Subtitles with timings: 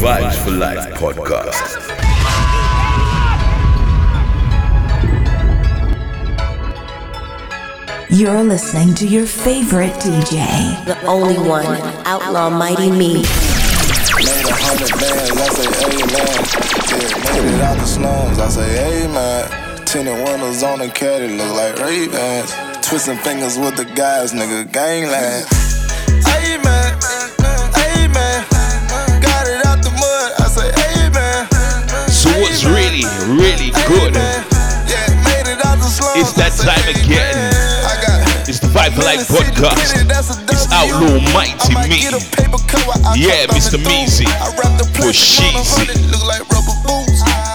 [0.00, 1.76] Vibes for Life podcast.
[8.08, 10.86] You're listening to your favorite DJ.
[10.86, 11.66] The only one,
[12.06, 13.12] Outlaw Mighty Me.
[13.12, 13.26] Made
[14.46, 16.40] a hundred bands, I say, hey man.
[16.88, 19.84] Yeah, made it out the slums, I say, hey man.
[19.84, 22.54] Tinted windows on the caddy, look like Ray-Bans.
[22.88, 25.59] Twisting fingers with the guys, nigga, gangland.
[33.30, 34.14] Really, good?
[36.18, 37.54] It's that time again.
[38.50, 39.94] It's the Vibe Life podcast.
[40.50, 42.10] It's Outlaw Mighty Me.
[43.14, 43.78] Yeah, Mr.
[43.78, 44.26] Measy.
[44.98, 45.86] For Sheezy.
[46.26, 46.42] Like.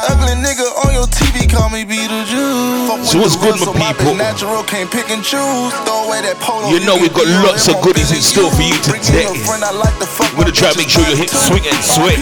[0.05, 3.03] Ugly nigga on your TV, call me Beetlejuice.
[3.03, 4.15] So what's good, my people?
[4.15, 5.73] Natural, can't pick and choose.
[5.83, 6.69] Throw away that polo.
[6.69, 9.25] You know we got lots of goodies in store for you today.
[9.25, 9.59] We're
[10.37, 12.21] gonna try to make sure you hit swing and swing.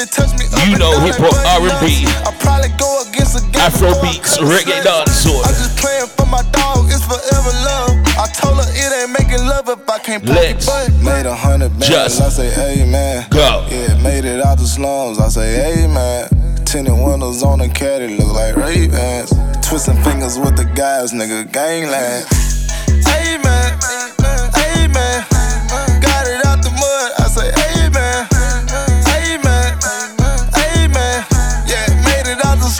[0.00, 4.38] You know down hip-hop, R&B, I probably go against a gang Afro before I beats,
[4.38, 4.48] curse.
[4.48, 5.44] reggae dancehall.
[5.44, 8.00] I'm just playing for my dog, it's forever love.
[8.16, 11.36] I told her it ain't making love if I can't play Let's but made a
[11.36, 11.88] hundred bands.
[11.88, 13.68] just I say, hey man, go.
[13.68, 15.20] Yeah, made it out the slums.
[15.20, 16.28] I say, hey man.
[16.64, 19.34] Tinted windows on the caddy, look like Ray-Bans.
[19.66, 22.24] Twisting fingers with the guys, nigga, gangland.
[23.04, 23.36] Hey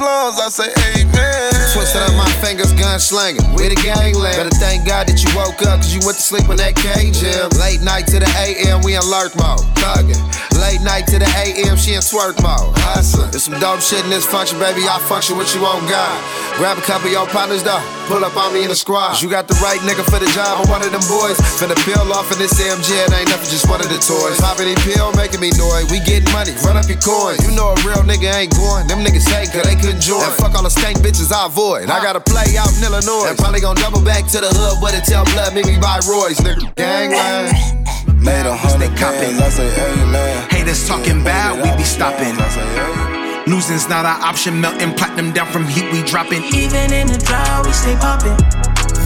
[0.00, 0.40] slums.
[0.40, 1.52] I say, man.
[1.76, 3.44] Twisted up my fingers, gun slinging.
[3.54, 4.36] We the gangland.
[4.36, 7.20] Better thank God that you woke up, cause you went to sleep in that cage
[7.20, 7.52] gym.
[7.60, 9.60] Late night to the AM, we in lurk mode.
[9.76, 10.49] Thuggin'.
[10.70, 12.70] Late night to the AM, she in twerk mode.
[12.86, 13.26] Hustlin'.
[13.34, 14.86] There's some dope shit in this function, baby.
[14.86, 16.14] I function what you on God.
[16.62, 17.82] Grab a couple of your partners, though.
[18.06, 19.18] Pull up on me in the squad.
[19.18, 20.62] You got the right nigga for the job.
[20.62, 21.34] I'm one of them boys.
[21.58, 22.86] Finna peel off in this AMG.
[22.86, 24.38] It ain't nothing, just one of the toys.
[24.38, 25.90] Popping the pill, making me noise.
[25.90, 27.34] We getting money, run up your coin.
[27.42, 28.86] You know a real nigga ain't going.
[28.86, 30.22] Them niggas hate, cause they couldn't join.
[30.22, 31.90] And fuck all the stank bitches I avoid.
[31.90, 33.26] I gotta play out in Illinois.
[33.26, 35.98] And probably gonna double back to the hood, but it tell blood, make me buy
[36.06, 36.70] Royce, nigga.
[36.78, 37.58] Gangland.
[38.22, 39.40] Made a hundred bands.
[39.40, 40.59] I say, hey man.
[40.60, 42.36] Haters talking bad, we be stopping.
[42.36, 43.50] I say, hey.
[43.50, 46.42] Losing's not an option, melting platinum down from heat, we dropping.
[46.52, 48.36] Even in the drought, we stay popping.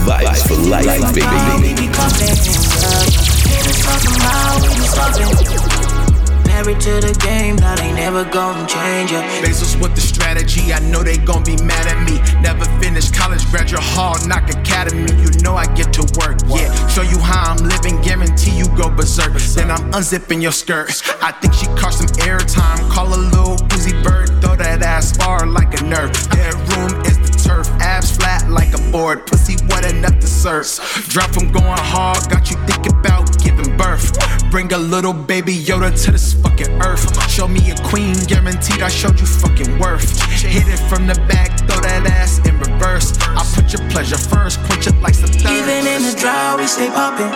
[0.03, 1.81] Vibes for Life, We baby.
[1.81, 2.35] be cuffin'.
[3.47, 5.84] Haters talking about, we be stoppin'.
[6.55, 9.27] Married to the game, that ain't never gonna change ya.
[9.43, 12.23] Bezos with the strategy, I know they gon' be mad at me.
[12.41, 15.11] Never finished college, graduate hall, knock academy.
[15.19, 16.71] You know I get to work, yeah.
[16.87, 19.35] Show you how I'm living, guarantee you go berserk.
[19.59, 21.03] Then I'm unzipping your skirt.
[21.21, 22.79] I think she caught some airtime.
[22.89, 26.15] Call a little Uzi bird, throw that ass far like a nerve.
[26.31, 29.27] Bedroom is the turf, abs flat like a board.
[29.27, 30.71] Pussy wet enough to serve.
[31.11, 33.24] Drop from going hard, got you thinking about
[33.77, 34.13] birth.
[34.51, 37.05] Bring a little baby Yoda to this fucking earth.
[37.31, 40.21] Show me a queen, guaranteed I showed you fucking worth.
[40.31, 43.19] Hit it from the back, throw that ass in reverse.
[43.21, 45.47] I put your pleasure first, quench it like some thirst.
[45.47, 47.31] Even in the drought, we stay poppin'.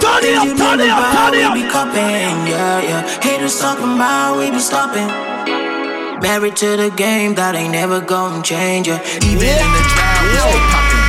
[0.00, 1.54] Turn it up, turn it up, turn it up.
[1.54, 3.20] We be cupping, yeah, yeah.
[3.22, 5.08] Haters talking about, we be stopping.
[6.20, 9.00] Married to the game, that ain't never gonna change ya.
[9.24, 11.00] Even in the drought, we stay poppin'.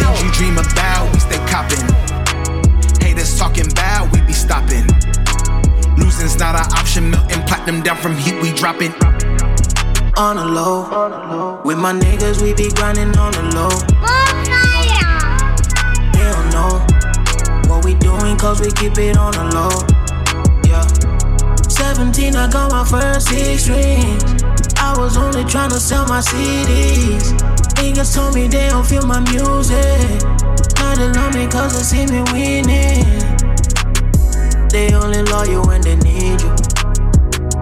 [0.00, 1.99] Things you dream about, we stay copping.
[3.40, 4.84] Talking bad, we be stopping.
[5.96, 8.92] Losing's not an option, melting platinum down from heat, we dropping.
[10.18, 13.72] On the low, with my niggas, we be grinding on the low.
[16.12, 16.84] They don't know
[17.72, 19.72] what we doing, cause we keep it on the low.
[20.68, 20.84] Yeah.
[21.66, 24.42] 17, I got my first six rings.
[24.76, 27.32] I was only tryna sell my CDs.
[27.80, 30.20] Niggas told me they don't feel my music.
[30.76, 33.29] Now they love me cause they see me winning.
[34.70, 36.54] They only love you when they need you.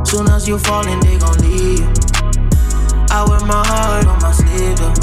[0.04, 1.92] Soon as you falling, they gon' leave you.
[3.08, 4.94] I wear my heart on my sleeve, yeah.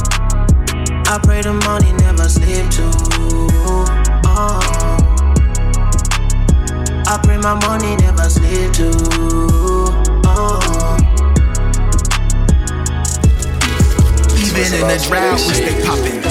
[1.08, 2.91] I pray the money never slip too.
[4.26, 4.62] Oh.
[7.08, 8.91] I pray my money never slip too.
[10.26, 10.62] Oh.
[14.46, 16.22] Even in the drought, we stay popping.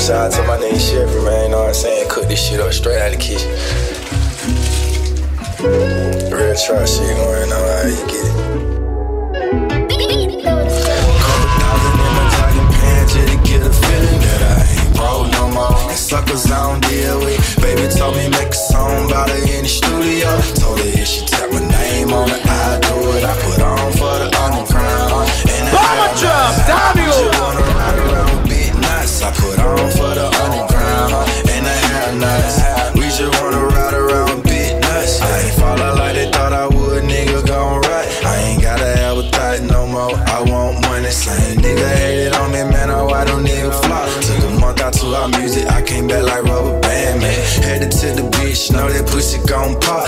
[0.00, 1.44] Shout out to my nigga Chevy, man.
[1.44, 2.08] You know what I'm saying?
[2.10, 3.85] Cook this shit up straight out the kitchen.
[5.66, 7.58] Real trap shit going on.
[7.58, 8.34] How you get it?
[10.46, 15.26] Couple thousand in my jogging pants just to get a feeling that I ain't broke
[15.32, 15.74] no more.
[15.90, 17.42] And suckers I don't deal with.
[17.60, 20.30] Baby told me make a song about her in the studio.
[20.54, 23.24] Told her if she tap my name on it, I do it.
[23.26, 25.26] I put on for the underground.
[25.50, 27.10] And Bomber drop, Daniel.
[27.10, 29.18] She wanna ride around with big nuts.
[29.22, 29.55] I put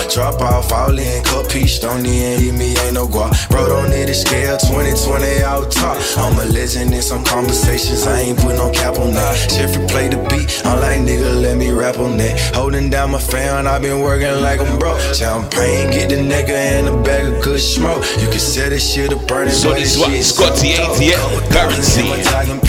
[0.09, 3.49] drop off, all in, cut peach, don't even me, ain't no guap.
[3.49, 5.97] Bro, don't need a scale, 2020 out top.
[6.17, 9.49] I'm a legend in some conversations, I ain't put no cap on that.
[9.49, 12.55] Jeffrey play the beat, I'm like, nigga, let me rap on that.
[12.55, 14.99] Holding down my fan, i been working like I'm broke.
[15.13, 18.03] Champagne, get the nigga and a bag of good smoke.
[18.19, 22.03] You can set this shit up burning, so this what Scotty ATL currency.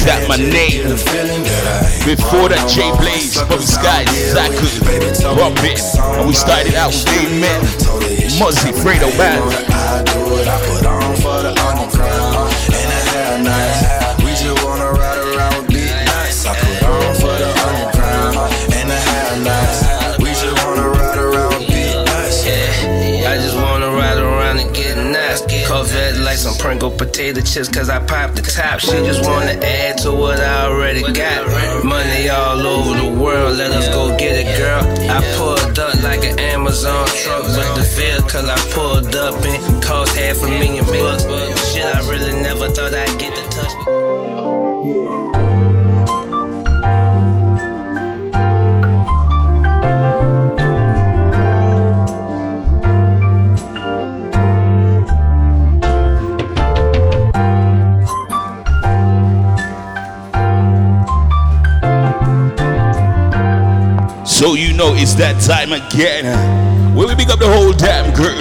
[0.04, 0.88] That my name.
[2.04, 4.66] Before that J Blaze, Bobby Sky, Zaku,
[5.36, 5.76] Robin,
[6.18, 7.60] and we started out with Dave Men,
[8.40, 9.42] Muzzy, Fredo Man.
[9.70, 10.89] I do what I put
[26.80, 28.80] Pringle potato chips cause I popped the top.
[28.80, 31.84] She just wanna add to what I already got.
[31.84, 34.80] Money all over the world, let us go get it, girl.
[35.10, 39.82] I pulled up like an Amazon truck with the feel cause I pulled up and
[39.82, 41.24] cost half a million bucks.
[41.70, 43.74] Shit, I really never thought I'd get to touch
[45.44, 45.49] me.
[64.40, 66.24] So you know it's that time again.
[66.96, 68.40] Where we pick up the whole damn crew.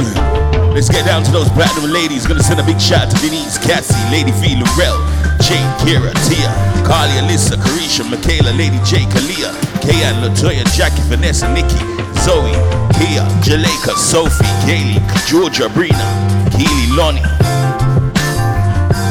[0.72, 2.24] Let's get down to those platinum ladies.
[2.24, 4.96] Gonna send a big shout to Denise, Cassie, Lady V, Lorel,
[5.44, 6.48] Jane, Kira, Tia,
[6.88, 9.52] Carly, Alyssa, Carisha, Michaela, Lady J, Kalia,
[9.84, 11.84] Kayan, Latoya, Jackie, Vanessa, Nikki,
[12.24, 12.56] Zoe,
[12.96, 16.08] Kia, Jaleka, Sophie, Kaylee, Georgia, Brina,
[16.56, 17.28] Keely, Lonnie,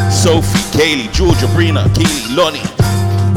[0.08, 2.64] Sophie, Kaylee, Georgia, Brina, Keely, Lonnie,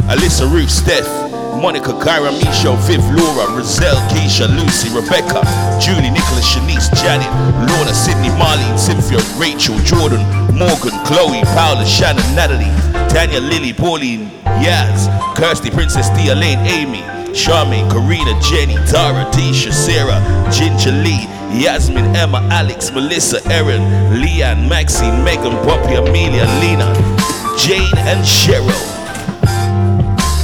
[0.08, 5.42] Alyssa, Ruth, Steph, Monica, Kyra, Misha, Viv, Laura, Roselle, Keisha, Lucy, Rebecca,
[5.80, 7.30] Julie, Nicholas, Shanice, Janet,
[7.70, 10.22] Lorna, Sydney, Marlene, Cynthia, Rachel, Jordan,
[10.56, 12.72] Morgan, Chloe, Paula, Shannon, Natalie,
[13.10, 14.30] Tanya, Lily, Pauline,
[14.64, 17.02] Yaz, Kirsty, Princess Tia, Lane, Amy,
[17.34, 20.22] Charmaine, Karina, Jenny, Tara, Tisha, Sarah,
[20.52, 23.82] Ginger Lee, Yasmin, Emma, Alex, Melissa, Erin,
[24.22, 26.94] Leanne, Maxine, Megan, Poppy, Amelia, Lena,
[27.58, 29.01] Jane, and Cheryl.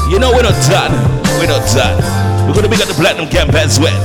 [0.09, 0.93] You know we're not done.
[1.37, 1.99] We're not done.
[2.47, 3.99] We're gonna be at the platinum camp as well.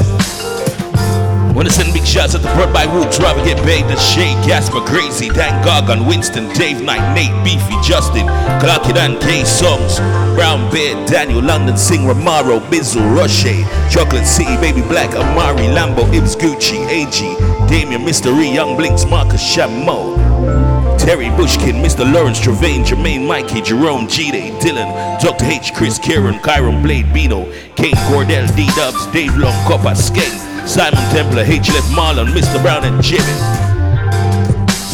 [1.55, 4.81] Wanna send big shots at the Broad by Woods, Robert Get Paid, The Shade, Casper,
[4.81, 8.27] Crazy, Dan Gargan, Winston, Dave Knight, Nate, Beefy, Justin,
[8.59, 9.99] Clarkidan, K Songs,
[10.35, 16.35] Brown Bear, Daniel, London, Sing, Ramaro, Bizzle, Roche, Chocolate City, Baby Black, Amari, Lambo, Ibs,
[16.35, 17.37] Gucci, AG,
[17.69, 20.32] Damien, Mystery, Young Blinks, Marcus, Shamo.
[21.03, 22.07] Terry Bushkin, Mr.
[22.11, 25.47] Lawrence Travaine, Jermaine Mikey, Jerome G-Day, Dylan, Dr.
[25.47, 27.45] H, Chris Kieran, Kyron Blade, Bino,
[27.75, 30.31] Kane Cordell, D Dubs, Dave Long, Copper, Skeng,
[30.67, 32.63] Simon Templar, HLF Marlon, Mr.
[32.63, 33.35] Brown, and Jimmy.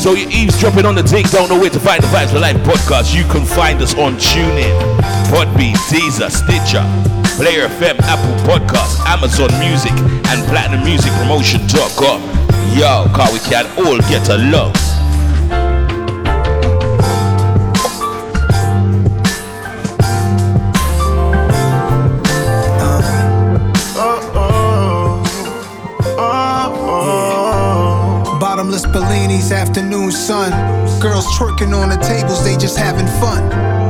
[0.01, 2.57] So you're eavesdropping on the take, don't know where to find the Vibes for Life
[2.65, 3.15] podcast.
[3.15, 4.81] You can find us on TuneIn,
[5.29, 6.85] Podbean, Deezer, Stitcher,
[7.37, 9.93] Player FM, Apple Podcasts, Amazon Music,
[10.33, 12.23] and PlatinumMusicPromotion.com.
[12.79, 14.73] Yo, car we can all get along.
[29.29, 30.51] Bellinis, afternoon sun.
[31.01, 33.45] Girls twerking on the tables, they just having fun.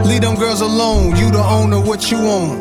[0.06, 2.58] Leave them girls alone, you the owner, what you own.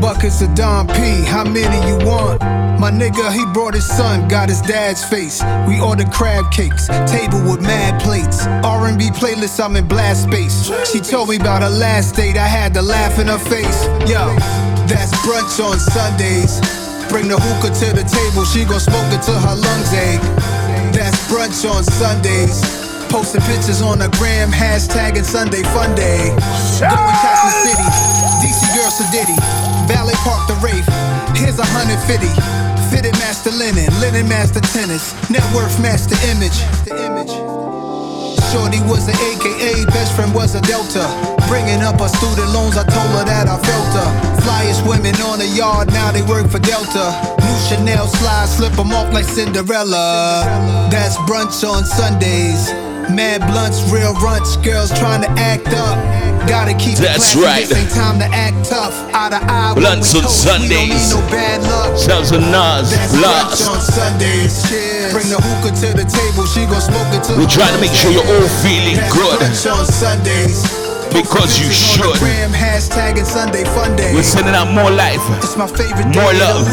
[0.00, 2.40] Buckets of Dom P, how many you want?
[2.80, 5.42] My nigga, he brought his son, got his dad's face.
[5.68, 8.46] We ordered crab cakes, table with mad plates.
[8.46, 10.70] R&B playlist, I'm in blast space.
[10.90, 13.84] She told me about her last date, I had to laugh in her face.
[14.08, 14.34] Yo,
[14.88, 16.60] that's brunch on Sundays.
[17.10, 20.55] Bring the hookah to the table, she gon' smoke it till her lungs ache.
[20.96, 22.64] That's brunch on Sundays.
[23.12, 26.32] Posting pictures on the gram, hashtagging Sunday Fun Day.
[26.80, 27.88] Going Castle City,
[28.40, 29.36] DC Girl Sedity,
[29.92, 30.88] Valley Park the Rafe.
[31.36, 32.32] Here's a hundred fifty.
[32.88, 36.56] Fitted master linen, linen master tennis, net worth master image.
[36.88, 37.32] The image.
[38.50, 41.35] Shorty was an AKA, best friend was a Delta.
[41.48, 44.08] Bringing up her student loans, I told her that I felt her.
[44.42, 47.14] Flyest women on the yard, now they work for Delta.
[47.42, 50.42] New Chanel slides, slip them off like Cinderella.
[50.90, 52.70] That's brunch on Sundays.
[53.10, 55.94] Mad blunts, real runts, girls trying to act up.
[56.50, 57.66] Gotta keep That's it right.
[57.66, 58.94] This ain't time to act tough.
[59.14, 61.14] Eye to eye, blunts on Sundays.
[61.14, 61.94] No bad luck.
[61.98, 63.66] Sounds a Nas blast.
[63.70, 64.62] on Sundays.
[64.68, 65.12] Cheers.
[65.14, 66.46] Bring the hookah to the table.
[66.46, 69.42] She gon' smoke it till We're trying to make sure you're all feeling good.
[69.42, 70.85] on Sundays.
[71.16, 72.16] Because you should.
[73.36, 73.96] Sunday fun.
[73.96, 75.20] We're sending out more life.
[75.44, 76.68] It's my favorite day More love.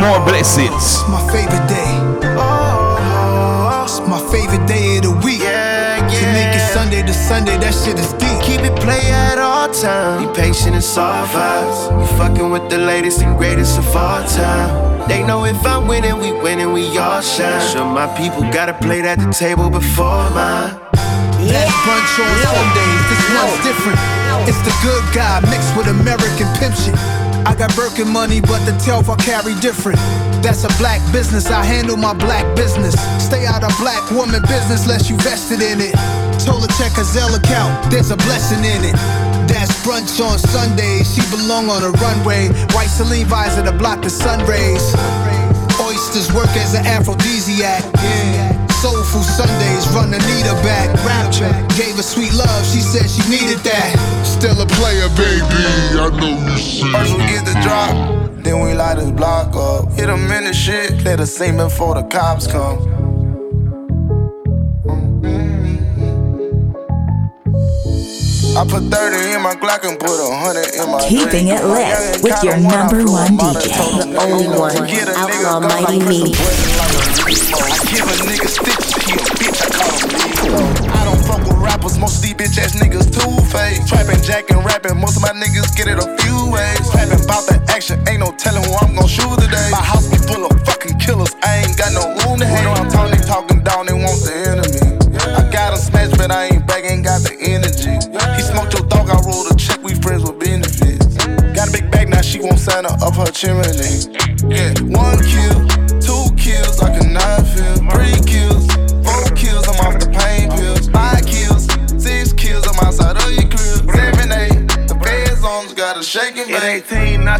[0.00, 0.72] More blessings.
[0.72, 1.92] It's my favorite day.
[3.84, 5.40] It's my favorite day of the week.
[5.40, 6.20] Yeah, yeah.
[6.20, 8.40] To make it Sunday to Sunday, that shit is deep.
[8.40, 10.26] Keep it play at all times.
[10.26, 12.00] Be patient and soft vibes.
[12.00, 15.08] You fucking with the latest and greatest of all time.
[15.08, 17.60] They know if I'm winning, we winning, we all shine.
[17.72, 20.81] Sure, my people gotta play at the table before mine.
[21.48, 23.02] That's brunch on Sundays.
[23.10, 23.98] This one's different.
[24.46, 26.94] It's the good guy mixed with American pimp shit.
[27.46, 29.98] I got Birkin money, but the telf I carry different.
[30.42, 31.50] That's a black business.
[31.50, 32.94] I handle my black business.
[33.18, 35.94] Stay out of black woman business less you vested in it.
[36.42, 37.90] Told her check her Zelle account.
[37.90, 38.94] There's a blessing in it.
[39.50, 41.14] That's brunch on Sundays.
[41.14, 42.48] She belong on a runway.
[42.74, 44.94] White Celine visor to block the sun rays.
[45.80, 47.82] Oysters work as an aphrodisiac.
[47.94, 48.51] Yeah.
[48.82, 50.90] Soulful Sundays, run Anita back.
[51.06, 53.94] Rapture gave her sweet love, she said she needed that.
[54.26, 56.02] Still a player, baby.
[56.02, 56.90] I know you see.
[56.90, 59.92] First we get the drop, then we light his block up.
[59.92, 62.78] Hit him in the shit, let us see before the cops come.
[64.82, 65.62] Mm-hmm.
[68.58, 71.62] I put 30 in my Glock and put a 100 in my Keeping drink.
[71.62, 73.70] it lit with your number one DJ.
[74.10, 76.91] The only one, get a nigga Outlaw Mighty press Me.
[77.32, 80.68] I give a nigga stitches, he a bitch, I call him Leo.
[80.92, 83.88] I don't fuck with rappers, most of these bitch ass niggas two-faced.
[83.88, 86.84] Trapping, jacking, rapping, most of my niggas get it a few ways.
[86.92, 89.64] Trapping about the action, ain't no telling who I'm gon' shoot today.
[89.72, 92.68] My house be full of fucking killers, I ain't got no room to hang.
[92.68, 95.00] When I'm talking, talking down, they want the enemy.
[95.32, 97.96] I got a smash, but I ain't back, ain't got the energy.
[98.36, 101.16] He smoked your dog, I rolled a check, we friends with benefits.
[101.56, 104.31] Got a big bag, now she won't sign her up her chimney.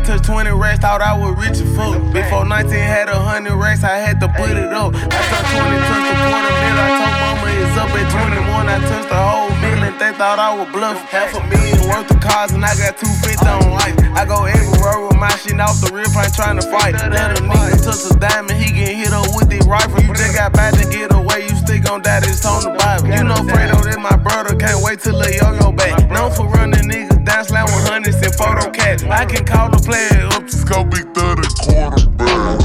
[0.02, 1.98] 18, took 20 racks, thought I was rich as fuck.
[2.12, 4.94] Before 19 had a hundred racks, I had to put it up.
[4.94, 6.76] I turned 20, touched a quarter mil.
[6.76, 8.68] I told mama it's up at 21.
[8.68, 11.06] I touched the whole million, they thought I was bluffing.
[11.06, 13.96] Half a million worth of cars, and I got 250 on life.
[14.14, 16.94] I go everywhere with my shit off the rip, I ain't trying to fight.
[16.94, 20.02] Let a nigga touch a diamond, he get hit up with the rifle.
[20.02, 23.08] You just got back to get away, still gon' die, this on the Bible.
[23.08, 26.10] You know Fredo, that my brother, can't wait till the yo-yo back.
[26.10, 29.04] Known for running niggas down, with hundreds and photo cat.
[29.04, 30.44] I can call the player up.
[30.44, 32.61] It's gonna be 30 quarterbacks.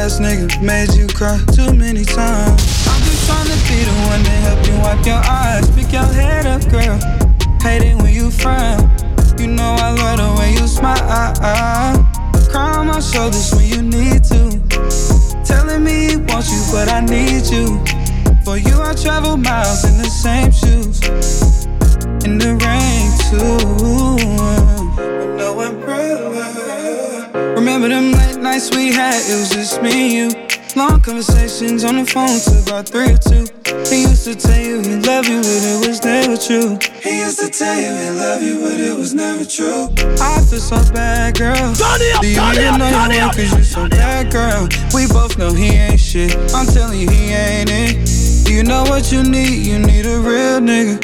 [0.00, 2.62] Last nigga made you cry too many times.
[2.88, 5.68] I'm just tryna be the one to help you wipe your eyes.
[5.76, 6.98] Pick your head up, girl.
[7.60, 8.80] Hate it when you frown.
[9.38, 10.96] You know I love the way you smile.
[12.48, 14.58] Cry on my shoulders when you need to.
[15.44, 17.66] Telling me he wants you, but I need you.
[18.42, 21.02] For you, I travel miles in the same shoes.
[22.24, 24.16] In the rain, too.
[25.36, 26.40] No umbrella.
[27.54, 30.46] Remember them nights we had, it was just me and you.
[30.76, 33.44] Long conversations on the phone till about three or two.
[33.90, 36.78] He used to tell you he loved you, but it was never true.
[37.02, 39.88] He used to tell you he loved you, but it was never true.
[40.22, 41.56] I feel so bad, girl.
[41.56, 43.34] Turn it up, Do you turn even up, know turn you up.
[43.34, 44.68] cause you so bad, girl?
[44.94, 46.36] We both know he ain't shit.
[46.54, 48.44] I'm telling you, he ain't it.
[48.46, 49.66] Do you know what you need?
[49.66, 51.02] You need a real nigga.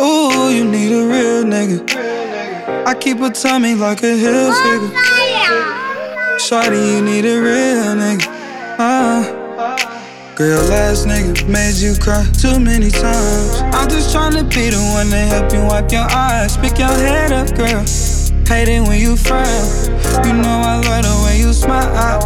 [0.00, 2.86] Ooh, you need a real nigga.
[2.86, 5.19] I keep a tummy like a hill figure.
[6.40, 8.26] Shawty, you need a real nigga.
[8.78, 10.34] Uh.
[10.34, 13.60] Girl, last nigga made you cry too many times.
[13.76, 16.56] I'm just tryna be the one to help you wipe your eyes.
[16.56, 17.84] Pick your head up, girl.
[18.48, 19.44] Hate it when you frown.
[20.24, 22.20] You know I love the way you smile.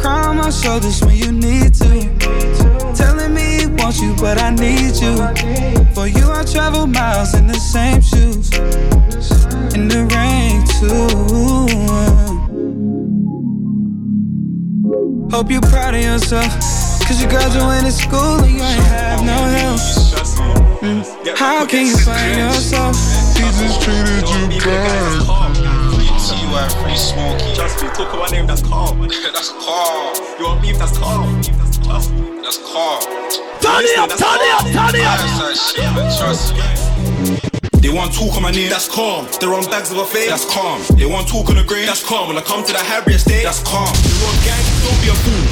[0.00, 2.08] Cry on my shoulders when you need to.
[2.96, 5.14] Telling me he wants you, but I need you.
[5.94, 8.50] For you, I travel miles in the same shoes.
[9.74, 12.33] In the rain, too.
[15.30, 16.46] Hope you proud of yourself.
[17.06, 19.80] Cause you graduated school and you ain't have no help.
[20.80, 21.36] Mm.
[21.36, 22.96] How can you find yourself?
[23.36, 25.54] He just treated you bad.
[26.24, 26.68] T.Y.
[26.82, 27.54] Free Smoky.
[27.54, 29.00] Just me, talk about name, that's calm.
[29.32, 30.14] that's calm.
[30.38, 31.42] You want beef, that's calm.
[31.42, 33.02] That's calm.
[33.60, 35.18] Turn it up, turn it up, turn it up.
[35.18, 36.83] That's that shit, man, trust me.
[37.84, 39.28] They want talk on my name, that's calm.
[39.44, 40.80] They run bags of a fade, that's calm.
[40.96, 42.32] They want talk on the grain, that's calm.
[42.32, 43.92] When I come to the Harriet state, that's calm.
[44.00, 45.44] They want gang, don't be a fool.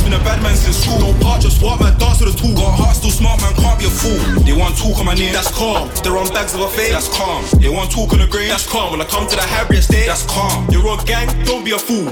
[0.00, 0.96] Been a bad man since school.
[0.96, 2.56] Don't part, just walk, man, dance with the tool.
[2.56, 4.16] Got a heart, still smart, man, can't be a fool.
[4.48, 5.92] They want talk on my name, that's calm.
[6.00, 7.44] They're on bags of a fade, that's calm.
[7.60, 8.96] They want talk on the grave, that's calm.
[8.96, 10.64] When I come to the Harry estate, that's calm.
[10.72, 12.08] You're on gang, don't be a fool.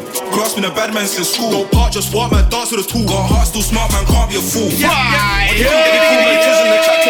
[0.53, 1.49] Been a bad man since school.
[1.49, 3.09] Don't part, just walk, man, dance with the tool.
[3.09, 4.69] Got a heart, still smart, man, can't be a fool.
[4.77, 5.73] Yeah, yeah, yeah.
[5.73, 7.03] When you come, they kids in the track,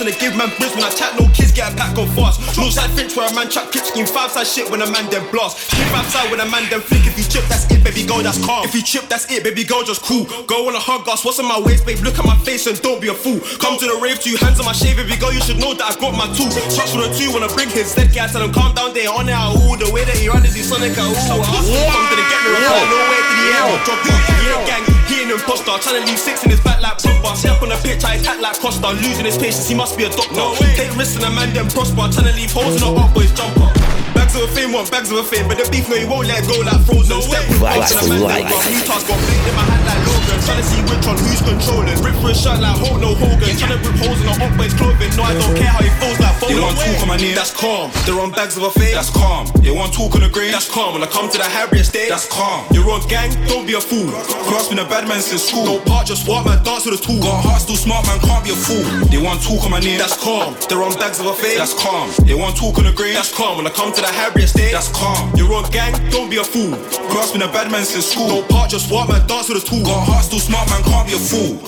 [0.00, 2.40] trying to give man bridge when I chat, no kids get a pack go fast.
[2.56, 5.28] Northside Finch where a man chat kick scheme, five side shit when a man then
[5.28, 5.60] blast.
[5.68, 7.04] Shit five side when a man then flick.
[7.04, 8.64] If you chip, that's it, baby girl, that's calm.
[8.64, 10.24] If you chip, that's it, baby girl, just cool.
[10.48, 12.00] Go on a hug us, what's in my waist, babe?
[12.00, 13.44] Look at my face and don't be a fool.
[13.60, 15.84] Come to the rave, two hands on my shave, baby girl, you should know that
[15.84, 16.48] I got my two.
[16.72, 19.04] Trust with a two when I bring his dead guy, tell him calm down, they
[19.04, 19.76] on it, ooh.
[19.76, 21.12] The way that he run is he sonic, ooh.
[21.12, 24.16] I hustle, come to the get me, no way to the air, drop you.
[24.16, 27.36] He ain't gang, he ain't imposter, trying to leave six in his back like Pogba.
[27.36, 30.10] Step on the pitch, I attack like Costa, losing his patience, he must be a
[30.10, 30.56] doctor.
[30.76, 33.32] Take risks and a man then prosper, trying to leave holes in the up boys
[33.32, 33.68] jumper.
[34.16, 36.26] Bags of a fame, want bags of a fame, but the beef no, he won't
[36.26, 37.20] let go like frozen.
[37.20, 38.48] Step with a man then life.
[38.48, 38.64] run.
[38.72, 40.46] New task got blade in my hand like Logan.
[40.46, 41.96] Trying to see which one who's controlling.
[42.02, 43.56] Rip for a shirt like Hulk, no Hogan.
[43.58, 45.10] Trying to rip holes in the up boys clothing.
[45.16, 46.62] No, I don't care how he feels like They Foden.
[46.62, 47.90] want talk on my name, that's calm.
[48.06, 49.46] They're on bags of a fade, that's calm.
[49.62, 50.94] They want talk on the grave, that's calm.
[50.94, 52.66] When I come to the Harry estate, that's calm.
[52.70, 54.10] You're on gang, don't be a fool.
[54.48, 55.66] Grass been a bad man since school.
[55.66, 57.20] Don't part, just walk, man, dance with a tool.
[57.20, 58.82] Got a heart, still smart, man, can't be a fool.
[59.10, 60.56] They want talk on my name, that's calm.
[60.68, 62.10] They're on bags of a fade, that's calm.
[62.24, 63.58] They want talk on the grave, that's calm.
[63.58, 65.32] When I come to the Harry estate, that's calm.
[65.36, 66.74] You're on gang, don't be a fool.
[67.12, 68.28] Grass been a bad man since school.
[68.28, 69.82] Don't part, just walk, man, dance with a tool.
[69.84, 71.58] Got a heart, still smart, man, can't be a fool.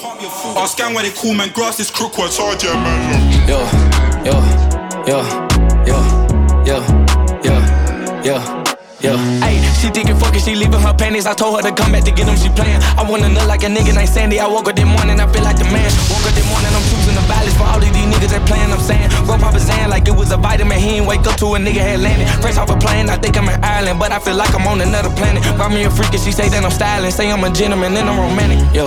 [0.58, 2.30] Ask gang why they call man, grass is crooked.
[2.30, 3.48] Charge yeah, man.
[3.48, 3.58] Yo,
[4.24, 4.36] yo,
[5.06, 5.18] yo,
[5.86, 5.98] yo,
[6.66, 6.78] yo,
[7.44, 7.56] yo,
[8.22, 8.36] yo,
[9.00, 9.16] yo.
[9.40, 11.26] Hey, she thinking fucking, she leaving her panties.
[11.26, 12.78] I told her to come back to get them, she playing.
[12.94, 14.38] I wanna look like a nigga named Sandy.
[14.38, 15.90] I woke up this morning, I feel like the man.
[16.06, 18.70] Woke up this morning, I'm choosing the violence for all of these niggas that playing.
[18.70, 20.78] I'm saying, bro, Papa Zan like it was a vitamin.
[20.78, 22.30] He ain't wake up to a nigga had landed.
[22.38, 24.80] Fresh off a plane, I think I'm in Ireland, but I feel like I'm on
[24.80, 25.42] another planet.
[25.58, 27.10] Brought me a freak and she say that I'm styling.
[27.10, 28.62] Say I'm a gentleman and I'm romantic.
[28.70, 28.86] Yo,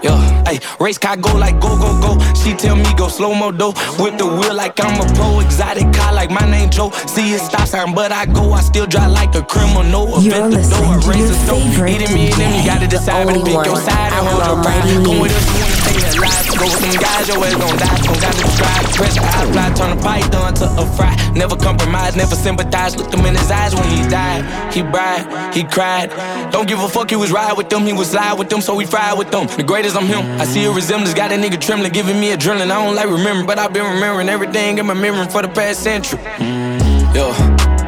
[0.00, 0.16] yo,
[0.48, 2.16] hey, race car go like go, go, go.
[2.32, 3.76] She tell me go slow mo though.
[4.00, 5.40] Whip the wheel like I'm a pro.
[5.44, 6.88] Exotic car like my name Joe.
[7.04, 8.52] See it stop sign, but I go.
[8.52, 10.21] I still drive like a criminal.
[10.22, 12.62] You're Event the door, listening to raise your the favorite Eating me and them, you
[12.62, 13.26] gotta decide.
[13.26, 14.86] Better only pick your side and hold your pride.
[14.86, 15.18] Me.
[15.18, 16.46] with us, you wanna stay alive.
[16.46, 17.98] Go with them guys, your ass gon' die.
[18.06, 18.86] Don't got to strive.
[18.94, 21.10] Pressure, I fly, turn the python to a fry.
[21.34, 22.94] Never compromise, never sympathize.
[22.94, 24.46] Looked him in his eyes when he died.
[24.72, 26.14] He cried, he cried.
[26.52, 27.82] Don't give a fuck, he was ride with them.
[27.82, 29.48] He was slide with them, so he fried with them.
[29.48, 30.22] The greatest I'm him.
[30.40, 32.70] I see a resemblance, got a nigga trembling, giving me adrenaline.
[32.70, 35.82] I don't like remembering, but I've been remembering everything in my memory for the past
[35.82, 36.20] century.
[36.38, 37.34] Mm, yo,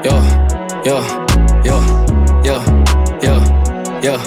[0.03, 0.18] yo,
[0.83, 1.24] yo,
[4.05, 4.21] yeah.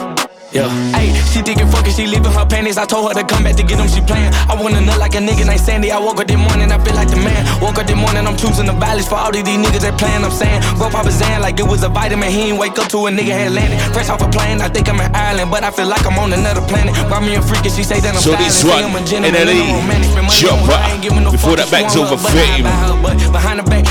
[0.49, 0.71] Yeah.
[0.97, 2.79] Ayy, she thinkin' fuckin', she leavin' her panties.
[2.79, 4.33] I told her to come back to get them, she playin'.
[4.47, 5.91] I wanna nut like a nigga named Sandy.
[5.91, 7.43] I woke up this morning, I feel like the man.
[7.61, 10.23] Woke up this morning, I'm choosing the violence for all these, these niggas that playin'.
[10.23, 12.31] I'm sayin', go Papa Zan like it was a vitamin.
[12.31, 13.77] He ain't wake up to a nigga had landed.
[13.93, 16.31] Fresh off a plane, I think I'm in Ireland, but I feel like I'm on
[16.31, 16.95] another planet.
[17.11, 19.61] Brought me a freak and she say that I'm So this one, NLE
[20.31, 20.79] Choppa.
[21.31, 22.63] Before that back's over 30.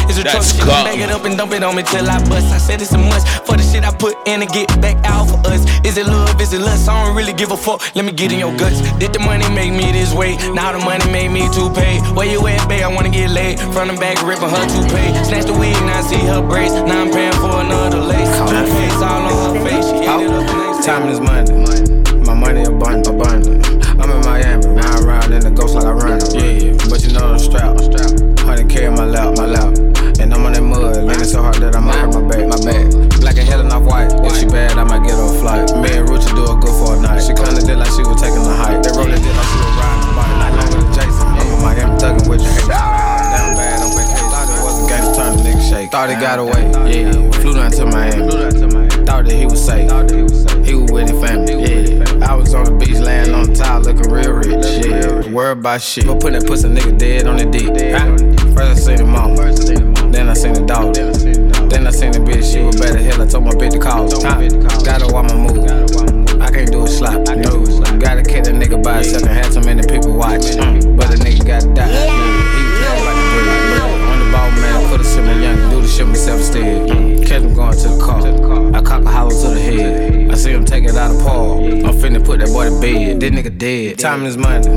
[0.09, 0.85] It's a That's truck shit.
[0.87, 2.53] Bag it up and dump it on me till I bust.
[2.53, 5.27] I said it's a must for the shit I put in and get back out
[5.29, 5.67] for us.
[5.85, 6.41] Is it love?
[6.41, 6.89] Is it lust?
[6.89, 7.83] I don't really give a fuck.
[7.95, 8.81] Let me get in your guts.
[8.99, 10.37] Did the money make me this way?
[10.55, 12.03] Now the money made me too paid.
[12.15, 12.85] Where you at, babe?
[12.85, 13.59] I wanna get laid.
[13.75, 15.11] From the back, ripping her toupee.
[15.27, 16.73] Snatch the weed, now I see her brace.
[16.73, 18.31] Now I'm paying for another lace.
[18.47, 19.87] Two face all on her face.
[19.91, 20.85] She ended up.
[20.85, 21.51] Time is money.
[22.25, 23.87] My money abundant, abundant.
[23.99, 26.21] I'm in Miami, now I ride in the ghost like I run.
[26.35, 27.77] Yeah, but you know the strap.
[27.77, 29.96] 100k in my lap, my lap.
[30.19, 32.57] And I'm on that mud, leaning so hard that I might hurt my back, my
[32.65, 32.89] back.
[33.21, 34.11] Black and hell off white.
[34.25, 35.69] If she bad, I might get her a flight.
[35.77, 37.21] Me and Rucha do a good for a night.
[37.21, 38.83] She kinda did like she was taking a hike.
[38.83, 40.37] They rolled it did like she was riding a bike.
[40.41, 41.27] Not longer than Jason.
[41.29, 42.69] I'm in Miami thugging with your haters.
[42.73, 43.76] Down bad
[45.91, 45.93] the nigga shake.
[45.93, 46.65] Thought he got away.
[46.91, 48.31] Yeah, flew down to Miami.
[49.07, 49.91] Thought that he was safe.
[50.67, 51.55] He was with his family.
[51.63, 54.87] Yeah, I was on the beach laying on the tile looking real rich.
[54.87, 56.07] Yeah, worried about shit.
[56.07, 57.69] But put that pussy nigga dead on the dick.
[57.69, 58.17] Huh?
[58.55, 59.53] First I seen the mama,
[60.11, 60.95] then I seen the dog.
[60.95, 63.23] Then I seen the bitch, she was better hell.
[63.23, 64.09] I told my bitch to call.
[64.11, 64.41] Huh?
[64.85, 65.67] Gotta watch my move.
[66.41, 67.27] I can't do a slap.
[67.27, 67.65] No,
[67.99, 70.59] gotta catch a nigga by himself and have so many people watching.
[70.59, 70.97] Mm.
[70.97, 72.56] But a nigga gotta die.
[75.97, 77.27] Shit myself instead.
[77.27, 78.21] Catch him going to the car.
[78.77, 80.31] I cock a hollow to the head.
[80.31, 81.65] I see him take it out of Paul.
[81.65, 83.21] I'm finna put that boy to bed.
[83.21, 83.99] This nigga dead.
[83.99, 84.69] Time is money.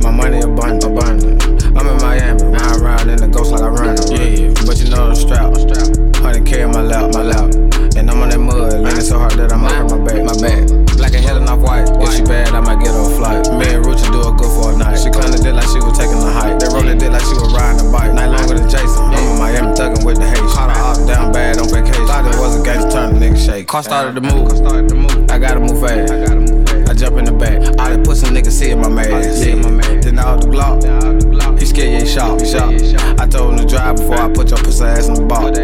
[0.00, 1.42] My money abundant, abundant.
[1.76, 3.96] I'm in Miami, ride around in the ghost like I run.
[4.08, 5.52] Yeah, but you know the strap.
[5.52, 7.52] 100k in my lap, my lap.
[7.96, 10.36] And I'm on that mud, leaning so hard that I might hurt my back, my
[10.40, 10.64] back.
[10.96, 11.88] Black and hell off white.
[12.00, 13.44] If she bad, I might get her a flight.
[13.60, 14.98] Me and Rucha do a good for a night.
[14.98, 16.58] She kinda did like she was taking a hike.
[16.58, 18.12] They rolled it did like she was riding a bike.
[18.14, 19.02] Night longer than Jason.
[19.02, 20.38] I'm in Miami thugging with the hate.
[20.38, 22.06] Caught her off down bad on vacation.
[22.06, 23.66] Thought it was a gangster turn the nigga shake.
[23.66, 25.30] car started to move.
[25.30, 26.12] I gotta move fast.
[26.12, 26.88] I gotta move.
[26.88, 27.58] I jump in the back.
[27.80, 29.46] All the pussy niggas see in my mask.
[29.46, 30.00] Yeah.
[30.00, 31.58] Then all the Glock.
[31.58, 33.20] He scared, yeah, he shot, he shot.
[33.20, 35.58] I told him to drive before I put your pussy ass in the box.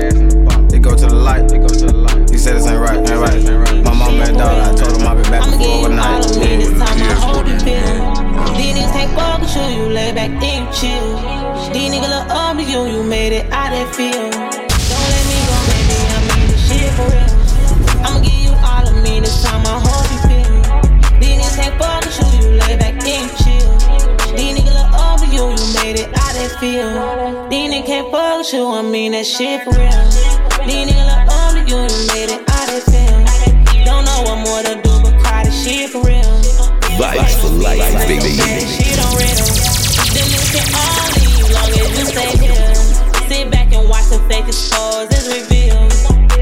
[0.72, 1.48] They go to the light.
[1.48, 2.30] They go to the light.
[2.30, 3.84] He said this ain't right, ain't right.
[3.84, 6.26] My mom and daughter, I told him I'll be back before overnight.
[7.64, 8.21] me
[8.56, 11.08] These niggas can't fuck with you, you lay back, then you chill.
[11.72, 14.30] These niggas look up to you, you made it out that feel.
[14.30, 17.32] Don't let me go, baby, I mean this shit for real.
[18.04, 20.56] I'ma give you all of me this time I hold you feel.
[21.20, 23.70] These niggas can't fuck with you, you lay back, then you chill.
[24.36, 26.90] These niggas look up to you, you made it out that feel.
[27.48, 30.02] These niggas can't fuck with you, I mean that shit for real.
[30.66, 33.18] These niggas look up to you, you made it out that feel.
[33.84, 36.21] Don't know what more to do but cry this shit for real.
[37.12, 38.40] Vibes for life, baby.
[38.40, 39.44] Shit on rhythm.
[40.16, 42.74] Them niggas can all leave long as you stay here.
[43.28, 45.92] Sit back and watch the fake expose as revealed.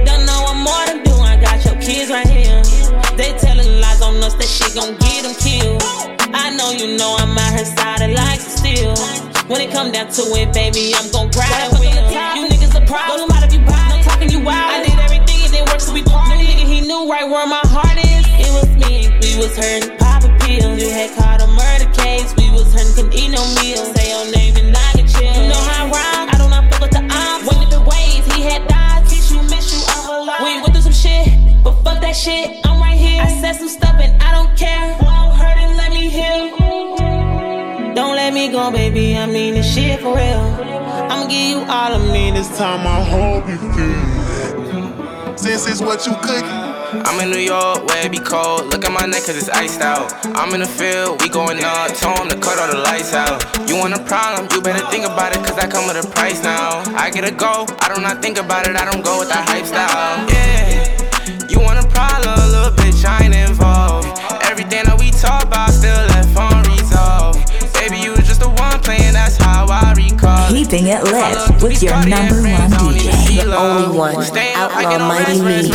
[0.07, 1.15] Don't know what more to do.
[1.27, 2.63] I got your kids right here.
[3.19, 5.83] They telling lies on us that shit gon' get them killed.
[6.31, 8.95] I know you know I'm out her side of life still.
[9.51, 11.99] When it come down to it, baby, I'm gon' grab the wheel.
[12.39, 13.27] You niggas a problem.
[13.27, 14.71] Don't if you buy No talking you wild.
[14.71, 16.39] I did everything and it worked, so we party.
[16.39, 18.23] New nigga, he knew right where my heart is.
[18.39, 19.99] It was me, we was hurting,
[20.59, 23.93] poppin' You had caught a murder case, we was couldn't eat no meals.
[23.95, 25.23] Say your name and I can chill.
[25.23, 27.47] You know how I ride, I do not fuck with the odds.
[27.47, 30.41] Went different ways, he had died, teach you, miss you, I'm alive.
[30.41, 31.29] We went through some shit,
[31.63, 33.23] but fuck that shit, I'm right here.
[33.23, 34.97] I said some stuff and I don't care.
[35.03, 36.57] Won't hurt and let me heal.
[37.95, 39.17] Don't let me go, baby.
[39.17, 40.41] I mean this shit for real.
[41.11, 42.87] I'ma give you all of me this time.
[42.87, 45.37] I hope you feel.
[45.37, 46.70] Since it's what you cook.
[46.93, 48.67] I'm in New York where it be cold.
[48.73, 50.11] Look at my neck cause it's iced out.
[50.35, 51.95] I'm in the field, we going up.
[51.95, 53.39] Told 'em to cut all the lights out.
[53.69, 56.43] You want a problem, you better think about it cause I come with a price
[56.43, 56.83] now.
[56.97, 59.49] I get a go, I do not think about it, I don't go with that
[59.49, 60.27] hype style.
[60.35, 64.09] Yeah, you want a problem, little bitch, I ain't involved.
[64.51, 65.71] Everything that we talk about
[70.51, 73.45] Keeping it lit with your number one DJ.
[73.45, 75.71] The only one, Outlaw Mighty Me.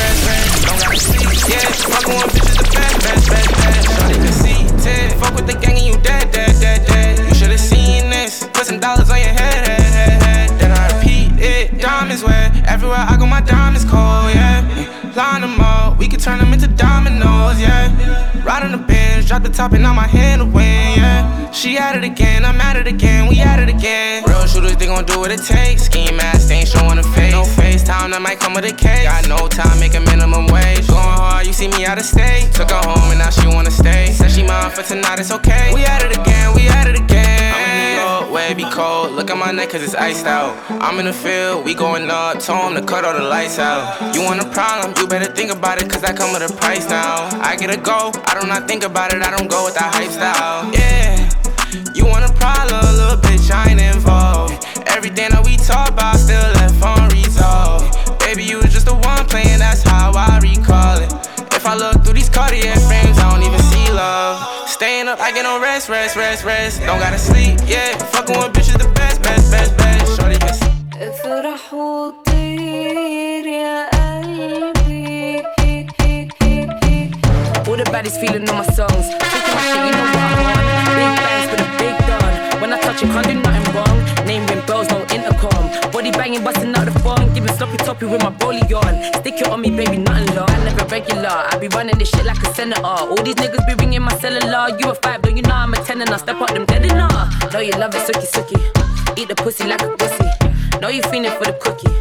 [1.47, 3.87] Yeah, fucking with bitches the best, best, best, best.
[3.87, 5.17] Shawty can see it.
[5.19, 7.19] Fuck with the gang and you dead, dead, dead, dead.
[7.19, 8.47] You should've seen this.
[8.53, 10.49] Put some dollars on your head, head, head, head.
[10.59, 11.79] Then I repeat it.
[11.79, 12.67] Diamonds wet.
[12.67, 14.61] Everywhere I go, my diamonds cold, yeah.
[15.15, 17.91] Line them up, we can turn them into dominoes, yeah.
[18.43, 18.85] Ride on the
[19.25, 21.51] bench, drop the top and now my hand to yeah.
[21.51, 24.23] She at it again, I'm at it again, we at it again.
[24.27, 25.83] Real shooters, they gon' do what it takes.
[25.83, 27.31] Scheme ass, they ain't showing a face.
[27.31, 29.03] No FaceTime, that might come with a case.
[29.03, 30.87] Got no time, make a minimum wage.
[30.87, 32.51] Going hard, you see me out of state.
[32.53, 34.11] Took her home and now she wanna stay.
[34.11, 35.71] Said she mine for tonight, it's okay.
[35.73, 37.94] We at it again, we at it again.
[38.25, 39.11] York, where it be cold.
[39.11, 40.55] Look at my neck cause it's iced out.
[40.69, 42.39] I'm in the field, we going up.
[42.39, 44.13] Told 'em to cut all the lights out.
[44.13, 46.87] You want a problem, you better think about it cause I come with a price
[46.89, 47.29] now.
[47.41, 49.75] I get a go, I do not not think about it, I don't go with
[49.75, 50.71] that hype style.
[50.73, 51.29] Yeah.
[51.93, 54.65] You want a problem, little bitch, I ain't involved.
[54.87, 58.19] Everything that we talk about still left unresolved.
[58.19, 61.11] Baby, you was just the one playing, that's how I recall it.
[61.53, 64.64] If I look through these Cartier frames, I don't even see love.
[64.74, 66.80] Staying up, I get no rest, rest, rest, rest.
[66.80, 67.96] Don't gotta sleep, yeah.
[68.14, 70.16] Fucking with bitches the best, best, best, best.
[70.16, 70.54] Shorty can
[71.00, 75.42] افرح وطير يا قلبي
[77.68, 79.06] All the baddies feeling on my songs.
[79.32, 80.60] Taking my shit, you know what I want.
[80.98, 82.60] Big bangs for the big done.
[82.60, 83.43] When I touch it, can't do
[86.25, 87.33] banging, busting out the phone.
[87.33, 88.95] Giving sloppy toppy with my rollie on.
[89.21, 90.49] Stick it on me, baby, nothing long.
[90.49, 91.29] I never regular.
[91.29, 92.83] I be running this shit like a senator.
[92.83, 94.77] All these niggas be ringing my cellular.
[94.79, 96.85] You a five, don't you know I'm a ten and I step up them dead
[96.85, 97.53] enough.
[97.53, 98.59] Know you love it, sucky sucky.
[99.17, 100.29] Eat the pussy like a pussy.
[100.81, 101.93] Know you feeling for the cookie.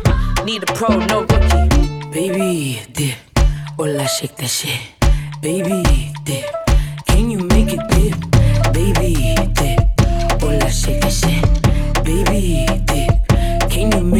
[0.45, 2.11] Need a pro, no rookie.
[2.11, 3.17] Baby, dip.
[3.77, 4.81] Hola, shake that shit.
[5.43, 6.47] Baby, dip.
[7.07, 8.17] Can you make it dip?
[8.73, 10.41] Baby, dip.
[10.41, 11.44] Hola, shake that shit.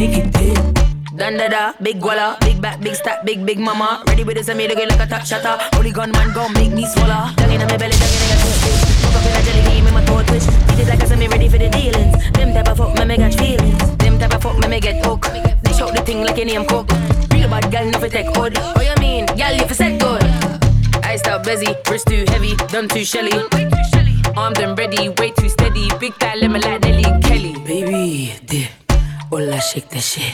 [0.07, 1.17] Make it dip?
[1.17, 4.03] Dun da da, big guala, big back, big stack, big big mama.
[4.07, 5.57] Ready with this and me looking like a top shatter.
[5.75, 7.31] Holy gun man gon' make me swallow.
[7.35, 8.61] Dung in my belly, dung in a twist.
[9.01, 10.45] Fuck up in a jelly bean, make my toe twitch.
[10.67, 12.15] Beat it like I said me ready for the dealings.
[12.33, 13.97] Them type of fuck me me got feelings.
[13.97, 15.21] Them type of fuck me me get hook.
[15.63, 16.91] Dish out the thing like your name cook.
[17.31, 18.53] Real bad girl, no fi take hood.
[18.75, 20.23] Oh you mean, girl you fi set good.
[21.03, 23.31] Iced out busy, wrist too heavy, done too shelly.
[24.35, 25.87] Armed and ready, way too steady.
[25.99, 27.53] Big fat lemon like Nelly Kelly.
[27.63, 28.84] Baby, dip.
[29.29, 30.33] Hola, shake that shit.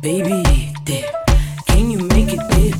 [0.00, 1.04] Baby, dip.
[1.66, 2.74] Can you make it dip?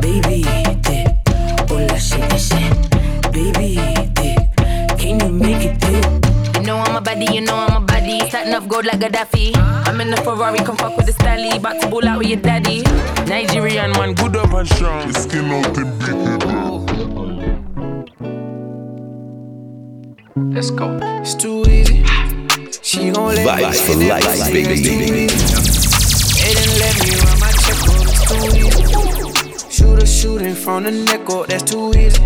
[0.00, 0.42] Baby,
[0.82, 1.68] dip.
[1.68, 3.32] Hola, shake that shit.
[3.32, 3.76] Baby,
[4.14, 4.98] dip.
[4.98, 6.56] Can you make it dip?
[6.56, 8.00] You know I'm a baddie, you know I'm a baddie.
[8.00, 8.30] steady.
[8.30, 9.56] Setting up gold like Gaddafi.
[9.86, 11.56] I'm in the Ferrari, come fuck with the Stanley.
[11.56, 12.82] About to ball out with your daddy.
[13.26, 15.12] Nigerian man, good up and strong.
[15.12, 16.20] Skin out and beat.
[20.54, 20.98] Let's go.
[21.02, 22.04] It's too easy.
[22.90, 24.74] She gon' let me Vibes for in that life, pussy, baby.
[24.82, 25.28] that's.
[26.42, 29.70] They didn't let me run my checkbook, it's too easy.
[29.70, 32.20] Shoot a shooting from the neck up, that's too easy.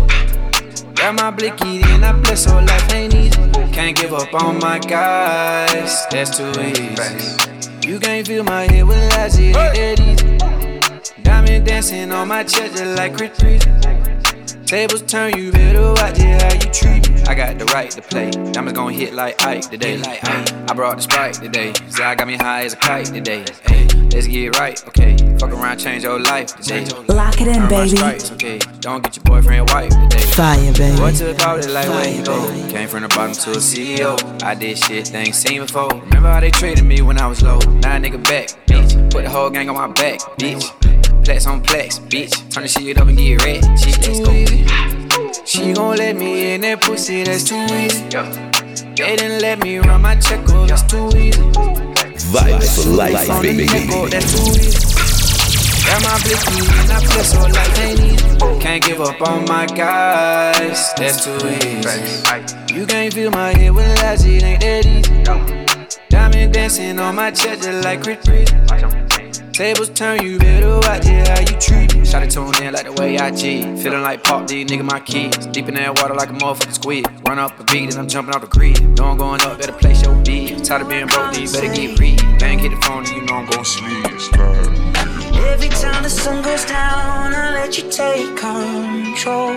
[0.95, 3.37] Got my blicky, then I bless her life ain't easy.
[3.73, 7.87] Can't give up on my guys, that's too easy.
[7.87, 11.21] You can't feel my head with lies, it ain't that easy.
[11.21, 13.69] Diamond dancing on my chest just like Chris Breezy.
[14.65, 17.21] Tables turn, you better watch it how you treat me.
[17.23, 18.31] I got the right to play.
[18.31, 20.01] Diamonds gon' hit like Ike today.
[20.03, 21.73] I brought the sprite today.
[21.89, 23.45] So I got me high as a kite today.
[23.67, 25.15] Hey, let's get right, okay.
[25.39, 26.85] Fuck around, change your life today.
[27.07, 27.89] Lock it in, Earn my baby.
[27.95, 28.57] stripes, okay.
[28.79, 30.23] Don't get your boyfriend wife today.
[30.33, 30.97] Fire, baby.
[30.97, 32.67] Boy took all it like where you go.
[32.69, 34.17] Came from the bottom to a CEO.
[34.43, 35.89] I did shit they ain't seen before.
[35.89, 37.59] Remember how they treated me when I was low?
[37.59, 39.11] Now a nigga back, bitch.
[39.11, 40.71] Put the whole gang on my back, bitch.
[41.25, 42.53] Plex on plex, bitch.
[42.53, 43.63] Turn the shit up and get red.
[43.79, 45.43] Shit, let's go.
[45.43, 48.03] She gon' let me in that pussy, that's too easy.
[48.93, 51.41] They didn't let me run my check up, that's too easy.
[52.29, 53.65] Vibes for life, baby.
[53.65, 54.85] that's too easy.
[55.89, 58.61] Got my blicky and I feel so life ain't easy.
[58.61, 62.75] Can't give up on my guys, that's too easy.
[62.75, 65.99] You can't feel my head with lies, it ain't that easy.
[66.09, 69.14] Diamond dancing on my chest just like Chris Breezy.
[69.55, 72.05] Tables turn, you better watch it how you treat me.
[72.05, 73.61] Shot it tune in like the way I G.
[73.77, 75.33] Feeling like Pop D, nigga, my keys.
[75.47, 77.07] Deep in that water like a motherfucking squid.
[77.25, 78.95] Run up a beat and I'm jumping off the grid.
[78.95, 80.61] Don't going up, better place your beat.
[80.61, 82.17] Tired of being broke, D, better get free.
[82.37, 84.05] Bang, hit the phone, and you know I'm gon' sleep.
[85.47, 89.55] Every time the sun goes down, I let you take control.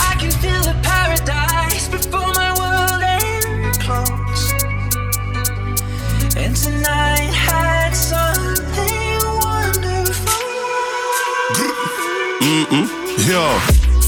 [0.00, 2.37] I can feel the paradise before my
[6.36, 10.32] And tonight had something wonderful.
[12.40, 12.86] Mm-mm.
[13.28, 13.58] Yo.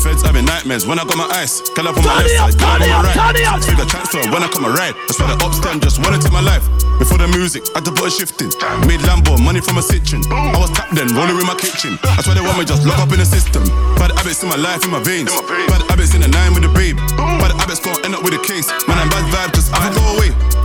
[0.01, 1.61] Feds having nightmares when I got my ice.
[1.77, 3.17] Girl up on my left it side, girl turn on it my right.
[3.17, 3.61] turn it up.
[3.61, 4.97] Six figure transfer when I come a ride.
[5.09, 6.65] That's why the ups them just wanna my life.
[6.97, 8.49] Before the music, I had to put a shift in.
[8.89, 10.21] Made Lambo, money from a kitchen.
[10.33, 12.01] I was tapped then, rolling in my kitchen.
[12.17, 13.65] That's why they want me just lock up in the system.
[13.97, 15.33] Bad habits in my life, in my veins.
[15.69, 16.97] Bad habits in the nine with the babe.
[17.41, 18.69] Bad habits gonna end up with a case.
[18.89, 20.60] Man, I'm bad vibe, just I go away.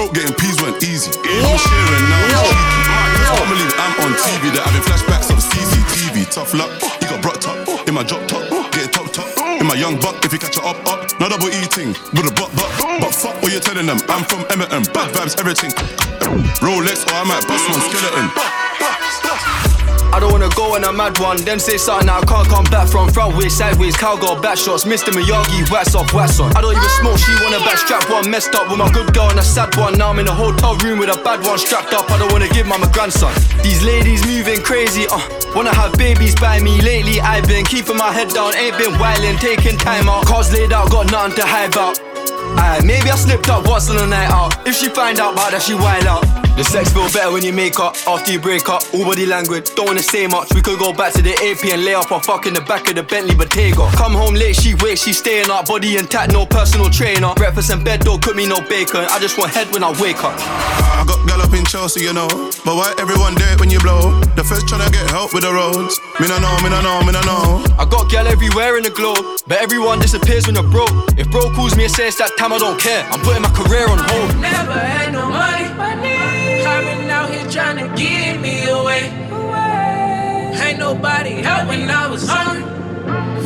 [0.00, 1.12] Cause I was broke, getting peas went easy.
[1.12, 3.20] Was sharing, now I'm cheeky.
[3.28, 4.42] Can't believe I'm on TV.
[4.48, 6.32] They're having flashbacks of CCTV.
[6.32, 8.48] Tough luck, he got brought up in my drop top.
[8.72, 9.28] Get top top.
[9.60, 11.04] In my young buck, if you catch it up, up.
[11.20, 12.72] No double eating, with a butt, butt.
[13.00, 14.00] But fuck what you're telling them.
[14.08, 15.72] I'm from Emmerton, bad vibes, everything.
[16.64, 19.69] Rolex, or I might bust one skeleton.
[20.20, 22.92] I don't wanna go on a mad one, Them say something I can't come back
[22.92, 23.08] from.
[23.08, 25.16] Front way, sideways, cowgirl, back shots, Mr.
[25.16, 26.54] Miyagi, wax off, wax on.
[26.54, 29.30] I don't even smoke, she wanna back strap one, messed up with my good girl
[29.30, 29.96] and a sad one.
[29.96, 32.10] Now I'm in a hotel room with a bad one strapped up.
[32.10, 33.32] I don't wanna give my grandson.
[33.62, 35.24] These ladies moving crazy, uh,
[35.56, 36.82] wanna have babies by me.
[36.82, 40.26] Lately, I've been keeping my head down, ain't been wildin', taking time out.
[40.26, 41.98] Cars laid out, got nothing to hide about.
[42.60, 44.52] Aye, maybe I slipped up once on a night out.
[44.68, 46.49] If she find out about that, she wild out.
[46.60, 48.84] The sex feel better when you make up after you break up.
[48.92, 50.52] All body language, don't wanna say much.
[50.52, 52.84] We could go back to the AP and lay up or fuck in the back
[52.84, 53.88] of the Bentley Bentayga.
[53.96, 55.72] Come home late, she wait, she staying up.
[55.72, 57.32] Body intact, no personal trainer.
[57.32, 59.08] Breakfast in bed, don't cook me no bacon.
[59.08, 60.36] I just want head when I wake up.
[60.36, 62.28] I got gal up in Chelsea, you know.
[62.28, 64.20] But why everyone do it when you blow?
[64.36, 65.96] The first tryna get help with the roads.
[66.20, 67.64] Me no know, me no know, me no know.
[67.80, 70.92] I got gal everywhere in the globe, but everyone disappears when they're broke.
[71.16, 73.08] If bro calls me and says that time, I don't care.
[73.08, 74.36] I'm putting my career on hold.
[74.36, 76.09] Never had no money.
[77.50, 79.10] Trying to get me away.
[80.62, 82.62] Ain't nobody when I was hungry.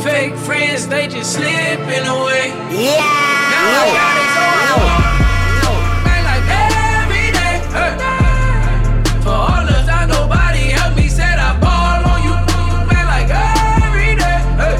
[0.03, 2.53] Fake friends, they just slipping away.
[2.69, 3.01] Yeah.
[3.01, 5.05] Now I got it so I walk.
[6.05, 7.55] Man, like every day.
[7.73, 7.93] hey.
[9.25, 11.07] For all the time, nobody helped me.
[11.09, 12.35] Said I ball on you.
[12.85, 14.37] Man, like every day.
[14.61, 14.77] hey.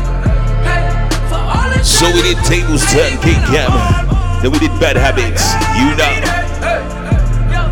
[0.70, 0.86] Hey.
[1.30, 3.74] For all the So we did tables turn king cam.
[4.44, 5.50] Then we did bad habits.
[5.82, 6.14] You know.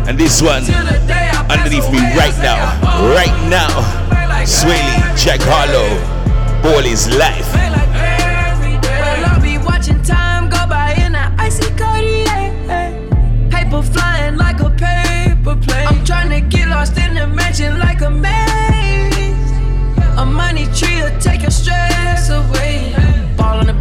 [0.08, 0.64] And this one
[1.50, 2.62] underneath me right now.
[3.14, 3.70] Right now.
[4.44, 5.88] Swae Lee, Jack Harlow.
[6.62, 7.50] Ball is life.
[13.92, 15.88] Flying like a paper plane.
[15.88, 19.50] I'm trying to get lost in the mansion like a maze.
[20.16, 21.53] A money tree will take away.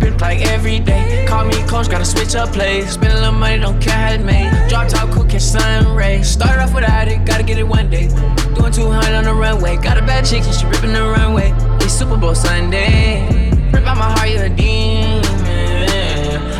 [0.03, 1.25] Big like every day.
[1.27, 2.91] Call me coach, gotta switch up plays.
[2.91, 4.51] Spend a little money, don't care how it made.
[4.67, 6.29] Drop top, cooking sun rays.
[6.29, 8.09] Started off without it, gotta get it one day.
[8.53, 9.77] Doing 200 on the runway.
[9.77, 11.53] Got a bad chick, and she ripping the runway.
[11.79, 13.49] It's Super Bowl Sunday.
[13.71, 15.23] Rip out my heart, you a demon.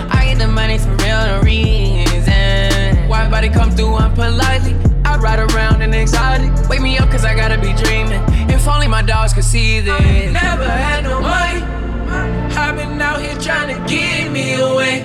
[0.10, 3.10] I get the money for real no reason.
[3.10, 4.76] Why body come through unpolitely?
[5.04, 6.50] I ride around in anxiety.
[6.70, 8.24] Wake me up cause I gotta be dreaming.
[8.50, 10.32] If only my dogs could see this.
[10.32, 12.43] Never had no money.
[12.84, 15.04] Been out here trying to get me away.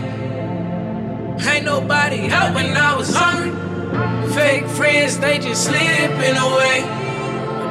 [1.49, 3.53] Ain't nobody help when I was hungry.
[4.35, 6.81] Fake friends, they just slipping away.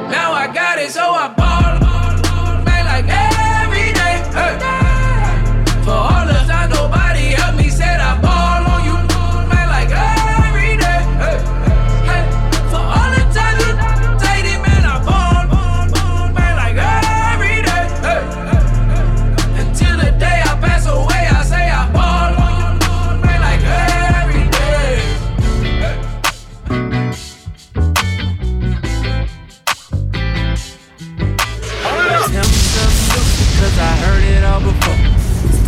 [0.08, 2.64] Now I got it, so I ball.
[2.64, 4.16] Man, like every day.
[4.38, 5.84] Hey.
[5.84, 6.17] For all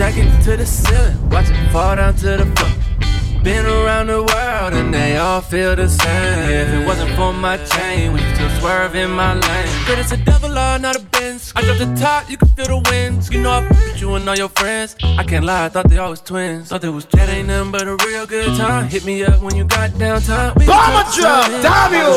[0.01, 3.43] Stacking to the ceiling, watch it fall down to the floor.
[3.45, 6.49] Been around the world and they all feel the same.
[6.49, 9.69] If it wasn't for my chain, we still swerve in my lane.
[9.87, 11.53] But it's a double R, not a Benz.
[11.55, 13.31] I drop the top, you can feel the winds.
[13.31, 14.97] You know I fuck with you and all your friends.
[15.03, 16.71] I can't lie, I thought they all was twins.
[16.71, 18.89] Thought it was jet, ain't nothing but a real good time.
[18.89, 20.57] Hit me up when you got downtime.
[20.57, 22.11] We Bomber can drop, talk damn you!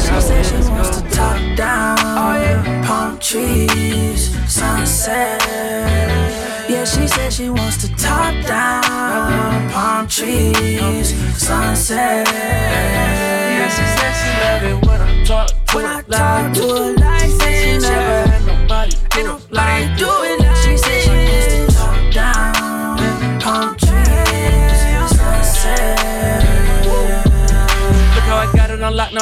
[0.00, 1.98] She said she wants to top down.
[2.00, 2.86] Oh yeah.
[2.86, 5.41] Palm trees, sunset.
[10.12, 12.28] Trees, sunset.
[12.28, 17.01] Yeah, she said she love it when I talk to When I talk to her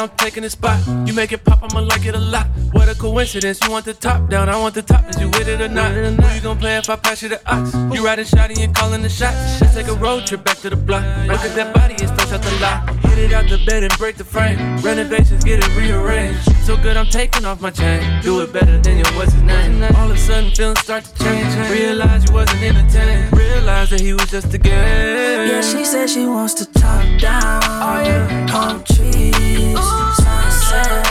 [0.01, 0.79] I'm taking the spot.
[1.05, 2.47] You make it pop, I'ma like it a lot.
[2.71, 5.07] What a coincidence, you want the top down, I want the top.
[5.07, 5.91] Is you with it or not?
[5.91, 7.75] Who you gon' play if I pass you the ox?
[7.93, 9.61] You riding shotty and calling the shots.
[9.61, 11.03] Let's take a road trip back to the block.
[11.27, 13.00] Look at that body, it's fresh out the lot.
[13.21, 14.57] It out the bed and break the frame.
[14.77, 16.41] Renovations, get it rearranged.
[16.65, 18.01] So good, I'm taking off my chain.
[18.23, 19.83] Do it better than your what's his name.
[19.95, 21.53] All of a sudden, feelings start to change.
[21.69, 23.31] Realize you wasn't entertained.
[23.37, 24.73] Realize that he was just a game.
[24.73, 27.61] Yeah, she said she wants to top down.
[27.63, 28.47] Oh, yeah.
[28.47, 29.77] Palm trees,
[30.17, 31.05] sunset.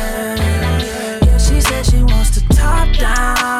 [1.22, 3.59] Yeah, she said she wants to top down.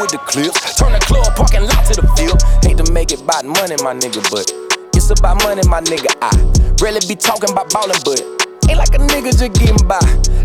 [0.00, 0.76] With the clips.
[0.76, 2.40] Turn the club parking lot to the field.
[2.64, 4.46] Hate to make it about money, my nigga, but
[4.94, 6.12] it's about money, my nigga.
[6.20, 6.32] I
[6.82, 8.20] really be talking about ballin', but
[8.68, 10.00] ain't like a nigga just getting by.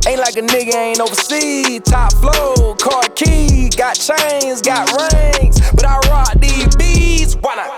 [0.07, 1.81] Ain't like a nigga ain't overseas.
[1.83, 7.35] Top flow, car key, got chains, got rings, but I rock these beats.
[7.41, 7.69] Why not?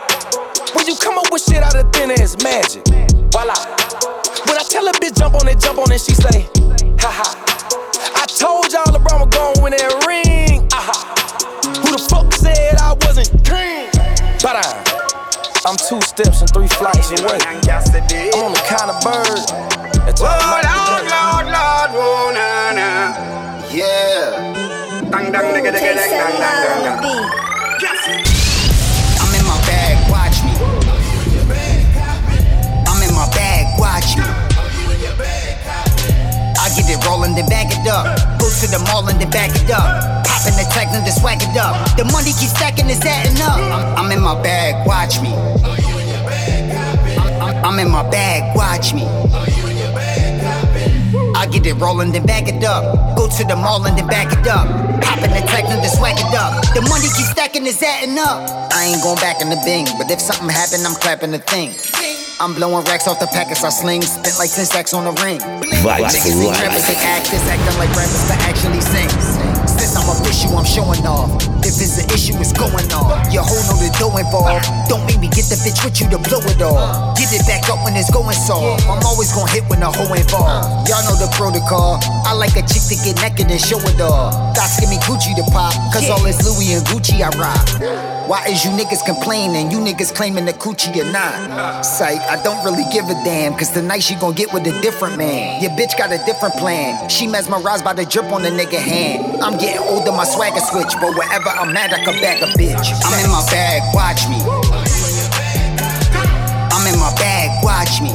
[0.76, 2.86] When you come up with shit out of thin air, it's magic.
[3.34, 3.57] Voila.
[4.45, 6.45] When I tell a bitch jump on it, jump on it, she say,
[7.01, 7.30] ha ha.
[8.15, 10.22] I told y'all LeBron was gon' win that ring.
[13.24, 13.89] Said I wasn't king?
[14.41, 14.84] But I,
[15.65, 17.38] I'm two steps and three flights away.
[17.45, 17.61] I'm
[18.43, 19.47] on the kind of bird.
[20.05, 23.69] That's all Lord, I'm Lord, Lord, oh, na, na.
[23.71, 25.09] Yeah.
[25.09, 27.42] Dang, dang, digga, digga, dang, dang, dang, dang, dang.
[36.76, 38.05] Get it rolling, then back it up.
[38.39, 40.26] Go to the mall and then back it up.
[40.26, 41.78] Popping the tech and then swag it up.
[41.97, 43.57] The money keeps stacking, it's adding up.
[43.57, 45.34] I'm, I'm in my bag, watch me.
[47.63, 49.05] I'm, in my bag, watch me.
[51.36, 53.17] I get it rolling, then back it up.
[53.17, 54.67] Go to the mall and then back it up.
[55.01, 56.63] Popping the tech and then swag it up.
[56.74, 58.49] The money keeps stacking, it's adding up.
[58.74, 61.71] I ain't going back in the bing, but if something happen, I'm clapping the thing.
[62.39, 65.39] I'm blowing racks off the packets I sling, spent like 10 stacks on the ring.
[65.39, 67.05] Vibes Niggas for ain't rappers, they life.
[67.05, 69.42] actors acting like rappers to actually sing.
[69.78, 71.30] Since I'm official, I'm showing off.
[71.63, 73.32] If it's an issue, it's going on.
[73.32, 74.67] Your whole know the dough involved.
[74.89, 77.15] Don't make me get the bitch with you to blow it all.
[77.15, 78.84] Get it back up when it's going soft.
[78.88, 80.89] I'm always gonna hit when the hoe involved.
[80.89, 81.99] Y'all know the protocol.
[82.28, 84.32] I like a chick to get naked and show it all.
[84.53, 87.65] Dots give me Gucci to pop, cause all this Louis and Gucci I rock.
[88.28, 89.71] Why is you niggas complaining?
[89.71, 91.84] You niggas claiming the coochie or not?
[91.84, 95.17] Sight, I don't really give a damn, cause tonight she gon' get with a different
[95.17, 95.61] man.
[95.61, 97.09] Your bitch got a different plan.
[97.09, 99.41] She mesmerized by the drip on the nigga hand.
[99.41, 102.91] I'm getting older, my swagger switch, but wherever I'm at, I can bag a bitch.
[103.07, 104.43] I'm in my bag, watch me.
[106.68, 108.11] I'm in my bag, watch me.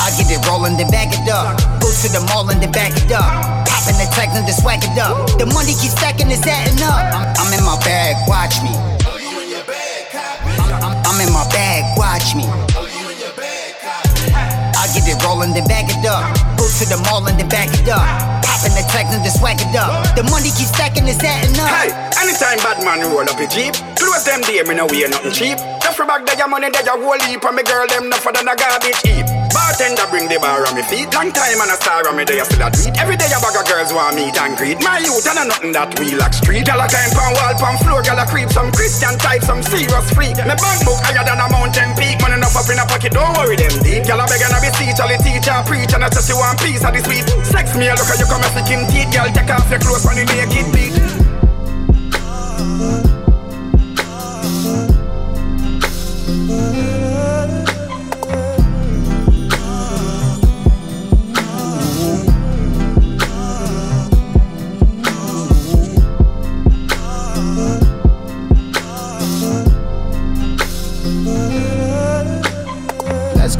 [0.00, 1.60] I get it rolling, then bag it up.
[1.84, 3.28] Go to the mall and then back it up.
[3.68, 5.28] Popping the tech and then swag it up.
[5.36, 6.96] The money keeps stacking, it's adding up.
[7.36, 8.72] I'm, in my bag, watch me.
[10.80, 12.48] I'm- I'm in my bag, watch me.
[14.80, 16.39] I get it rolling, then bag it up.
[16.80, 18.00] To the mall and then back it up.
[18.40, 20.00] Popping the tech and then swag it up.
[20.16, 21.68] The money keeps stacking, it's adding up.
[21.68, 25.36] Hey, anytime bad man roll up a jeep, close them day, me no wear nothing
[25.36, 25.60] cheap.
[25.84, 28.56] Duffel bag there, your money there, whole heap, and me girl them nothing than a
[28.56, 29.28] garbage heap.
[29.52, 32.48] Bartender bring the bar on me feet, long time and a star on me there,
[32.48, 32.96] still a tweet.
[32.96, 34.80] Every day a bag of girls want meet and greet.
[34.80, 36.64] My youth and a nothing that we like street.
[36.64, 38.48] Gyal a climb pon wall, pon floor, gyal a creep.
[38.48, 40.38] Some Christian type, some serious freak.
[40.48, 42.22] Me bank book higher than a mountain peak.
[42.22, 44.06] Money enough up in a pocket, don't worry them deep.
[44.06, 46.62] Gyal a beg and a beseech, all the teacher preach, and I just you want
[46.62, 47.26] peace of the sweet.
[47.44, 50.14] Sex me, look at you come a skin teeth, gyal take off your clothes on
[50.14, 51.19] the naked beat.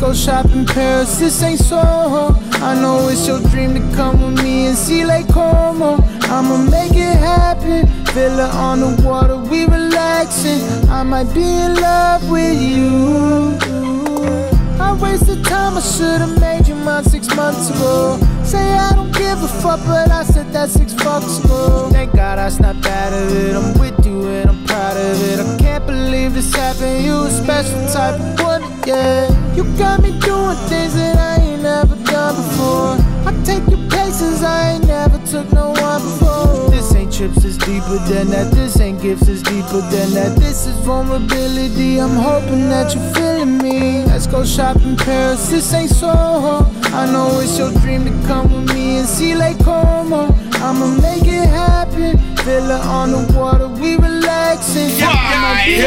[0.00, 2.34] Go shopping Paris, this ain't Soho.
[2.64, 5.98] I know it's your dream to come with me and see Lake Como.
[6.22, 7.86] I'ma make it happen.
[8.14, 10.88] Villa on the water, we relaxing.
[10.88, 13.69] I might be in love with you.
[14.80, 18.18] I wasted time, I should've made you mine six months ago.
[18.42, 21.90] Say I don't give a fuck, but I said that six fucks ago.
[21.92, 23.54] Thank God I snapped out of it.
[23.54, 25.38] I'm with you and I'm proud of it.
[25.38, 27.04] I can't believe this happened.
[27.04, 29.28] You a special type of woman, yeah.
[29.54, 32.96] You got me doing things that I ain't never done before.
[33.28, 36.70] I take you places I ain't never took no one before.
[36.70, 38.50] This ain't trips, it's deeper than that.
[38.52, 40.36] This ain't gifts, it's deeper than that.
[40.38, 42.00] This is vulnerability.
[42.00, 43.99] I'm hoping that you're feeling me.
[44.20, 45.48] Let's go shopping Paris.
[45.48, 46.66] This ain't Soho.
[46.94, 50.26] I know it's your dream to come with me and see Lake Como.
[50.60, 52.18] I'ma make it happen.
[52.44, 54.90] Villa on the water, we relaxing.
[55.00, 55.80] I'ma be.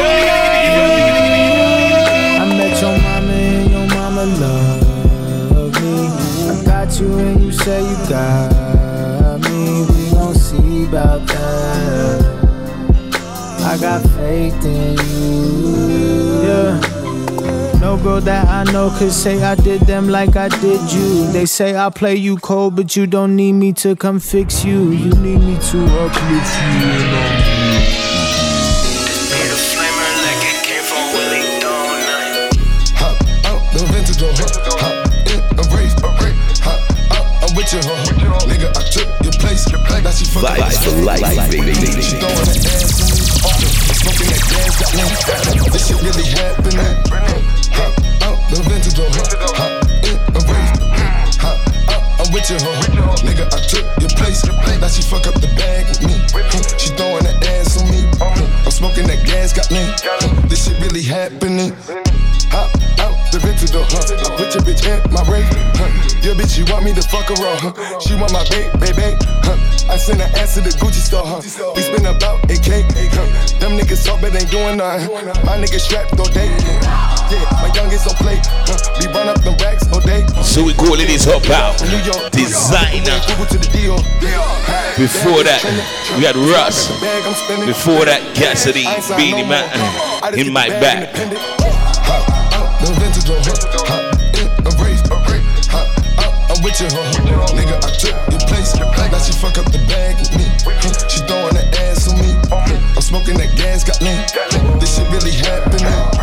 [2.40, 6.08] I met your mama and your mama love me.
[6.50, 9.86] I got you and you say you got me.
[9.86, 12.20] We gon' see about that.
[13.60, 16.42] I got faith in you.
[16.48, 16.93] Yeah.
[17.84, 21.30] No girl that I know could say I did them like I did you.
[21.32, 24.90] They say I play you cold, but you don't need me to come fix you.
[24.92, 26.88] You need me to uplift you.
[32.96, 34.48] Hop out the vintage door, hop,
[34.80, 34.96] hop
[35.28, 36.80] in a race, hop
[37.12, 38.48] out, I'm with you, huh?
[38.48, 41.20] Nigga, I took your place, now she fucking Vibes for life,
[41.52, 41.74] baby.
[42.00, 43.20] She throwing that ass to me,
[44.00, 45.04] smoking that gas, got me.
[45.68, 47.43] This shit really happening.
[47.74, 49.10] Hop out the vintage oh, door,
[49.58, 50.08] hop oh.
[50.08, 51.58] in a race, hop
[51.90, 53.18] out, I'm with you, huh?
[53.26, 54.46] Nigga, I took your place,
[54.80, 56.14] now she fuck up the bag with me.
[56.78, 58.06] She throwing that ass on me,
[58.64, 59.82] I'm smoking that gas, got me.
[60.48, 61.72] This shit really happening.
[61.72, 62.14] Mm-hmm.
[62.54, 62.70] Hop
[63.02, 63.98] out the vintage door, huh?
[64.06, 65.90] I put your bitch in my race, huh?
[66.22, 67.98] Your bitch, you want me to fuck her raw, huh?
[67.98, 69.58] She want my baby, baby, huh?
[69.90, 71.42] I send her ass to the Gucci store, huh?
[71.74, 73.26] We spend about 8K, huh?
[73.58, 75.10] Them niggas talk, but ain't doing nothing.
[75.42, 76.54] My niggas strapped all day,
[77.34, 77.62] yeah.
[77.62, 78.78] My youngest play, huh?
[79.00, 80.26] We run up them racks all day.
[80.42, 81.78] So we call it his hop out.
[82.32, 83.18] Designer.
[84.96, 85.58] Before that,
[86.16, 86.88] we had Russ.
[87.66, 89.66] Before that, Cassidy, Beenie Man,
[90.38, 91.12] in my back.
[91.14, 93.56] The vintage door, huh?
[93.88, 95.24] Hop in a race, hop
[95.74, 95.88] out,
[96.20, 97.56] uh, I'm with you, huh?
[97.56, 100.44] Nigga, I took your place, now she fuck up the bag with me.
[101.08, 102.30] She throwing that ass on me.
[102.94, 104.14] I'm smoking that gas, got me.
[104.78, 106.13] This shit really happening.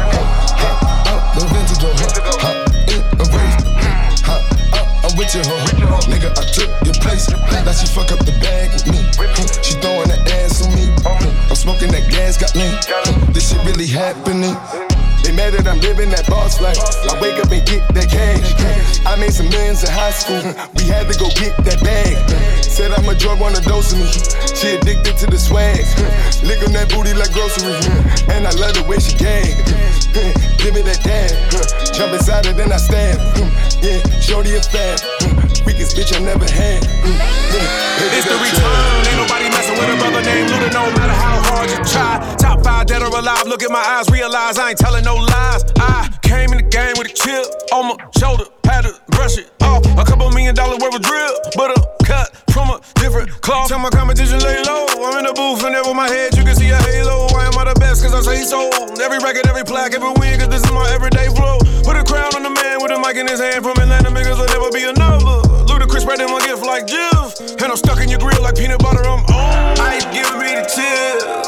[5.34, 6.02] You, huh?
[6.12, 9.00] Nigga, I took your place, now she fuck up the bag with me.
[9.64, 10.92] She throwing that ass on me.
[11.50, 12.68] I'm smoking that gas, got me.
[13.34, 14.56] This shit really happening.
[15.24, 16.78] They mad that I'm living that boss life.
[17.06, 19.06] I wake up and get that cash.
[19.06, 20.42] I made some millions in high school.
[20.78, 22.18] We had to go get that bag.
[22.64, 24.10] Said I'm a drug, want a dose of me.
[24.56, 25.86] She addicted to the swag.
[26.42, 27.78] Lick on that booty like grocery.
[28.34, 29.54] And I love the way she gag.
[30.62, 31.30] Give me that dab.
[31.94, 33.20] Jump inside her, then I stab.
[33.84, 34.98] Yeah, shorty a fab.
[35.66, 36.82] Weakest bitch I never had.
[36.82, 39.06] It's the return.
[39.06, 42.20] Ain't nobody messing with a brother named Luda, no matter how hard you try.
[42.38, 43.46] Top five dead or alive.
[43.46, 45.64] Look at my eyes, realize I ain't telling no lies.
[45.78, 49.52] I came in the game with a chip on my shoulder, had to brush it
[49.62, 49.86] off.
[49.98, 53.70] A couple million dollar worth of drip, but a cut from a different cloth.
[53.70, 54.86] Tell my competition lay low.
[55.02, 57.28] I'm in the booth and over my head you can see a halo.
[57.32, 58.04] Why am I the best?
[58.04, 58.70] Cause I say so.
[59.02, 61.58] Every record, every plaque, every win, cause this is my everyday flow.
[61.84, 64.38] Put a crown on the man with a mic in his hand from Atlanta, niggas
[64.38, 65.51] will never be another.
[66.02, 67.32] Spreading my gift like Jill.
[67.62, 69.80] And I'm stuck in your grill like peanut butter, I'm on.
[69.80, 71.41] Ice giving me the chill.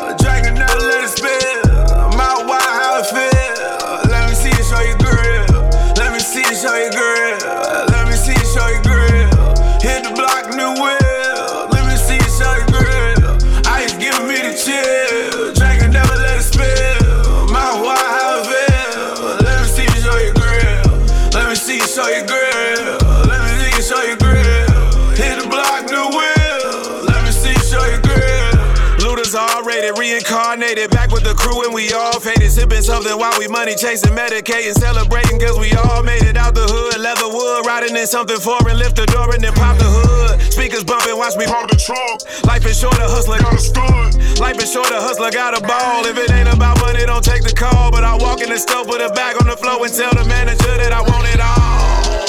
[31.34, 32.52] Crew and we all faded.
[32.52, 36.66] Sipping something while we money chasing, medicating, celebrating cause we all made it out the
[36.66, 37.00] hood.
[37.02, 40.42] Leather wood, riding in something foreign, lift the door and then pop the hood.
[40.54, 42.22] Speakers bumping, watch me pump the trunk.
[42.46, 44.40] Life is short, a hustler got a stunt.
[44.40, 46.06] Life is short, a hustler got a ball.
[46.06, 47.92] If it ain't about money, don't take the call.
[47.92, 50.26] But I walk in the store, put a bag on the floor and tell the
[50.26, 52.24] manager that I want it all.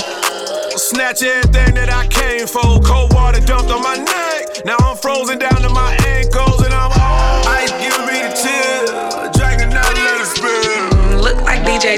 [0.76, 2.80] Snatch everything that I came for.
[2.82, 4.64] Cold water dumped on my neck.
[4.64, 5.96] Now I'm frozen down to my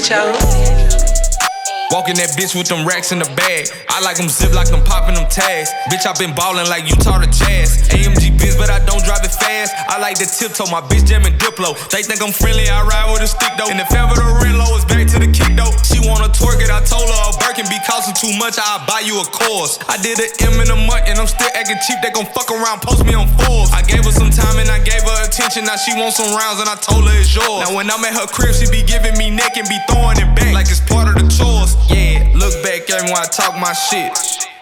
[0.01, 0.66] chose.
[1.87, 3.71] Walking that bitch with them racks in the bag.
[3.87, 5.71] I like them zip like I'm popping them tags.
[5.87, 7.87] Bitch, I been ballin' like Utah to Jazz.
[7.95, 9.71] AMG biz, but I don't drive it fast.
[9.87, 11.79] I like the tiptoe, my bitch jamming Diplo.
[11.87, 13.71] They think I'm friendly, I ride with a stick though.
[13.71, 15.71] And if ever the rent low is back to the kick though.
[15.87, 19.07] She wanna twerk it, I told her a Birkin be costing too much, I'll buy
[19.07, 19.79] you a course.
[19.87, 22.03] I did an M in a month and I'm still acting cheap.
[22.03, 23.71] They gon' fuck around, post me on Forbes.
[23.71, 25.63] I gave her some time and I gave her attention.
[25.63, 27.63] Now she wants some rounds and I told her it's yours.
[27.63, 30.27] Now when I'm at her crib, she be giving me neck and be throwing it
[30.35, 31.76] back like it's part of the chores.
[31.89, 34.11] Yeah, look back at me when I talk my shit.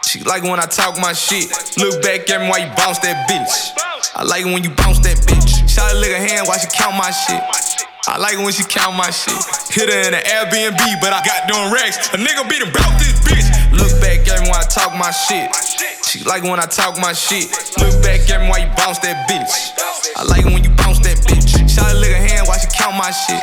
[0.06, 1.50] She like when I talk my shit.
[1.78, 3.74] Look back at me while you bounce that bitch.
[4.16, 5.68] I like it when you bounce that bitch.
[5.68, 7.42] Shot a lick hand while she count my shit.
[8.08, 9.34] I like it when she count my shit.
[9.74, 12.14] Hit her in the Airbnb, but I got doing racks.
[12.14, 13.50] A nigga beat about this bitch.
[13.74, 15.50] Look back at me when I talk my shit.
[16.06, 17.50] She like when I talk my shit.
[17.82, 19.74] Look back at me while you bounce that bitch.
[20.16, 21.50] I like it when you bounce that bitch.
[21.66, 22.45] Shot a lick hand
[22.86, 23.42] count my shit.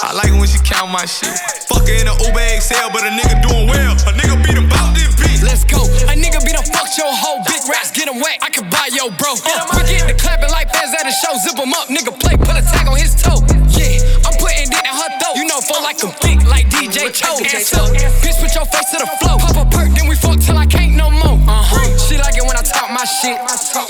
[0.00, 1.36] I like it when she count my shit.
[1.68, 3.92] Fuck her in the Uber XL, but a nigga doing well.
[4.08, 5.44] A nigga beat him bout this beat.
[5.44, 5.84] Let's go.
[6.08, 7.68] A nigga beat him, fuck your whole bitch.
[7.68, 8.40] Raps get him wet.
[8.40, 9.36] I can buy yo bro.
[9.36, 11.36] Uh, we get the clapping like fans at a show.
[11.44, 13.44] Zip him up, nigga play, put a tag on his toe.
[13.76, 15.36] Yeah, I'm putting it in her throat.
[15.36, 17.36] You know, for like a thick, like DJ Cho.
[17.36, 17.92] Ass up.
[18.24, 19.36] Bitch, put your face to the floor.
[19.44, 21.36] Pop a perk, then we fuck till I can't no more.
[21.44, 21.84] Uh huh.
[22.08, 23.36] She like it when I talk my shit.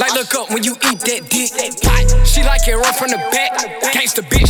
[0.02, 1.54] Like, look up when you eat that dick.
[2.26, 3.54] She like it run from the back.
[3.94, 4.49] Gangsta bitch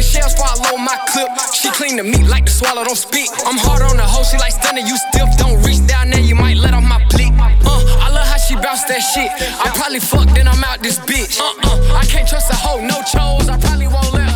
[0.00, 1.28] the shells fall my clip.
[1.52, 3.28] She clean the meat like the swallow, don't spit.
[3.44, 5.28] I'm hard on the hoe, she like stunning, you stiff.
[5.36, 7.28] Don't reach down there, you might let off my plea.
[7.36, 9.30] Uh, I love how she bounce that shit.
[9.60, 11.38] I probably fuck, then I'm out this bitch.
[11.38, 13.48] Uh uh, I can't trust a hoe, no chose.
[13.48, 14.29] I probably won't let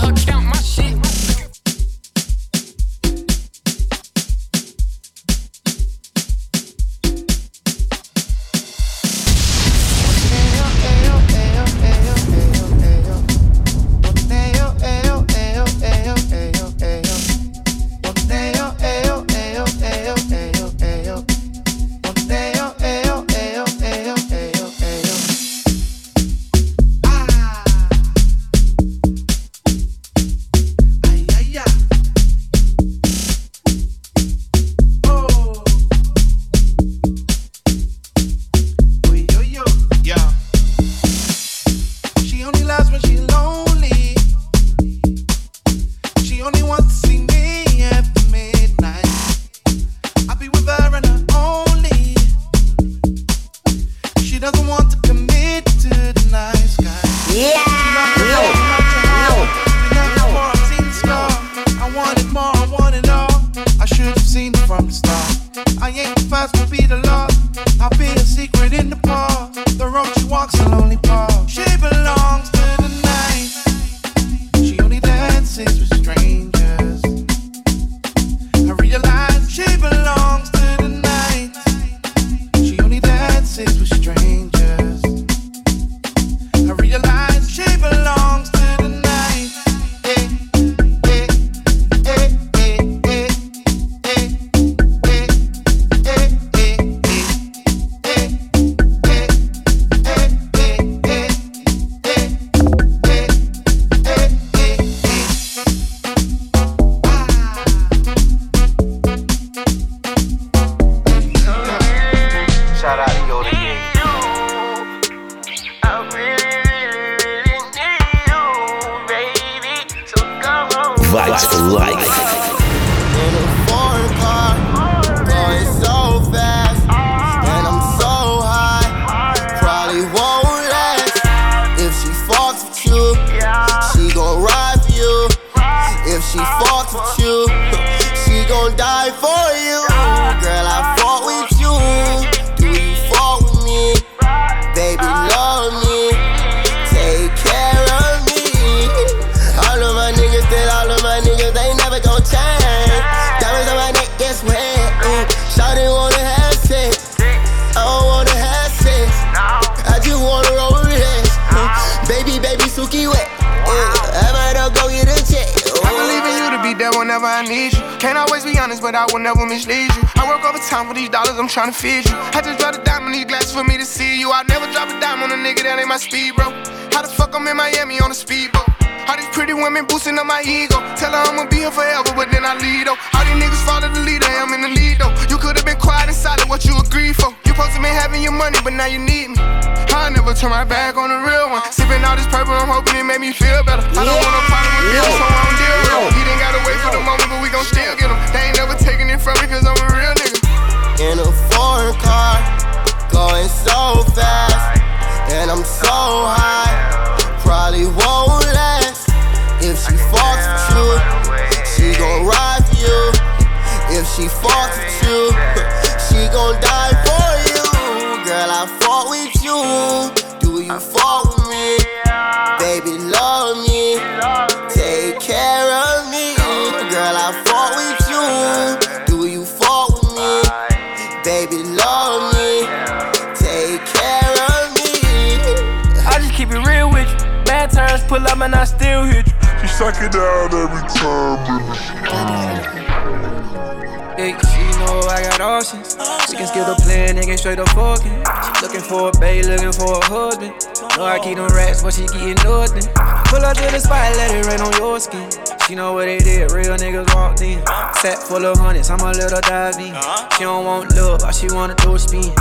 [258.29, 259.93] Full of hundreds, I'm a little divey.
[259.93, 260.29] Uh-huh.
[260.33, 262.33] She don't want love, all she wanna do is spin.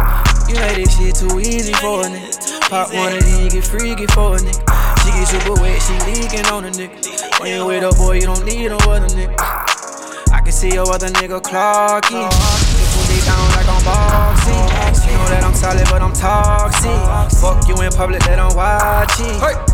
[0.48, 2.70] You made this shit too easy for a nigga.
[2.70, 4.64] Pop one of these, get freaky for a nigga.
[5.04, 7.42] She get super wet, she leaking on a nigga.
[7.42, 9.36] When you with a boy, you don't need no other nigga.
[10.32, 12.32] I can see your other nigga clocking.
[12.32, 12.74] Uh-huh.
[12.96, 14.56] Put down like I'm boxing.
[14.56, 15.18] You uh-huh.
[15.20, 17.40] know that I'm solid, but I'm toxic.
[17.42, 19.73] Fuck you in public, that I'm it.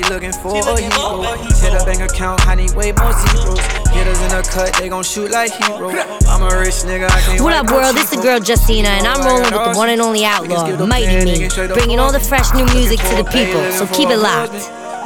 [0.00, 1.20] She looking for a hero.
[1.60, 3.60] Hit a bank account, I need way more zeros.
[3.92, 5.90] Hitters in the cut, they gon' shoot like hero.
[6.24, 7.94] I'm a rich nigga, I can't What up, world?
[7.94, 11.24] This is the girl Justina, and I'm rolling with the one and only outlaw, Mighty
[11.24, 13.60] Me, bringing all the fresh new music to the people.
[13.72, 14.54] So keep it locked.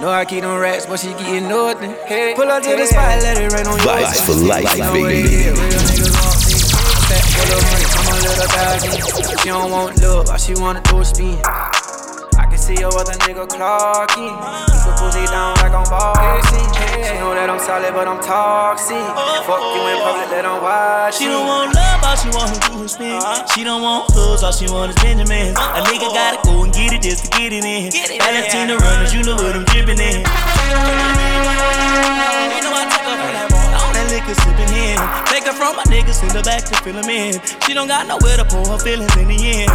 [0.01, 1.97] No, I keep them racks, but she getting nothing.
[2.07, 3.85] Hey, Pull up to the spot, let it rain on you.
[3.85, 5.51] Vibes for life, baby.
[7.99, 9.43] I'm a little doggy.
[9.43, 11.41] She don't want love, all she wanna do is spin.
[11.45, 14.74] I can see your other nigga Clarky.
[15.05, 16.65] Pussy down like I'm boxing.
[17.05, 18.97] She know that I'm solid, but I'm toxic.
[18.97, 22.33] Oh, oh, Fuck you in public, let them watch She don't want love, all she
[22.33, 23.21] want to do is spin.
[23.21, 23.45] Uh-huh.
[23.53, 25.61] She don't want hugs, all she want is Benjamins.
[25.61, 27.93] A nigga gotta go and get it just to get it in.
[27.93, 30.25] Valentina runners, you know what I'm dripping in.
[30.25, 30.33] You
[32.65, 33.61] know I took her from that bar.
[33.85, 34.97] All that liquor sipping in.
[35.29, 37.37] Take her from my niggas, send her back to fill 'em in.
[37.69, 39.69] She don't got nowhere to pour her feelings in the end.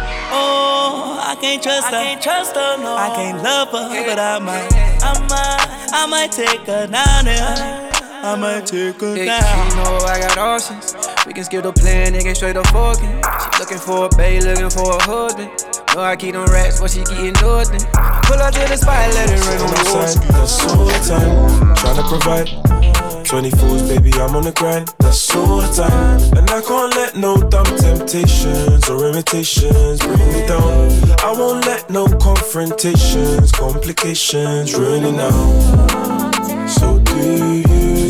[0.00, 1.96] Oh, I can't trust her.
[1.96, 2.94] I can't trust her, no.
[2.96, 4.68] I can't love her, but I might,
[5.02, 7.84] I might, I might take her down there.
[8.20, 9.70] I might take her Yeah, down.
[9.70, 10.94] she know I got options.
[11.26, 13.22] We can skip the plan, nigga, straight up fucking.
[13.22, 15.50] She looking for a babe, looking for a husband.
[15.94, 17.80] Know I keep them racks, but she getting nothing.
[18.26, 21.74] Pull up to the spot, let it rain on the outside, that's all the time.
[21.76, 24.88] Tryna provide 24s, baby, I'm on the grind.
[25.00, 26.38] That's all the time.
[26.38, 30.88] And I can't let no dumb temptations or imitations bring me down.
[31.20, 36.66] I won't let no confrontations, complications ruin it now.
[36.68, 38.08] So do you,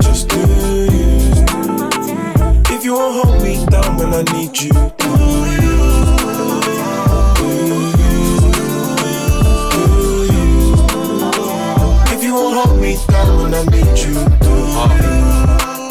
[0.00, 0.40] just do
[0.96, 1.20] you.
[2.74, 5.05] If you won't hold me down when I need you?
[12.86, 14.35] Me down when I need you,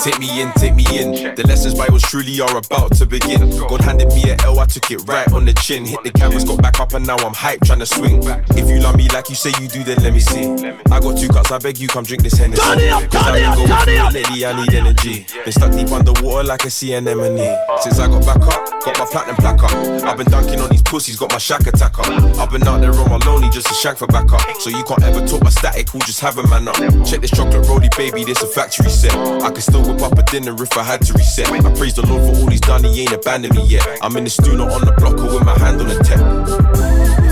[0.06, 1.34] Take me in, take me in.
[1.34, 3.50] The lessons by was truly are about to begin.
[3.68, 5.84] God handed me a L, I took it right on the chin.
[5.84, 8.22] Hit the cameras, got back up, and now I'm hyped, trying to swing.
[8.54, 10.46] If you love me like you say you do, then let me see.
[10.94, 12.62] I got two cups, I beg you, come drink this Hennessy.
[12.62, 14.14] Turn it up, Cause I it been up, going turn through it up.
[14.14, 15.26] lately, I need energy.
[15.44, 17.58] Been stuck deep underwater like a sea anemone.
[17.82, 19.74] Since I got back up, got my platinum plaque up.
[20.06, 22.06] I've been dunking on these pussies, got my shack attack up.
[22.38, 24.42] I've been out there on my lonely just to shank for back up.
[24.62, 26.76] So you can't ever talk my static, we'll just have a man up.
[27.04, 29.16] Check this chocolate rollie, baby, this a factory set.
[29.42, 31.52] I can still whip up a dinner if I had to reset.
[31.52, 33.86] I praise the Lord for all he's done, he ain't abandoned me yet.
[34.02, 36.20] I'm in the stew, not on the block, or with my hand on the tech.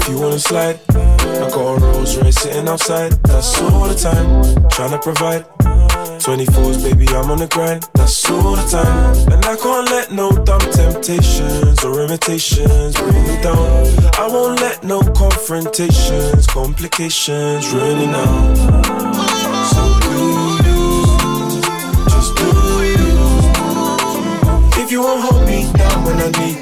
[0.02, 3.12] If you wanna slide, I got a Rolls Royce sitting outside.
[3.24, 4.70] That's all the time.
[4.70, 5.46] trying to provide.
[6.24, 7.84] 24s, baby, I'm on the grind.
[7.96, 9.34] That's all the time.
[9.34, 13.58] And I can't let no dumb temptations or imitations bring me down.
[14.18, 19.13] I won't let no confrontations, complications it now.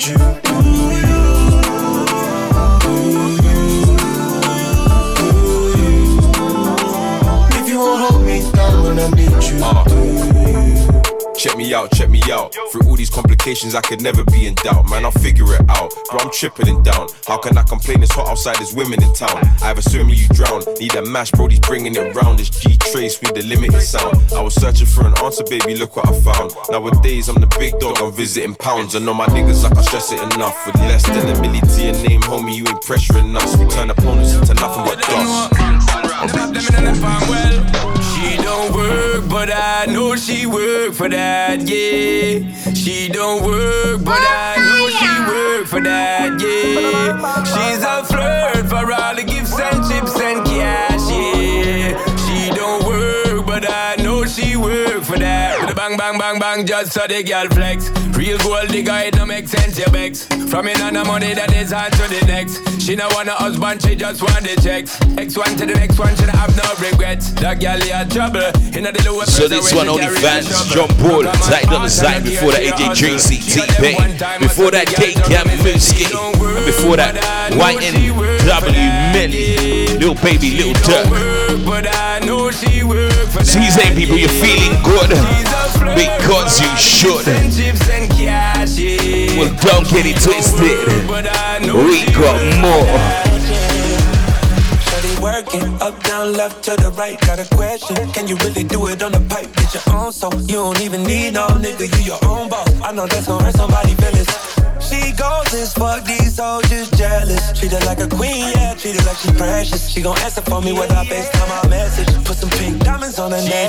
[0.07, 1.00] You?
[11.41, 12.53] Check me out, check me out.
[12.71, 14.87] Through all these complications, I could never be in doubt.
[14.91, 15.91] Man, I'll figure it out.
[16.11, 17.07] Bro, I'm tripping and down.
[17.25, 18.03] How can I complain?
[18.03, 19.41] It's hot outside, there's women in town.
[19.63, 20.61] Either swim or you drown.
[20.79, 22.37] Need a mash, Brody's bringing it round.
[22.37, 24.21] This G trace with the limited sound.
[24.35, 26.53] I was searching for an answer, baby, look what I found.
[26.69, 28.95] Nowadays, I'm the big dog, I'm visiting pounds.
[28.95, 30.63] I know my niggas, I can stress it enough.
[30.67, 33.57] With less than a milli to your name, homie, you ain't pressuring us.
[33.57, 35.57] We turn opponents into nothing but dust.
[38.22, 42.74] She don't work, but I know she work for that, yeah.
[42.74, 47.43] She don't work, but I know she work for that, yeah.
[47.51, 51.97] She's a flirt for all the gifts and chips and cash, yeah.
[52.26, 53.95] She don't work, but I
[55.12, 55.59] for that.
[55.59, 57.89] With a bang, bang, bang, bang, just so the girl flex.
[58.16, 60.26] Real gold digger, it don't make sense, your begs.
[60.49, 62.59] From in on the money that is hard to the next.
[62.82, 64.99] She don't want a husband, she just want the checks.
[65.18, 67.32] X one to the next one, she don't have no regrets.
[67.43, 68.47] That girl, had trouble.
[68.76, 72.51] In the lower So this one only fans, John Paul, tied on the side before
[72.51, 77.20] that AJ Tracey, T-Pain, before that K Cam Muski, and before that
[77.55, 77.95] White and
[78.47, 81.63] W Millie, Lil Baby, Lil Durk.
[81.63, 85.09] But I know she work for So he's saying people, you're feeling good
[85.93, 87.27] because you should.
[89.37, 90.89] Well, don't get it twisted.
[91.85, 93.30] We got more.
[95.41, 95.73] Working.
[95.81, 97.19] Up, down, left to the right.
[97.21, 97.95] Got a question.
[98.11, 99.49] Can you really do it on the pipe?
[99.55, 101.89] Get your own so you don't even need no nigga.
[101.97, 102.69] You your own boss.
[102.81, 104.29] I know that's gonna hurt somebody feelings.
[104.81, 107.57] She goes as fuck, these just jealous.
[107.57, 109.89] Treat her like a queen, yeah, treat her like she precious.
[109.89, 112.09] She gon' answer for me when I FaceTime my message.
[112.25, 113.61] Put some pink diamonds on her neck.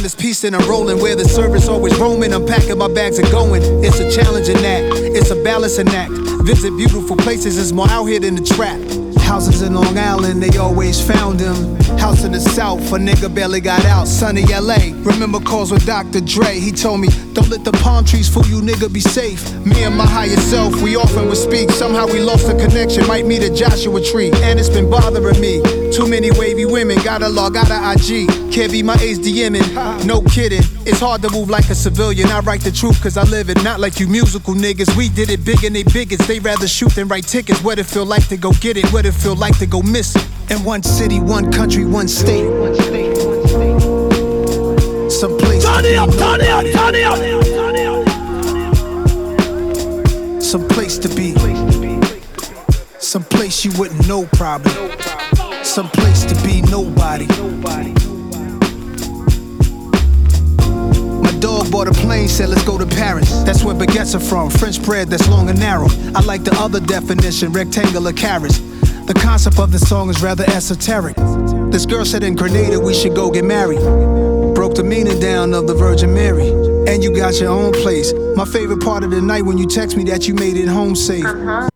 [0.00, 3.18] To find peace and I'm rolling where the service always roaming, I'm packing my bags
[3.18, 3.62] and going.
[3.84, 6.12] It's a challenging act, it's a balancing act.
[6.42, 8.80] Visit beautiful places, it's more out here than the trap.
[9.20, 11.76] Houses in Long Island, they always found him.
[11.98, 14.08] House in the South, a nigga barely got out.
[14.08, 16.22] Sunny LA, remember calls with Dr.
[16.22, 16.58] Dre.
[16.58, 19.52] He told me, don't let the palm trees fool you, nigga, be safe.
[19.66, 21.70] Me and my higher self, we often would speak.
[21.70, 24.30] Somehow we lost the connection, might meet a Joshua tree.
[24.36, 25.79] And it's been bothering me.
[25.92, 28.28] Too many wavy women, gotta log out of IG.
[28.52, 30.62] Can't be my age DMing, no kidding.
[30.86, 32.28] It's hard to move like a civilian.
[32.28, 34.96] I write the truth cause I live it, not like you musical niggas.
[34.96, 36.28] We did it big and they biggest.
[36.28, 37.60] They rather shoot than write tickets.
[37.62, 40.14] What it feel like to go get it, what it feel like to go miss
[40.14, 40.26] it.
[40.50, 42.46] In one city, one country, one state.
[45.10, 45.64] Some place.
[45.64, 47.18] Turn it up, turn it up, turn it up.
[50.42, 51.34] Some place to be.
[52.98, 55.09] Some place you wouldn't know probably.
[55.70, 57.28] Some place to be nobody.
[61.22, 63.30] My dog bought a plane, said let's go to Paris.
[63.44, 64.50] That's where baguettes are from.
[64.50, 65.86] French bread that's long and narrow.
[66.16, 68.58] I like the other definition, rectangular carrots.
[68.58, 71.14] The concept of the song is rather esoteric.
[71.70, 73.78] This girl said in Grenada we should go get married.
[74.56, 76.48] Broke the meaning down of the Virgin Mary.
[76.88, 78.12] And you got your own place.
[78.34, 80.96] My favorite part of the night when you text me that you made it home
[80.96, 81.24] safe.
[81.24, 81.69] I'm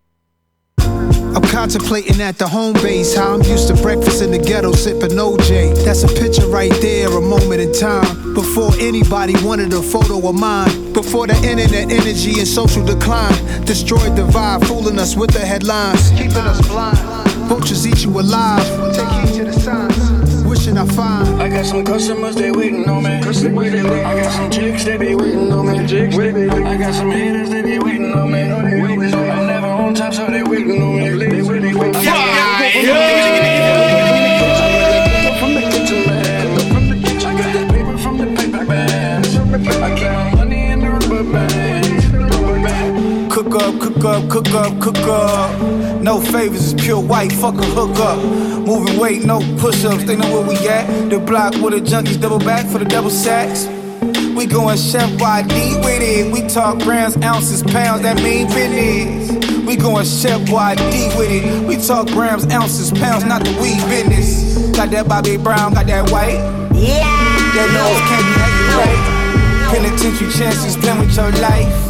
[1.64, 5.82] contemplating at the home base how I'm used to breakfast in the ghetto sipping OJ.
[5.82, 8.34] That's a picture right there, a moment in time.
[8.34, 10.92] Before anybody wanted a photo of mine.
[10.92, 16.10] Before the internet energy and social decline destroyed the vibe, fooling us with the headlines.
[16.10, 16.98] Keeping us blind.
[17.48, 18.66] Vultures eat you alive.
[18.94, 20.13] Take heed to the signs.
[20.64, 21.42] Wishing I find.
[21.42, 23.10] I got some customers, they waiting on me.
[23.10, 23.34] I got
[24.32, 25.78] some chicks, they be waiting on me.
[25.78, 25.86] I
[26.78, 28.40] got some haters, they be waiting on me.
[28.40, 31.10] I'm never on time, so they waiting on me.
[31.10, 32.00] They waiting on me.
[43.54, 45.60] Cook up, cook up, cook up, cook up.
[46.02, 48.18] No favors, it's pure white, fuck a hook up.
[48.66, 51.08] Moving weight, no push ups, they know where we at.
[51.08, 53.66] The block with the junkies, double back for the double sacks.
[54.34, 56.32] We going chef YD with it.
[56.32, 59.30] We talk grams, ounces, pounds, that mean business.
[59.64, 61.68] We going chef YD with it.
[61.68, 64.76] We talk grams, ounces, pounds, not the weed business.
[64.76, 66.42] Got that Bobby Brown, got that white.
[66.74, 67.06] Yeah.
[67.54, 69.14] That nose can't be right.
[69.70, 71.83] Penitentiary chances, playing with your life.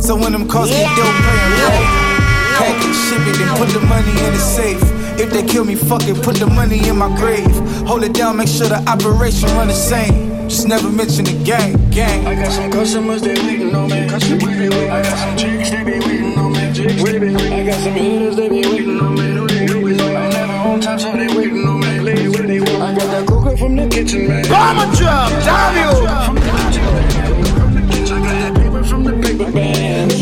[0.00, 2.10] So when them calls get dope, playing right.
[2.56, 4.80] Pack it, ship it, and put the money in the safe.
[5.20, 7.54] If they kill me, fuck it, put the money in my grave.
[7.86, 10.48] Hold it down, make sure the operation run the same.
[10.48, 12.26] Just never mention the gang, gang.
[12.26, 13.98] I got some customers, they waiting on me.
[14.00, 16.60] I got some chicks, they be waiting on me.
[16.60, 19.30] I got some haters, they be waiting on me.
[19.30, 21.88] I'm never on time, so they waiting on me.
[21.88, 24.48] I got that cocoa from the kitchen, man.
[24.48, 26.49] Bomber drum, damn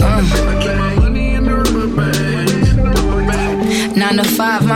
[0.01, 0.48] bag.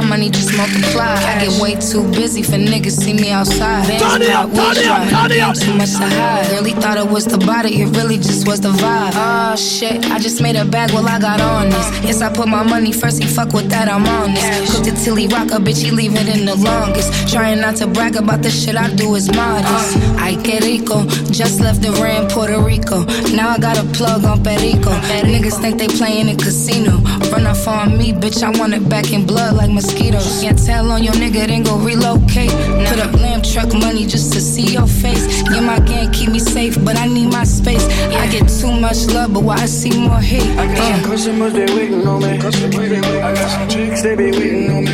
[0.03, 1.14] Money just multiply.
[1.14, 3.86] I get way too busy for niggas see me outside.
[3.98, 5.55] Turn it up, turn it up, dry, turn it up.
[5.55, 6.50] Too much to hide.
[6.53, 9.12] Really thought it was the body, it really just was the vibe.
[9.14, 11.86] Oh shit, I just made a bag while I got on this.
[12.05, 14.74] Yes, I put my money first, he fuck with that, I'm on this.
[14.74, 17.28] Cooked it till he rock a bitch, he leave it in the longest.
[17.32, 19.96] Trying not to brag about the shit I do is modest.
[19.96, 20.16] Uh.
[20.18, 23.05] Ay, que rico, just left the ram Puerto Rico.
[23.34, 24.90] Now I got a plug on Perico.
[25.32, 26.98] Niggas think they playing in casino.
[27.30, 29.91] Run off on me, bitch, I want it back in blood like Masino.
[29.93, 30.43] Mosquitoes.
[30.43, 32.51] Can't tell on your nigga, then go relocate.
[32.88, 35.43] Put up lamb truck money just to see your face.
[35.51, 37.84] Yeah, my gang keep me safe, but I need my space.
[38.12, 40.43] I get too much love, but why I see more hate?
[40.59, 42.28] I got some customers, they waiting on me.
[42.28, 44.93] I got some chicks, they be waiting on me.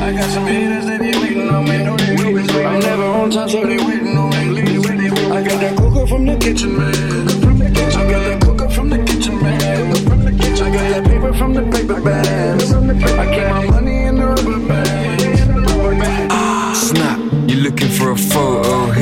[0.00, 1.76] I got some haters, they be waiting on me.
[2.64, 4.38] I'm never on time, so they waiting on me.
[5.30, 6.90] I got that cooker from the kitchen, man.
[6.90, 9.60] I got that cooker from the kitchen, man.
[10.62, 12.39] I got that paper from the paper bags.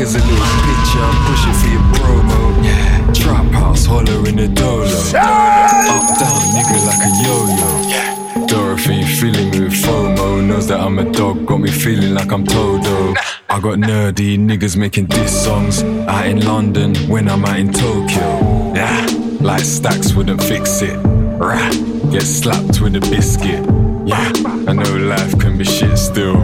[0.09, 2.65] Here's a little picture, I'm pushing for your promo.
[2.65, 3.13] Yeah.
[3.13, 4.87] Trap house, holler in the dolo.
[4.87, 7.89] Up down, nigga like a yo-yo.
[7.91, 8.47] Yeah.
[8.47, 10.47] Dorothy feeling me with FOMO?
[10.47, 13.13] Knows that I'm a dog, got me feeling like I'm Toto
[13.51, 18.73] I got nerdy niggas making diss songs Out in London when I'm out in Tokyo.
[18.75, 19.07] Yeah,
[19.43, 20.97] like stacks wouldn't fix it.
[21.05, 21.71] Rah,
[22.11, 23.63] get slapped with a biscuit.
[24.07, 24.33] Yeah,
[24.67, 26.39] I know life can be shit still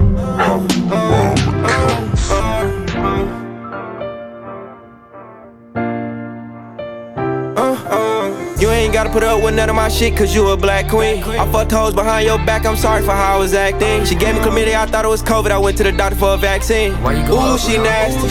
[9.14, 11.22] put up with none of my shit cause you a black queen.
[11.22, 14.04] I fucked hoes behind your back, I'm sorry for how I was acting.
[14.04, 16.34] She gave me chlamydia, I thought it was COVID, I went to the doctor for
[16.34, 16.90] a vaccine.
[17.30, 18.26] Ooh, she nasty.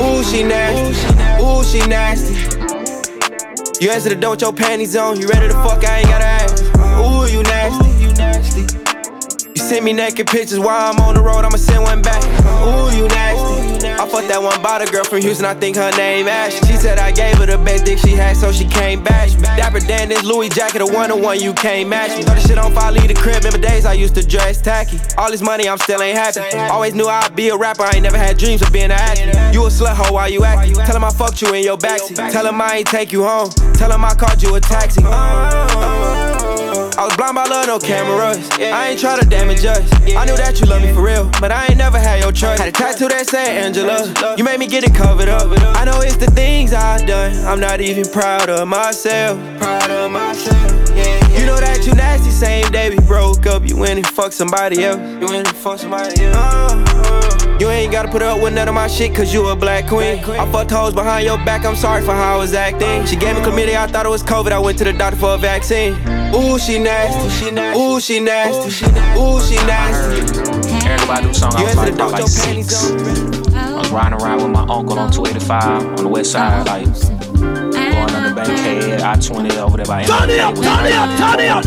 [0.00, 1.42] Ooh, she nasty.
[1.42, 2.34] Ooh, she nasty.
[3.84, 6.24] You answer the door with your panties on, you ready to fuck, I ain't gotta
[6.24, 6.62] ask.
[7.02, 7.90] Ooh, you nasty.
[8.00, 8.60] You nasty.
[9.56, 12.22] You send me naked pictures while I'm on the road, I'ma send one back.
[12.62, 13.47] Ooh, you nasty.
[13.98, 16.54] I fucked that one bottle girl from Houston, I think her name Ash.
[16.68, 19.28] She said I gave her the best dick she had, so she came back.
[19.56, 22.12] Dapper Dan, this Louis jacket, a one on one, you can't match.
[22.24, 23.42] Throw the shit on fire, leave the crib.
[23.42, 25.00] Remember days I used to dress tacky.
[25.16, 26.56] All this money, I'm still ain't happy.
[26.70, 29.24] Always knew I'd be a rapper, I ain't never had dreams of being an actor.
[29.52, 30.74] You a slut hoe while you acting.
[30.74, 32.30] Tell him I fucked you in your backseat.
[32.30, 33.50] Tell him I ain't take you home.
[33.74, 35.02] Tell him I called you a taxi.
[35.04, 36.27] Oh,
[36.98, 38.50] I was blind by love, no cameras.
[38.58, 39.88] I ain't try to damage us.
[40.16, 42.58] I knew that you love me for real, but I ain't never had your trust.
[42.58, 44.34] Had a tattoo that said Angela.
[44.36, 45.46] You made me get it covered up.
[45.76, 47.36] I know it's the things I've done.
[47.46, 49.38] I'm not even proud of myself.
[49.60, 50.58] Proud of myself.
[51.38, 52.30] You know that you nasty.
[52.30, 54.98] Same day we broke up, you went and fucked somebody else.
[54.98, 56.36] You went and fucked somebody else.
[56.36, 56.87] Uh,
[57.60, 60.18] you ain't gotta put up with none of my shit cause you a black queen.
[60.24, 63.06] I fucked hoes behind your back, I'm sorry for how I was acting.
[63.06, 65.34] She gave me chlamydia, I thought it was COVID, I went to the doctor for
[65.34, 65.94] a vaccine.
[66.34, 67.26] Ooh, she nasty.
[67.76, 68.86] Ooh, she nasty.
[69.18, 70.88] Ooh, she nasty.
[70.88, 72.90] Everybody do song, I was like, about like six.
[73.54, 78.14] I was riding around with my uncle on 285 on the west side, like going
[78.14, 81.40] on the Bankhead, I 20 over there by Turn it up, turn it up, turn
[81.40, 81.64] it up.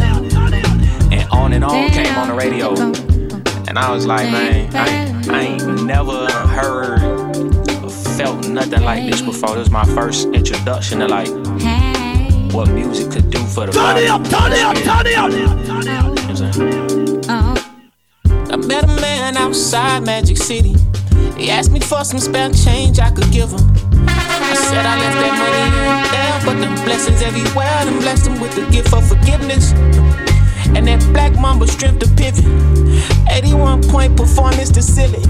[1.12, 2.74] And on and on came on the radio.
[3.68, 7.02] And I was like, man, I, ain't- I ain't never heard
[7.84, 9.56] or felt nothing like this before.
[9.56, 11.30] This was my first introduction to like
[12.54, 15.32] what music could do for the Turn it up, turn it up, turn it up.
[15.32, 17.30] You know what I'm saying?
[17.30, 17.56] Uh-huh.
[18.52, 20.76] I met a man outside Magic City.
[21.38, 23.72] He asked me for some spare change I could give him.
[24.08, 27.66] I said I left that money in there, but the blessings everywhere.
[27.88, 29.74] And blessed him with the gift of forgiveness.
[30.76, 32.45] And that black mamba strength to pivot.
[33.30, 35.24] 81 point performance to silly.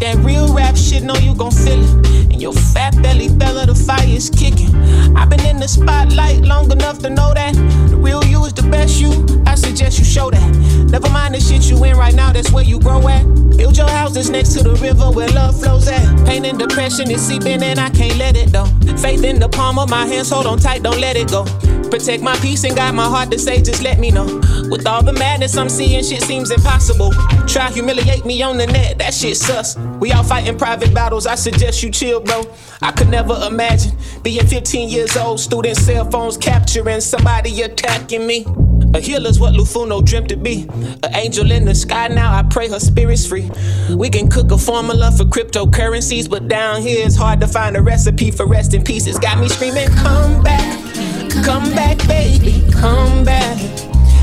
[0.00, 2.06] That real rap shit, know you gon' feel it.
[2.32, 4.74] And your fat belly fella, the fire is kicking.
[5.16, 7.54] I've been in the spotlight long enough to know that
[7.88, 9.10] the real you is the best you.
[9.46, 10.90] I suggest you show that.
[10.90, 13.24] Never mind the shit you in right now, that's where you grow at.
[13.56, 16.26] Build your house that's next to the river where love flows at.
[16.26, 18.66] Pain and depression is seeping and I can't let it though.
[18.98, 21.44] Faith in the palm of my hands, hold on tight, don't let it go.
[21.90, 24.26] Protect my peace and guide my heart to say, just let me know.
[24.68, 27.12] With all the madness I'm seeing, shit seems impossible.
[27.46, 29.76] Try humiliate me on the net, that shit sus.
[30.04, 32.42] We all fighting private battles, I suggest you chill, bro.
[32.82, 38.44] I could never imagine being 15 years old, student cell phones capturing somebody attacking me.
[38.92, 40.68] A healer's what Lufuno dreamt to be.
[41.04, 43.50] An angel in the sky now, I pray her spirit's free.
[43.96, 47.80] We can cook a formula for cryptocurrencies, but down here it's hard to find a
[47.80, 49.06] recipe for rest in peace.
[49.06, 50.94] It's got me screaming, come back,
[51.46, 53.56] come back, baby, come back.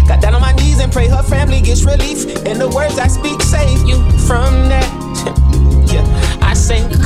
[0.07, 2.27] Got down on my knees and pray her family gets relief.
[2.45, 3.95] And the words I speak save you
[4.27, 5.40] from that.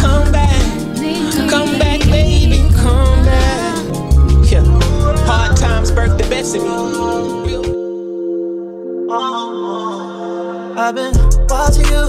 [0.05, 4.51] Yeah, I say, come back, come back, baby, come back.
[4.51, 4.63] Yeah,
[5.25, 6.69] hard times birth the best of me.
[10.77, 11.13] I've been
[11.49, 12.05] watching you,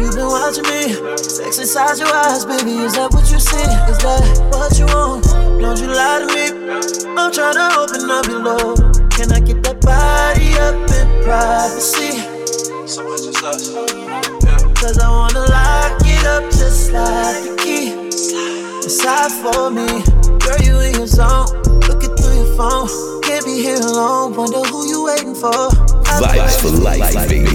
[0.00, 1.16] you've been watching me.
[1.16, 3.56] Sex inside your eyes, baby, is that what you see?
[3.90, 4.22] Is that
[4.52, 5.24] what you want?
[5.60, 6.46] Don't you lie to me.
[7.16, 9.10] I'm trying to open up your love.
[9.10, 12.18] Can I get that body up in privacy?
[12.86, 14.33] So much is us.
[14.84, 17.88] Cause I wanna lock it up just like the key.
[18.84, 19.88] Decide for me.
[20.44, 21.48] Girl, you in your zone.
[21.88, 22.84] Looking through your phone.
[23.24, 24.36] Can't be here alone.
[24.36, 25.72] Wonder who you waiting for.
[26.20, 27.48] Vibes for life, baby.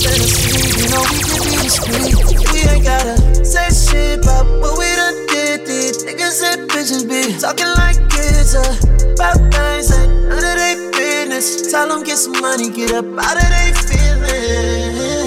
[0.00, 0.80] fantasy.
[0.80, 2.16] You know we can be discreet.
[2.56, 5.68] We ain't gotta say shit about what we done did.
[5.68, 8.64] These niggas and bitches be talking like kids uh,
[9.12, 11.70] about things that none of they business.
[11.70, 15.19] Tell them get some money, get up out of they feelings.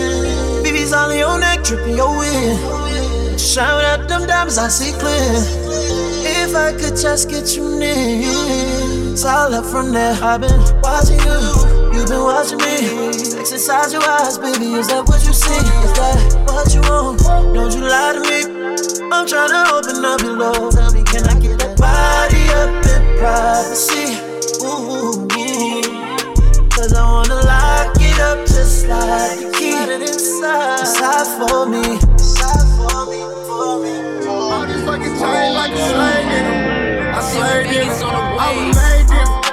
[0.94, 3.38] BB's only on that dripping your win.
[3.38, 5.34] Shout out them diamonds, I see clear.
[6.26, 8.22] If I could just get you near,
[9.12, 10.14] it's all up from there.
[10.22, 11.40] I've been watching you,
[11.94, 13.14] you've been watching me.
[13.14, 15.54] Sex inside your eyes, baby, is that what you see?
[15.54, 16.18] Is that
[16.48, 17.20] what you want?
[17.54, 19.10] Don't you lie to me.
[19.12, 20.72] I'm tryna open up your door.
[20.72, 24.14] Tell me, can I get that body up in privacy?
[24.66, 26.70] Ooh, yeah.
[26.70, 29.74] Cause I wanna lock it up just like the key.
[29.74, 31.84] Inside, inside for me.
[32.14, 33.94] Inside for me, for me.
[34.28, 37.14] All this fucking chain like a slave nigga.
[37.14, 38.02] I slayed this.
[38.04, 39.44] I was made different.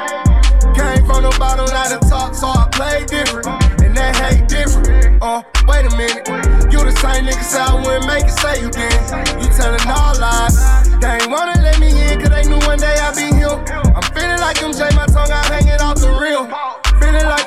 [0.77, 3.47] Came from the bottom, now the top, so I play different.
[3.83, 5.23] And that hate different.
[5.23, 6.27] Uh, wait a minute.
[6.73, 8.93] You the same nigga say I wouldn't make it, say you did.
[9.41, 10.57] You telling all lies.
[11.01, 13.57] They ain't wanna let me in, cause they knew one day I'd be here.
[13.95, 16.90] I'm feeling like them J, my tongue out hanging off the rim.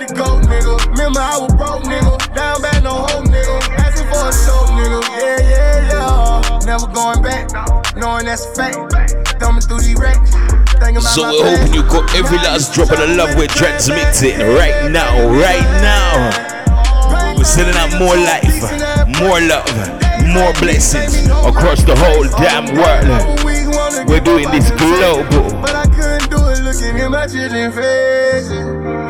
[0.04, 0.76] The goat nigga.
[0.92, 2.36] Remember I was broke nigga.
[2.36, 3.56] Down bad, no hope nigga.
[3.80, 5.00] Asking for a show nigga.
[5.16, 6.60] Yeah, yeah, yeah.
[6.66, 7.48] Never going back.
[7.96, 9.40] Knowing that's a fact.
[9.40, 10.32] Thumbing through these racks.
[11.16, 15.24] So we're hoping you got every last drop of the love we're transmitting right now,
[15.40, 17.36] right now.
[17.38, 18.60] We're sending out more life,
[19.24, 19.72] more love,
[20.36, 23.40] more blessings across the whole damn world.
[24.08, 25.50] We're doing this global.
[25.62, 28.52] But I couldn't do it looking in my children faces.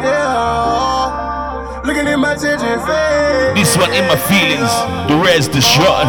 [0.03, 1.81] Yeah.
[1.83, 3.53] Looking in my children faces.
[3.55, 4.71] This one in my feelings,
[5.07, 6.05] the rest the shot.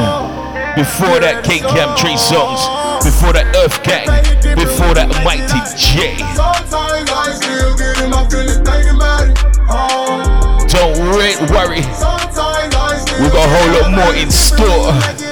[0.76, 2.66] Before that King Camp Tree songs,
[3.04, 4.10] before that Earth Gang,
[4.58, 6.18] before that Mighty J.
[6.34, 9.38] Sometimes I still get in my feelings thinking about it.
[10.66, 11.38] Don't worry,
[13.20, 15.23] we got a whole lot more in store.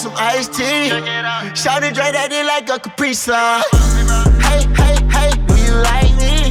[0.00, 0.88] Some iced tea.
[1.54, 3.62] Shout to drink that dick like a Capri Sun.
[4.40, 6.48] Hey, hey, hey, do you like me?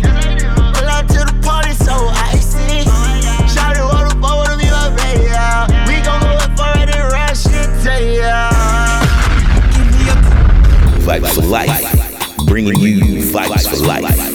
[0.77, 1.97] Pull up to the party so
[2.29, 2.85] icy.
[3.49, 5.33] Shout to what the fuck wanna be my baby?
[5.89, 8.53] We gon' go up for it and run shit to ya.
[11.01, 14.28] Vibes for life, bringing you vibes for life.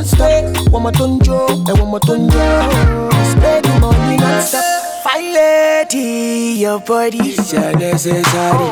[0.00, 0.72] Non-stop.
[0.72, 3.10] One more tonjo, and one more tonjo.
[3.32, 4.64] Spend the money non-stop.
[5.04, 8.70] Fine lady, your body's a necessary.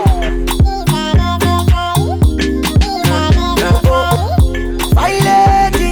[4.94, 5.90] Fine lady,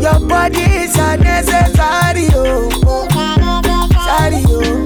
[0.00, 2.28] your body is a necessary.
[2.34, 2.70] Oh,
[4.06, 4.84] sorry, oh.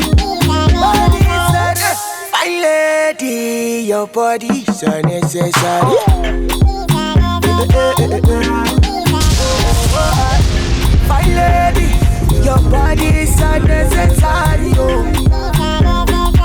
[2.32, 5.01] Fine lady, your body is a
[10.11, 10.43] necessary.
[11.09, 11.87] Fine lady,
[12.45, 14.73] your body is a necessary.
[14.77, 15.05] Oh,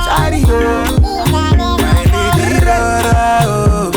[0.05, 0.51] sorry, oh.
[2.65, 3.91] Rora, oh,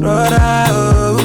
[0.00, 1.16] rora, oh.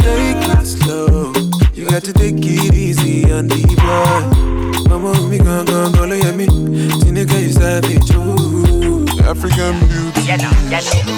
[0.00, 1.32] Take it slow.
[1.74, 4.88] You got to take it easy on the boy.
[4.88, 6.46] Mama, me gon' gon' go look at me.
[6.46, 9.06] Tineka, you savage, ooh.
[9.24, 10.20] African beauty.
[10.22, 11.14] You know, you know.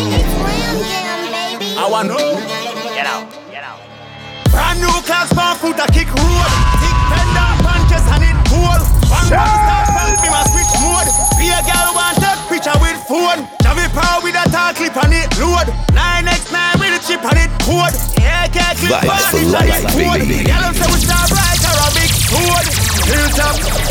[1.79, 2.19] I want know.
[2.19, 2.25] You
[2.75, 3.46] know, you know.
[4.77, 6.51] Brand new class, man, foot a kick road.
[6.85, 8.77] Thick fender, punches and it cool.
[9.09, 11.09] One more start, help me my switch mode.
[11.41, 13.49] Be a girl want that picture with phone.
[13.65, 15.73] Javi power with a tall clip on it load.
[15.97, 17.97] 9x9 with a chip on it code.
[18.21, 20.21] Yeah, can't clip on for it on life, it code.
[20.29, 20.45] baby.
[20.45, 22.67] Yellow say we start right or a big sword.
[23.09, 23.37] Built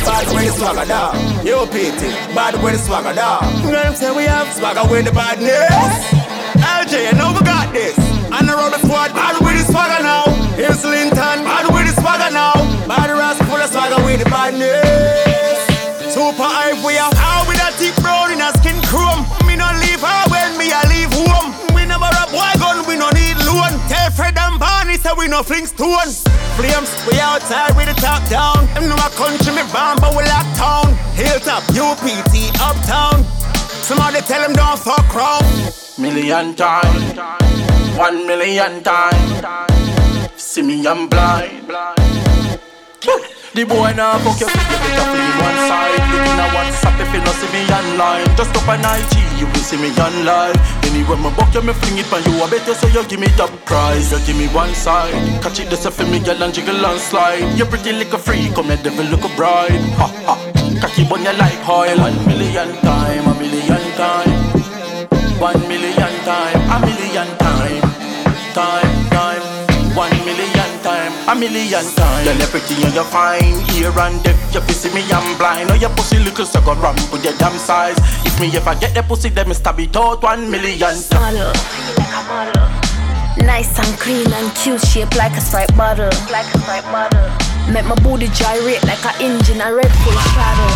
[0.06, 1.18] bad with swagger dog.
[1.41, 2.02] Yo, PT,
[2.38, 3.41] bad with swagger dog.
[3.66, 6.14] You know what We have swagger with the badness.
[6.62, 7.98] LJ, you know we got this.
[8.30, 10.45] And the rubber squad, bad with the swagger now.
[10.56, 12.56] Here's Linton, bad with the swagger now.
[12.88, 14.80] Bad rasp full of swagger with the badness.
[16.07, 19.27] Super hype, we are out with a thick brown in a skin chrome.
[19.44, 21.52] Me no leave her when me a leave home.
[21.76, 23.76] We never a boy gun, we no need loan.
[23.91, 26.07] Tell Fred and Barney say we no fling stone.
[26.56, 28.64] Flames, we outside with the top down.
[28.80, 30.95] Them know a country me bomb, but we lock town.
[31.19, 33.27] Hilltop, UPT, uptown.
[33.84, 35.44] Somebody tell them don't fuck round.
[35.99, 37.11] Million times,
[37.99, 39.95] one million times.
[40.38, 41.68] See me, I'm blind.
[43.56, 45.95] The boy now fuck you, you better flee one side.
[46.12, 48.28] Looking at WhatsApp if you not see me online.
[48.36, 50.52] Just up an IG, you will see me online.
[50.84, 52.44] Anyway, my buck you, me fling it on you.
[52.44, 54.12] I bet you say you give me double prize.
[54.12, 55.16] You give me one side.
[55.41, 57.56] Catch it, this a for me, girl, and jiggle and slide.
[57.56, 59.80] You pretty little freak, come here, devil look a bride.
[59.95, 60.36] Ha ha.
[60.84, 61.95] Cocky bun you like oil.
[61.95, 64.36] One million time, a million time.
[65.40, 67.82] One million time, a million time,
[68.52, 68.85] time.
[71.36, 72.24] A million time.
[72.24, 74.40] Girl, everything you find here and there.
[74.56, 75.70] You see me, I'm blind.
[75.70, 77.99] Oh, your pussy little go run with your damn size.
[78.24, 81.36] If me ever get the pussy, then me stab it out one million time.
[81.36, 81.52] Model.
[83.44, 86.07] Nice and clean and cute, shaped like a Sprite bottle.
[86.32, 87.28] Like a Sprite bottle.
[87.68, 90.72] Make my booty gyrate like a engine, a Red Bull straddle.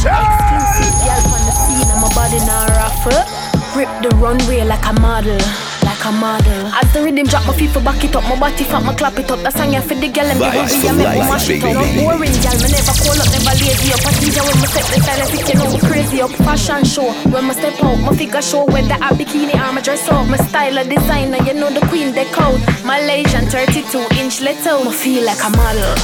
[0.00, 3.20] Exclusive girl on the scene, and my body now raffle.
[3.76, 5.36] Grip the runway like a model.
[5.82, 6.66] Like a model.
[6.76, 9.18] As the rhythm drop, my feet for back it up, my body fat, my clap
[9.18, 9.40] it up.
[9.40, 11.72] That song yeah for the girl and the for I make me mash it up.
[11.72, 12.04] baby.
[12.04, 14.04] Boring girl, me never call up, never lazy up.
[14.04, 16.32] I you when me set the style, if you know me crazy up.
[16.44, 18.64] Fashion show, when me step out, my figure show.
[18.68, 22.12] Whether I bikini or my dress up, my style a designer, you know the queen
[22.12, 22.60] they code.
[22.84, 25.94] Malaysian 32 inch little, me feel like a model.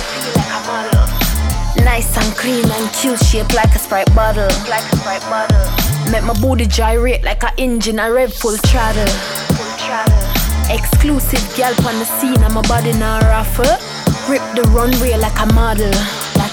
[1.85, 4.49] Nice and clean and cute, shaped like a Sprite bottle.
[4.69, 5.86] Like a Sprite bottle.
[6.11, 9.07] Make my booty gyrate like a engine, a red full throttle.
[10.71, 13.65] Exclusive girl on the scene, and my body now raffle.
[14.27, 15.91] Grip the runway like a model,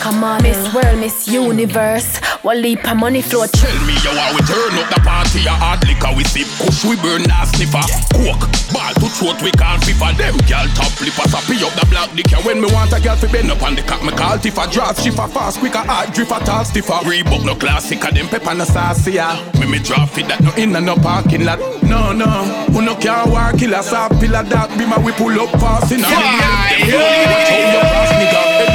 [0.06, 0.44] like on.
[0.44, 2.20] Miss World, Miss Universe.
[2.44, 5.40] One leap of money flow Tell me yo how we turn up the party.
[5.48, 6.48] A hard liquor we sip.
[6.60, 7.84] Kush we burn a sniffer.
[8.12, 8.44] Coke
[8.76, 10.18] Ball to throat we can't FIFA.
[10.18, 11.32] Them gal top flippers.
[11.32, 12.44] A pee up the black dick yeah.
[12.44, 15.04] When me want a gal fi bend up on the cock Me call Tifa Draft
[15.04, 17.00] shifter Fast quicker hard drift a tall stiffer.
[17.08, 19.40] Reebok no classic A them pepper no saucy yeah.
[19.60, 21.60] Me me drop it that no in and no parking lot.
[21.84, 22.28] No no
[22.76, 26.04] Who no can war killer Saw pillar that Be my we pull up fast in
[26.04, 28.73] a Them rolling watch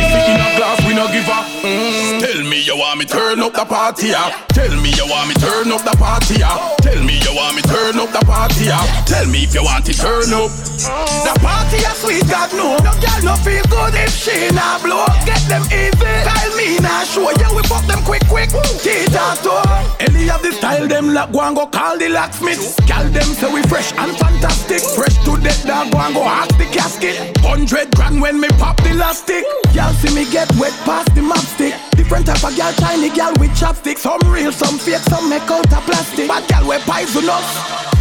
[0.98, 2.18] no give a mm.
[2.18, 4.34] Tell me you want me turn up the party yeah.
[4.50, 6.74] Tell me you want me turn up the party yeah.
[6.82, 8.82] Tell me you want me turn up the party yeah.
[9.06, 12.82] Tell me if you want it turn up The party a sweet, God no.
[12.82, 15.06] No girl no feel good if she not blow.
[15.22, 16.14] Get them easy.
[16.26, 18.50] Tell me now show you we fuck them quick quick.
[18.50, 19.62] Toe.
[20.00, 23.52] Any of the style them like go and go call the locksmith Gal them say
[23.52, 27.94] we fresh and fantastic Fresh to death dog go and go ask the casket Hundred
[27.94, 29.44] grand when me pop the last stick
[29.74, 33.32] Y'all see me get wet past the map stick Different type of gal, tiny gal
[33.38, 37.48] with chopsticks Some real, some fake, some make out of plastic But gal we poisonous,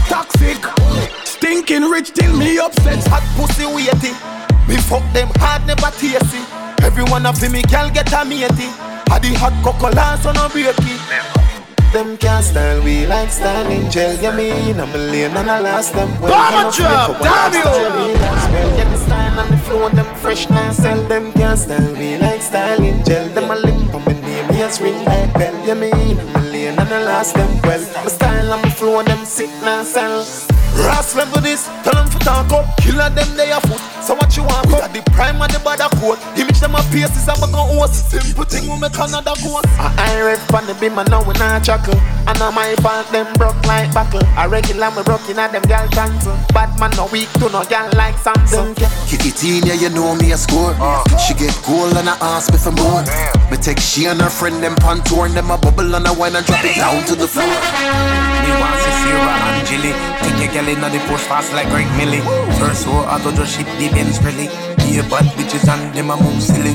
[0.07, 0.63] toxic
[1.27, 4.13] Stinking rich till me upset Hot pussy weighty.
[4.67, 6.43] Me fuck them hard never tasty.
[6.83, 8.67] Every one of them me girl get a matey.
[9.07, 10.97] Had the hot cocoa so no breaky.
[11.93, 14.13] Them can't style we like styling gel.
[14.21, 16.09] Yeah, me in a million and I last them.
[16.19, 17.63] Well, Bomber drop, damn you!
[18.19, 21.01] Yeah, the style and the flow, them fresh now sell.
[21.07, 22.26] Them can't style we like
[25.67, 27.49] Yeah, me in a million and I lost them.
[27.63, 30.19] Well, my style and my flow, them sick now sell.
[30.87, 32.77] Ras level this, tell them to talk up.
[32.77, 33.81] Killer them they a foot.
[34.01, 34.69] So what you want?
[34.69, 35.01] Got the
[35.37, 36.19] prime and the bad coat.
[36.37, 38.09] Image them a paces, I'm a gon' host.
[38.09, 39.67] Simple thing we make another ghost.
[39.77, 41.97] I ain't rep on the beam, I know we not chuckle.
[42.27, 44.25] I know my fault, them broke like buckle.
[44.35, 46.35] I regular me broken at them gal cancel.
[46.53, 48.75] Bad man no weak to no gal like Samsung.
[49.07, 50.73] Kick it in, yeah, you know me a score.
[50.79, 51.03] Uh.
[51.17, 53.03] She get goal and I ask me for more.
[53.51, 56.35] Me take she and her friend them pan tour them a bubble and a wine
[56.35, 57.45] and drop it down to the floor.
[57.45, 59.91] Me want to see Sarah and Jilly
[60.23, 62.21] Take your girl inna the push fast like Greg Millie
[62.59, 66.41] First row auto just ship the Benz really Yeah, bad bitches and them a move
[66.41, 66.73] silly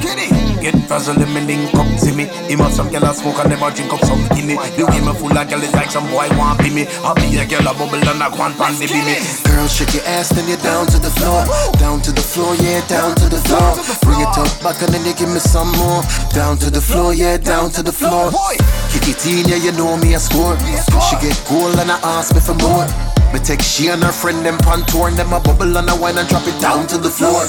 [0.63, 3.53] Get frazzled, them and link up see me Him have some girl a smoke and
[3.53, 6.29] a drink up some guinea The way me full of girl is like some boy
[6.39, 9.17] want be me I be a girl a bubble and a quan pan be me
[9.43, 11.45] Girl, shake your ass, then you're down to the floor.
[11.79, 13.75] Down to the floor, yeah, down to the floor.
[14.03, 16.03] Bring it up back and then you give me some more.
[16.33, 18.31] Down to the floor, yeah, down to the floor.
[18.91, 20.59] Kick it in, yeah, you know me I score.
[20.59, 22.87] She get goal and I ask me for more.
[23.33, 25.97] Me take she and her friend them pan tour and them a bubble and a
[25.97, 27.47] wine and drop it down to the floor.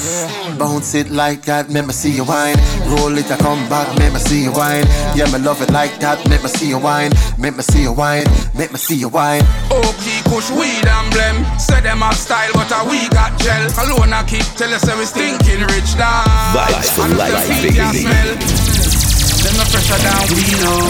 [0.58, 2.56] Bounce it like that, make me see you wine.
[2.88, 4.86] Roll it, I come back, make me see you wine.
[5.14, 7.12] Yeah, me love it like that, make me see you wine.
[7.38, 8.24] Make me see you wine,
[8.56, 9.42] make me see you wine.
[9.70, 13.64] Oakley oh, kush weed and blem Say them have style but a we got gel
[13.84, 16.24] Alone I keep tell us say we stinking rich down
[16.54, 18.63] Vibes for And life, the feet ya baby.
[19.44, 20.80] Them no pressure down we know.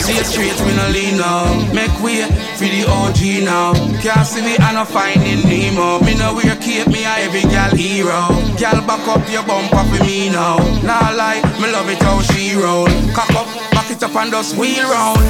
[0.00, 2.24] See it straight we no lean now Make way
[2.56, 3.76] for the OG now.
[4.00, 6.00] Can't see me I no finding Nemo.
[6.00, 8.32] Me no wear cape me a every gal hero.
[8.56, 10.56] Gal back up your bumper for me now.
[10.82, 12.88] Nah lie me love it how she roll.
[13.12, 15.20] Cock up back it up and just wheel round.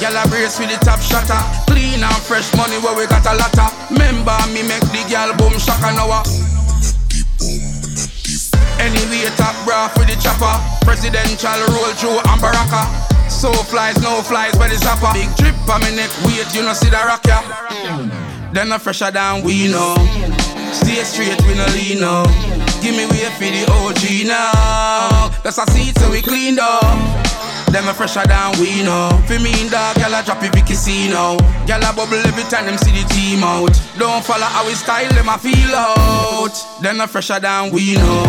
[0.00, 1.36] Gyal a brace with the top shutter
[1.68, 5.52] Clean and fresh money where we got a lotta Remember me make the gyal boom
[5.60, 6.59] shaka now a
[8.80, 10.56] Anyway top bra for the chopper.
[10.84, 12.88] Presidential roll through and baraka.
[13.30, 16.72] So flies, no flies, where the zapper Big drip on me neck, wait, you know
[16.72, 17.40] see the rock ya
[18.52, 19.94] Then a fresher than we know
[20.72, 22.24] Stay straight, we no lean now
[22.80, 27.30] Give me way for the OG now That's a seat so we clean up
[27.70, 29.08] them a fresher than we know.
[29.28, 31.36] For me in dog, gyal a drop it Vicky casino.
[31.70, 33.70] Gyal a bubble every time them see the team out.
[33.96, 36.50] Don't follow how we style, them a feel out.
[36.82, 38.26] Them a fresher than we know.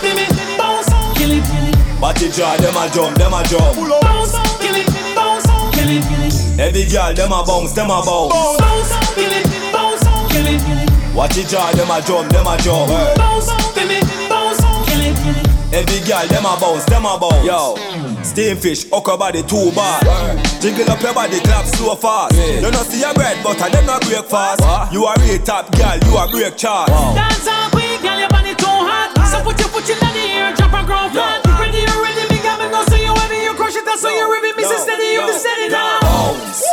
[0.00, 2.00] Kill it.
[2.00, 3.76] Body jar, them a jump, them a jump.
[4.02, 4.88] Bounce, kill it.
[5.14, 6.58] Bounce, kill it.
[6.58, 8.58] Every girl, them a bounce, them a bounce.
[8.58, 9.72] Bounce, kill it.
[9.72, 10.02] Bounce,
[10.32, 10.89] kill it.
[11.20, 12.88] Watch it jar, them a jump, them a jump.
[13.20, 14.08] Bounce, kill it.
[14.32, 15.20] Bounce, kill it.
[15.68, 17.44] Every girl, them a bounce, them a bounce.
[17.44, 17.76] Yo,
[18.24, 20.00] steam fish, hook body too bad.
[20.64, 22.32] Jiggle up your body, clap slow fast.
[22.40, 24.64] You know see your bread butter, them not break fast.
[24.90, 26.88] You a real top girl, you a break chart.
[26.88, 29.12] Dance on quick, girl, your body too hot.
[29.28, 31.44] So put your foot in the air, jump and grow flat.
[31.60, 32.80] Ready, you ready, me got me go.
[32.88, 35.36] So you ready, you crush it, and so you ready, me say steady, you be
[35.36, 35.99] steady now.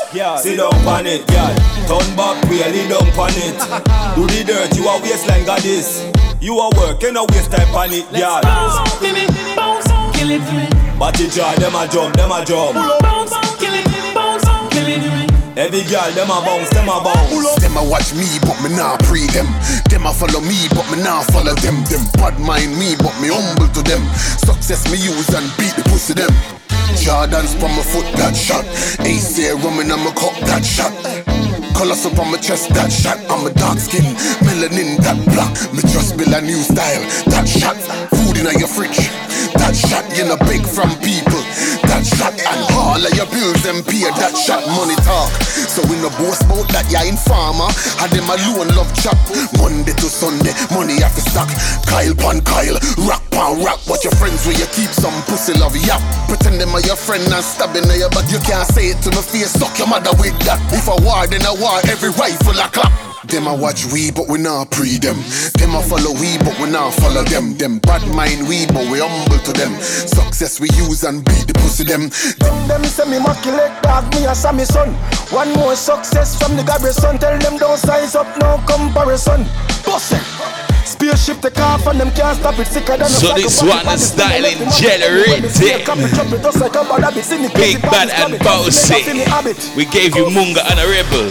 [0.07, 0.37] Bounce, yeah.
[0.37, 1.55] Sit down on it, girl.
[1.87, 3.57] Turn back, really down on it.
[4.15, 6.03] Do the dirt, you a waistline goddess.
[6.41, 8.41] You a working you no waste time on it, girl.
[8.41, 10.99] Bounce, kill it, bounce, kill it, kill it.
[10.99, 12.75] Body jar, them a jump, them a jump.
[13.01, 15.26] Bounce, kill it, bounce, kill it.
[15.57, 17.57] Every girl, them a bounce, them a bounce.
[17.57, 19.49] Them a watch me, but me nah pre them.
[19.89, 21.81] Them a follow me, but me nah follow them.
[21.89, 24.05] Them bad mind me, but me humble to them.
[24.37, 26.29] Success me use and beat the pussy them.
[27.01, 28.69] Jordans from my foot, that shot.
[29.01, 30.93] Ace rum in my cup, that shot.
[31.73, 33.17] Colors up on my chest, that shot.
[33.25, 34.05] I'm a dark skin,
[34.45, 35.49] melanin, that black.
[35.73, 37.01] Me just build a new style,
[37.33, 37.81] that shot.
[38.13, 39.09] Food in your fridge,
[39.57, 40.05] that shot.
[40.13, 41.41] You know big from people,
[41.97, 42.33] that shot.
[42.37, 44.61] And all of your bills and pay, that shot.
[44.77, 45.33] Money talk.
[45.49, 47.69] So we no boast about that, yeah, informer.
[47.97, 49.17] Had them alone love chat.
[49.57, 51.49] Monday to Sunday, money have to stack.
[51.89, 52.77] Kyle pan Kyle,
[53.09, 53.81] rock pan rock.
[53.89, 56.01] What your friends where you keep some pussy love yap.
[56.29, 59.09] Pretend them are your friend and stabbing in your but you can't say it to
[59.13, 59.57] my face.
[59.57, 60.61] Suck your mother with that.
[60.69, 63.06] If a war, then a war, every rifle a clap.
[63.27, 65.17] Them a watch we, but we not pre them.
[65.59, 67.57] Them a follow we, but we not follow them.
[67.57, 69.73] Them bad mind we, but we humble to them.
[69.81, 72.09] Success we use and beat the pussy them.
[72.39, 74.93] Them them say me maculate dog, me a Sammy son.
[75.31, 77.17] One more success from the Gabriel son.
[77.19, 79.43] Tell them don't size up, no comparison.
[79.83, 80.66] Boss it.
[80.87, 84.07] Spaceship take off and them can't stop it sicker than a So this one is
[84.07, 85.51] styling generated.
[87.53, 89.03] Big Bad and Bossy.
[89.75, 91.27] We gave you Munga and a Rebel.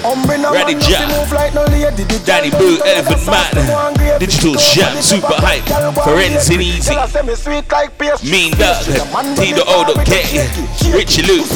[0.52, 1.08] Ready Jack.
[2.26, 4.18] Danny Boo, Elephant Man.
[4.20, 5.64] Digital Jam, Super Hype.
[6.04, 6.92] Forensic Easy.
[8.30, 8.84] Mean Dog.
[9.36, 10.92] T.O.K.
[10.92, 11.48] Richie Luke.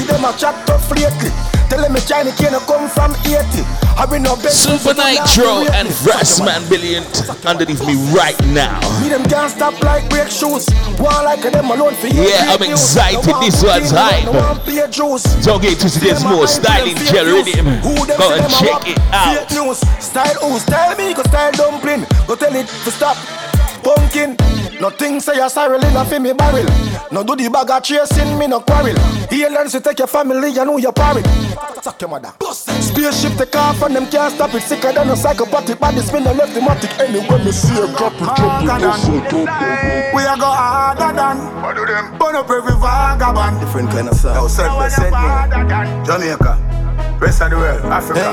[1.70, 3.62] Tell them me China can't come from 80.
[3.94, 4.66] I been no best.
[4.66, 7.06] Super Nitro and Brassman Brilliant
[7.46, 8.82] underneath me right now.
[9.00, 10.66] Me them can't stop like break shoes.
[10.98, 12.26] One like them alone for you.
[12.26, 13.22] Yeah, I'm excited.
[13.38, 14.26] This one's hype.
[14.26, 16.02] Don't get twisted.
[16.02, 17.80] There's more styling gel rhythm.
[18.18, 19.46] Go and check it out.
[20.02, 20.58] Style who?
[20.58, 22.04] Style me, go style dumpling.
[22.26, 23.16] Go tell it to stop.
[23.82, 24.36] Pumpkin.
[24.80, 26.64] Nothing say you're sorry, in fi me barrel.
[27.12, 28.96] No do the bag of chasing me, no quarrel.
[29.30, 31.26] Aliens to take your family, you know you're parent.
[31.82, 32.32] Suck your mother.
[32.50, 34.62] Spaceship take off and them can't stop it.
[34.62, 36.98] Sicker than a psychopathic body spin the left matic.
[36.98, 40.14] Anyway, me see a drop it, drop it.
[40.14, 41.62] We are go harder than.
[41.62, 42.16] What do them?
[42.18, 43.60] Burn up every vagabond.
[43.60, 44.36] Different kind of sound.
[44.36, 46.06] Yo, send me, send me.
[46.06, 48.32] Jamaica, rest of the world, Africa.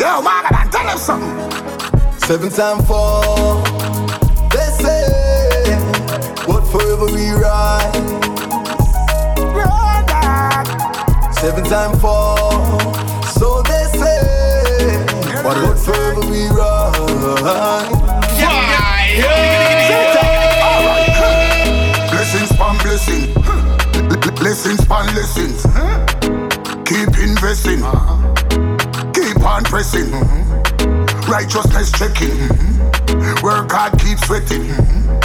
[0.00, 2.18] Yo, Magadan, tell them something.
[2.20, 3.95] Seven time four.
[6.96, 7.94] Forever we rise.
[11.36, 12.36] Seven time four.
[13.36, 15.04] So they say,
[15.42, 17.88] but forever we rise.
[22.10, 23.34] Blessings upon blessing.
[24.36, 25.62] Blessings upon blessings.
[26.86, 27.82] Keep investing.
[27.82, 29.12] Uh-huh.
[29.12, 30.06] Keep on pressing.
[30.06, 31.30] Mm-hmm.
[31.30, 32.95] Righteousness checking.
[33.42, 34.66] Work hard, keep sweating.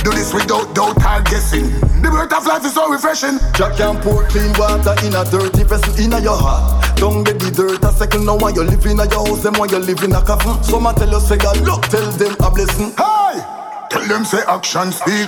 [0.03, 1.69] Do this without doubt or guessing.
[2.01, 3.37] The birth of life is so refreshing.
[3.53, 6.97] Jack can pour clean water in a dirty vessel in a your heart.
[6.97, 9.53] Don't get the dirt a second now when you live in a your house, them
[9.53, 10.61] when you live in a coffin.
[10.63, 12.93] Some a tell you say God, look, tell them a blessing.
[12.97, 13.61] Hey!
[13.91, 15.27] Tell them say action speak.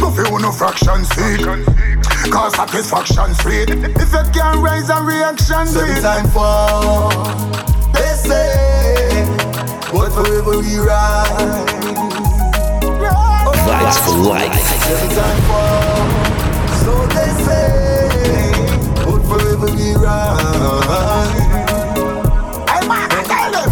[0.00, 1.46] Go feel no fraction speak.
[2.32, 3.70] Cause satisfaction sweet.
[3.70, 7.12] If it can raise a reaction, Seven time for
[7.92, 8.65] They say,
[9.92, 10.76] but forever we.
[13.66, 14.54] Vibes for life.
[14.86, 16.06] Seven time fall.
[16.82, 17.66] So they say,
[19.04, 21.34] but forever we rise.
[22.70, 23.70] Hey man, tell them.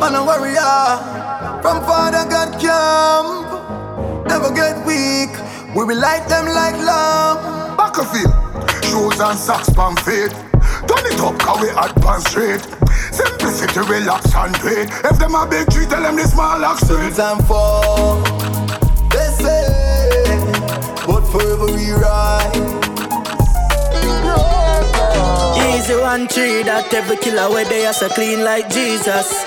[0.00, 0.76] Man a warrior
[1.60, 3.48] from Father God camp.
[4.26, 5.32] Never get weak.
[5.76, 6.74] We will light them like
[8.82, 9.64] shoes and socks.
[10.88, 12.60] Turn it up, cause we advance straight.
[13.12, 14.88] Simplicity, relax and wait.
[15.04, 17.14] If them a big tree, tell them this small lock straight.
[17.14, 18.22] Time for
[19.10, 19.66] they say,
[21.06, 22.56] but forever we rise.
[25.74, 29.44] Easy one tree that every killer where they are so clean like Jesus.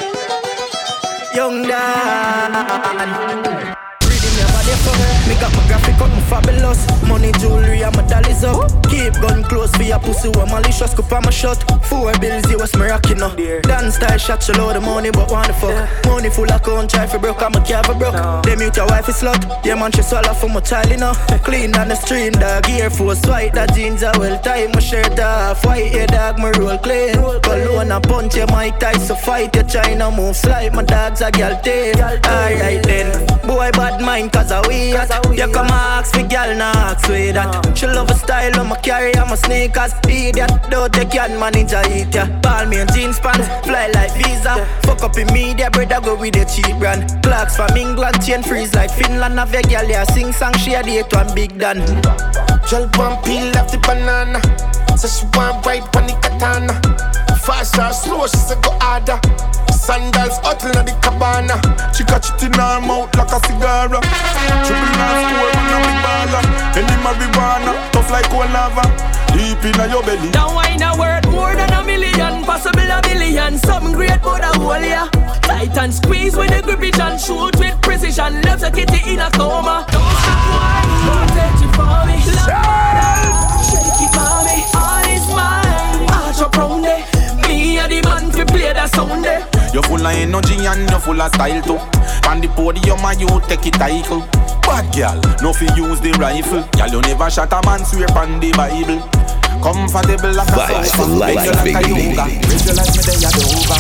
[1.34, 2.98] Young Dan.
[5.40, 6.80] Got my graphic up, my fabulous.
[7.08, 8.72] Money, jewelry, and my dollies up.
[8.90, 11.58] Keep gun close for your pussy, what malicious, cup on my shot.
[11.86, 13.38] Four bills, you was me rocking up.
[13.38, 16.06] Dance style shot, you load the money, but the fuck.
[16.06, 18.16] Money full of count, try for broke, I'm a care for broke.
[18.44, 19.66] Them mute your wife is slut.
[19.66, 21.14] Yeah, man, she swallow for my child, you know.
[21.44, 22.70] Clean down the stream, dog.
[22.70, 24.74] Air Force white, that jeans are well tight.
[24.74, 27.14] My shirt off, white, yeah, dog, my roll clean.
[27.42, 30.74] Cologne, a punch, your mic tight, so fight your China move slide.
[30.74, 31.96] My dog's a gal tail.
[31.98, 34.96] Alright then, boy, bad mind, cause I weak.
[35.36, 37.78] You come ask for gal, nah ask with that.
[37.78, 39.94] She love a style, I'ma carry on my sneakers.
[40.08, 42.26] Idiot, don't take your manager eat ya.
[42.42, 44.66] Ball me and jeans pants, fly like visa.
[44.84, 47.06] Fuck up in media, brother go with the cheap brand.
[47.24, 49.38] Clocks from England, chain freeze like Finland.
[49.38, 51.78] Have a gal, yeah, sing song, she a date one big dan.
[52.70, 54.42] Girl want peel off the banana
[54.98, 56.76] So she want ride on the katana
[57.40, 59.18] Fast or slow, she say go harder
[59.88, 61.56] Sandals hot in the cabana.
[61.96, 63.88] She catch it in her mouth like a cigar.
[63.88, 66.44] Triple nine score on a big baller.
[66.76, 68.84] Any marijuana, tough like cold lava.
[69.32, 70.28] Deep in your belly.
[70.36, 73.58] That wine a worth more than a million Possible a billion.
[73.60, 75.08] Something great for the whole ya
[75.48, 79.20] Tight and squeeze when the grip it and shoot with precision Left a kitty in
[79.20, 79.88] a coma.
[79.88, 83.27] Don't stop wine, don't take it for me Lord,
[87.88, 91.22] a the man fi play that sound there You full of energy and you full
[91.22, 91.80] of style too.
[92.28, 94.22] On the podium and you take it title.
[94.68, 96.64] Bad girl, no fi use the rifle.
[96.76, 99.00] Girl you never shot a man swear on the Bible.
[99.64, 101.12] Comfortable like a Vibes sofa.
[101.16, 102.04] life, Bend you like a baby.
[102.12, 102.26] yoga.
[102.52, 103.80] Visualize me there you do over.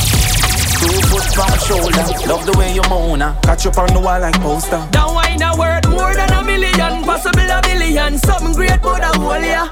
[0.78, 2.06] Two foot from shoulder.
[2.28, 3.36] Love the way you moan ah.
[3.44, 4.80] Catch up on the wall like poster.
[4.96, 8.18] That wine a worth more than a million Possible a billion.
[8.18, 9.68] Something great for the whole ya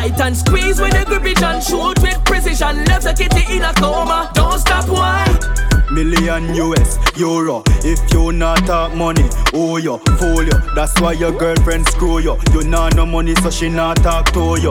[0.00, 3.62] Tight and squeeze when the grip it and shoot with precision Left a kitty in
[3.62, 5.26] a coma Don't stop why?
[5.92, 7.62] Million US, Euro.
[7.84, 10.58] If you not talk money, oh you, fool you.
[10.74, 12.38] That's why your girlfriend screw you.
[12.52, 14.70] You not no money, so she not talk to you.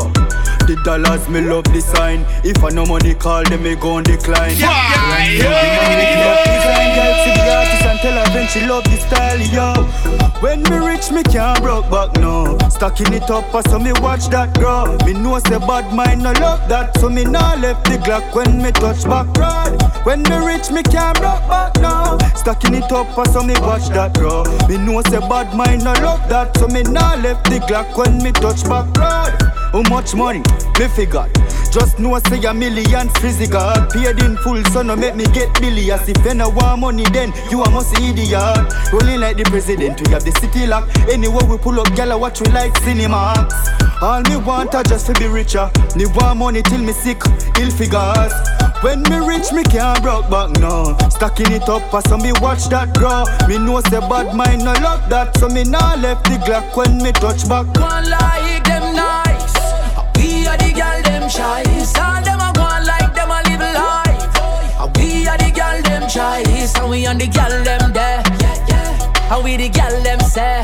[0.70, 2.26] The dollars, me love the sign.
[2.46, 4.54] If I no money call, them me gon' decline.
[4.56, 4.70] Yeah,
[5.26, 6.46] yeah, yeah.
[6.46, 9.74] Design girl see the artist and tell her then she love the style, yo.
[10.42, 12.58] When me rich, me can't broke back no.
[12.70, 14.96] Stacking it up, so me watch that grow.
[15.06, 18.62] Me know say bad mind no love that, so me nah left the Glock when
[18.62, 19.74] me touch back road.
[20.06, 22.18] When me rich, me can't broke back no.
[22.36, 24.46] Stacking it up, so me watch that grow.
[24.70, 28.22] Me know say bad mind no love that, so me nah left the Glock when
[28.22, 29.49] me touch back road.
[29.72, 30.42] How much money?
[30.80, 31.30] Me figure.
[31.72, 33.72] Just know I say a million physical.
[33.94, 36.10] Paid in full, so no make me get billions.
[36.10, 38.66] If you no want money, then you a must idiot.
[38.92, 40.90] Rolling like the president, we have the city lock.
[41.08, 43.48] Anywhere we pull up, gyal, watch we like cinema.
[44.02, 45.70] All me want are just to be richer.
[45.96, 47.22] Me want money till me sick,
[47.60, 48.34] ill figures.
[48.82, 50.98] When me rich, me can't broke back no.
[51.10, 53.26] Stacking it up, so me watch that grow.
[53.48, 56.98] Me know say bad mind no love that, so me nah left the Glock when
[57.04, 57.68] me touch back.
[57.78, 58.69] One like
[61.34, 61.86] them.
[62.02, 64.30] All them a go on like them a live life.
[64.98, 66.04] We are the girl them
[66.80, 68.24] and we the girl them there.
[69.30, 70.64] How we the girl them say.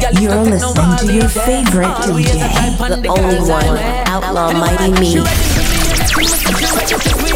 [0.00, 2.08] Girl, You're listening to your favorite there.
[2.08, 3.78] Always a DJ, type on the only one.
[4.06, 5.18] Outlaw And Mighty Me.
[5.18, 7.30] ready for me, she ready for me.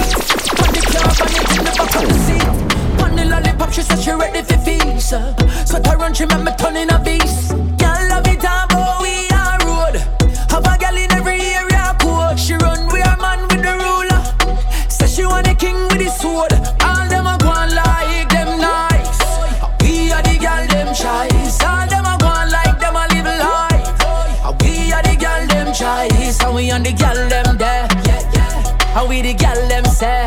[0.54, 2.98] Pon the car, pon it in the back of the seat.
[2.98, 5.08] Pon the lollipop, she said she ready for feast.
[5.68, 7.73] Sweat her run, she make me turn in a beast.
[15.04, 16.52] Say she want a king with the sword.
[16.80, 19.20] All them a go on like them nice.
[19.82, 21.28] We are the girl them shy.
[21.60, 23.84] All them a go on like them a live life.
[24.62, 26.08] We are the girl them shy.
[26.44, 27.86] And we on the girl them there.
[28.94, 30.26] How we the girl them say.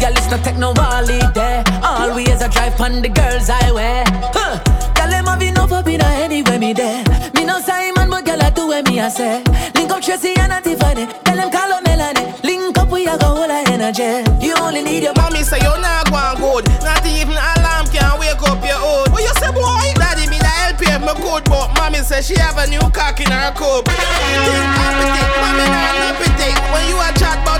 [0.00, 1.62] Girl, it's not take no holiday.
[1.82, 4.04] Always a drive on the girls highway.
[4.32, 4.56] Huh.
[4.94, 7.04] Girl, them have enough up in a anywhere me there.
[7.34, 9.42] Me no Simon, but girl, I do what me I say.
[9.74, 11.06] Link up Tracy and a Tiffany.
[11.24, 12.32] Tell them call up Melanie.
[12.44, 14.24] Link up, we a go hold her energy.
[14.44, 16.64] You only need your Mommy say you're not going good.
[16.84, 19.08] Not even alarm can wake up your own.
[19.12, 19.92] What you say, boy?
[19.96, 23.20] Daddy me the help you me good, but mommy say she have a new cock
[23.20, 23.88] in her cup.
[23.88, 26.50] Think appetite, mommy not no pity.
[26.72, 27.59] When you a chat about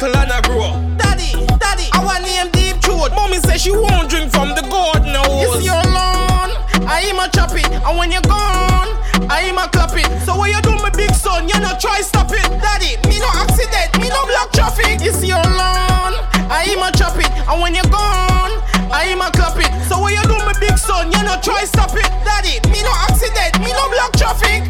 [0.00, 0.70] little and a grow.
[0.96, 3.10] Daddy, daddy, I want name deep throat.
[3.14, 5.42] Mommy say she won't drink from the garden hose.
[5.42, 6.54] You see your lawn,
[6.86, 8.94] I am a chop it, and when you're gone,
[9.26, 10.06] I am a clap it.
[10.22, 11.48] So what you do, my big son?
[11.48, 12.94] You not try stop it, daddy.
[13.08, 15.02] Me no accident, me no block traffic.
[15.02, 16.14] You see your lawn,
[16.46, 18.54] I am a chop it, and when you're gone,
[18.94, 19.70] I am a clap it.
[19.90, 21.10] So what you do, my big son?
[21.10, 22.62] You not try stop it, daddy.
[22.70, 24.62] Me no accident, me no block traffic.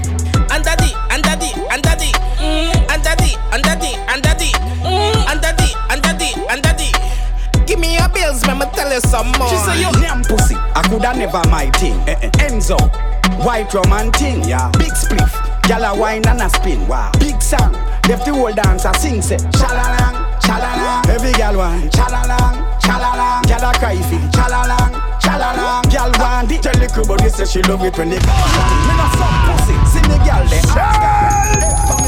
[0.48, 0.96] And daddy,
[8.98, 9.48] me tell you some more.
[9.48, 10.54] She say you damn pussy.
[10.56, 11.98] I coulda never my thing.
[12.08, 12.30] Eh.
[12.46, 12.78] Enzo,
[13.44, 14.44] white roman thing.
[14.44, 14.70] Yeah.
[14.78, 15.30] Big spliff,
[15.62, 16.86] gyal a wine and a spin.
[16.88, 17.10] Wow.
[17.18, 17.72] Big song,
[18.08, 19.36] left the whole dance a sing say.
[19.36, 21.08] Chalalang, chalalang.
[21.08, 23.42] Every gyal want chalalang, chalalang.
[23.44, 25.84] Gyal a cry fi chalalang, chalalang.
[25.84, 26.62] Gyal want it.
[26.62, 28.18] Tell the crew but they say she love it when they.
[28.18, 32.07] Me no suck pussy, see me gyal they ask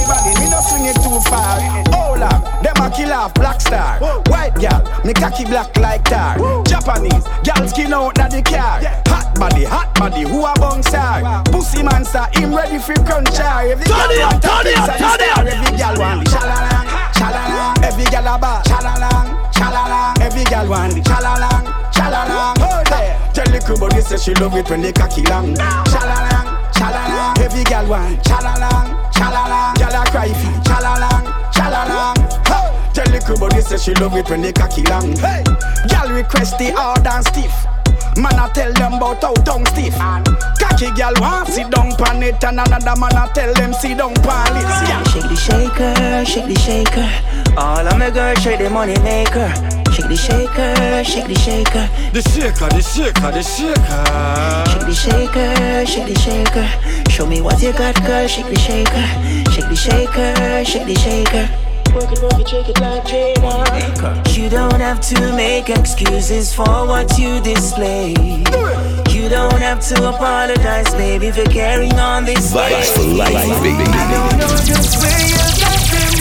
[1.10, 1.58] too far.
[1.90, 3.98] Hold on, them a kill off black star.
[4.30, 6.38] White gal, me cocky black like tar.
[6.64, 8.78] Japanese, gal skin out na the car.
[9.10, 11.42] Hot body, hot body, who a bong star?
[11.44, 13.66] Pussy man star, him ready for crunch jar.
[13.66, 15.46] Every gal Turn it up, want a piece of the star.
[15.50, 16.86] Every gal want the chalalang,
[17.18, 17.82] chalalang.
[17.82, 20.20] Every gal a bar, chalalang, chalalang.
[20.20, 22.56] Every gal want the chalalang, chalalang.
[22.62, 25.54] Oh yeah, tell the crew they say she love it when they cocky long.
[25.90, 26.39] Chalalang,
[26.80, 27.38] chalalang.
[27.44, 29.76] Every gal want chalalang, chalalang.
[29.76, 32.16] Gal a cry fi chalalang, chalalang.
[32.94, 35.14] Tell the crew but they say she love it when they cocky long.
[35.16, 35.44] Hey,
[35.88, 37.54] gal request the hard and stiff.
[38.16, 39.96] Man I tell them about how tongue stiff.
[40.58, 44.14] Cocky gal want sit down pan it and another man I tell them sit down
[44.14, 44.66] pan it.
[44.88, 45.02] Yeah.
[45.04, 47.08] Shake the shaker, shake the shaker.
[47.56, 49.48] All of my girls shake the money maker.
[49.92, 51.88] Shake the shaker, shake the shaker.
[52.12, 54.04] The shaker, the shaker, the shaker.
[54.70, 57.10] Shake the shaker, shake the shaker.
[57.10, 58.26] Show me what you got, girl.
[58.26, 59.06] Shake the shaker,
[59.50, 61.69] shake the shaker, shake the shaker.
[61.94, 64.36] Work it, work it, shake it like J1.
[64.36, 68.10] You don't have to make excuses for what you display.
[69.10, 72.70] You don't have to apologize, baby, for carrying on this way.
[72.70, 73.84] Vibes for life, baby.
[73.88, 76.12] I don't know just where you got them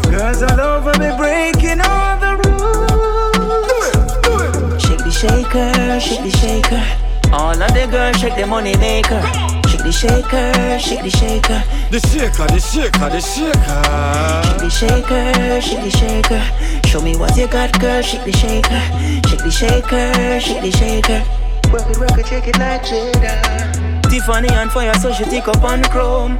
[0.00, 0.08] moves.
[0.08, 2.78] Girls all over me breaking all the rules.
[4.82, 6.82] Shake the shaker, shake the shaker.
[7.32, 9.20] All of the girls shake the money maker.
[9.88, 11.64] The shaker, shake the shaker.
[11.90, 13.80] The shaker, the shaker, the shaker.
[14.44, 16.86] Shake the shaker, shake the shaker.
[16.86, 18.02] Show me what you got, girl.
[18.02, 18.82] Shake the shaker,
[19.26, 21.24] shake the shaker, shake the shaker.
[21.72, 24.02] Work it, work it, shake it like Jada.
[24.10, 26.38] Tiffany on fire, so she take up on chrome.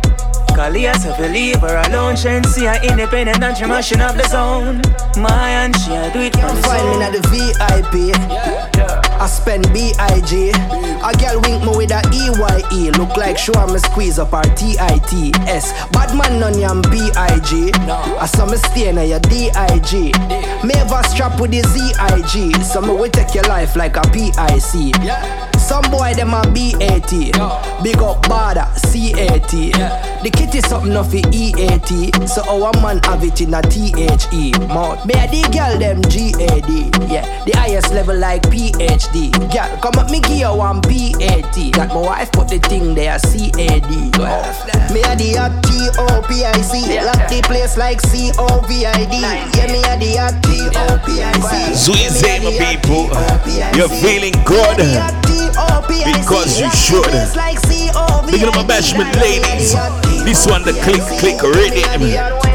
[0.54, 2.16] Call herself a leave her alone.
[2.16, 4.82] She ain't see her independent and she mashing up the zone.
[5.22, 9.08] My and she a do it for the Find me at the VIP.
[9.20, 10.50] I spend B.I.G.
[10.50, 12.90] A girl wink me with a E-Y-E.
[12.92, 15.72] Look like show me squeeze up her T-I-T-S.
[15.90, 17.72] Bad man none yam B.I.G.
[17.74, 20.12] I saw me stay na your D.I.G.
[20.64, 22.62] Me have a strap with the Z-I-G.
[22.62, 24.92] So me will take your life like a P.I.C.
[25.68, 27.32] Some boy them a B.A.T.
[27.84, 29.72] Big up Bada, C.A.T.
[29.72, 32.26] The kitty something off the E-A-T.
[32.26, 35.04] So our man have it in a THE Mouth.
[35.04, 37.12] Me a the girl them G-A-D.
[37.12, 39.30] Yeah, the highest level like PhD.
[39.52, 41.70] Girl, come up me give you one P-A-T.
[41.72, 44.10] That my wife put the thing there C-A-D.
[44.16, 44.42] Oh.
[44.88, 47.04] Me a the hot T-O-P-I-C.
[47.04, 49.20] Lock the place like C-O-V-I-D.
[49.20, 51.76] Yeah, me a the hot T-O-P-I-C.
[51.76, 53.12] Zuize, my people.
[53.76, 54.80] You're feeling good
[55.88, 57.10] because you should.
[58.30, 59.74] Big up my bashment ladies.
[60.24, 62.47] This one, the click, click rhythm.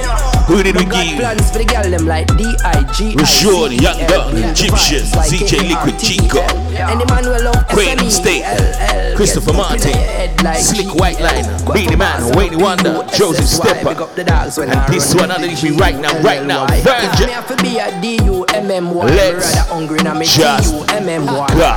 [0.48, 1.18] Who did we give?
[1.20, 3.16] Plans for the girl them like D-I-G.
[3.16, 6.44] Rashad, Young Gun, Egyptian, ZJ Liquid Chico,
[6.76, 8.44] Any man will love Queen State,
[9.16, 9.96] Christopher Martin,
[10.60, 15.96] Slick White Line, Beenie Man, Wayne Wonder, Joseph Stepper, and this one underneath me right
[15.96, 17.28] now, right now, Virgin.
[17.28, 19.06] Me have to be a D-U-M-M-Y.
[19.06, 20.86] Let's rather hungry now me just go.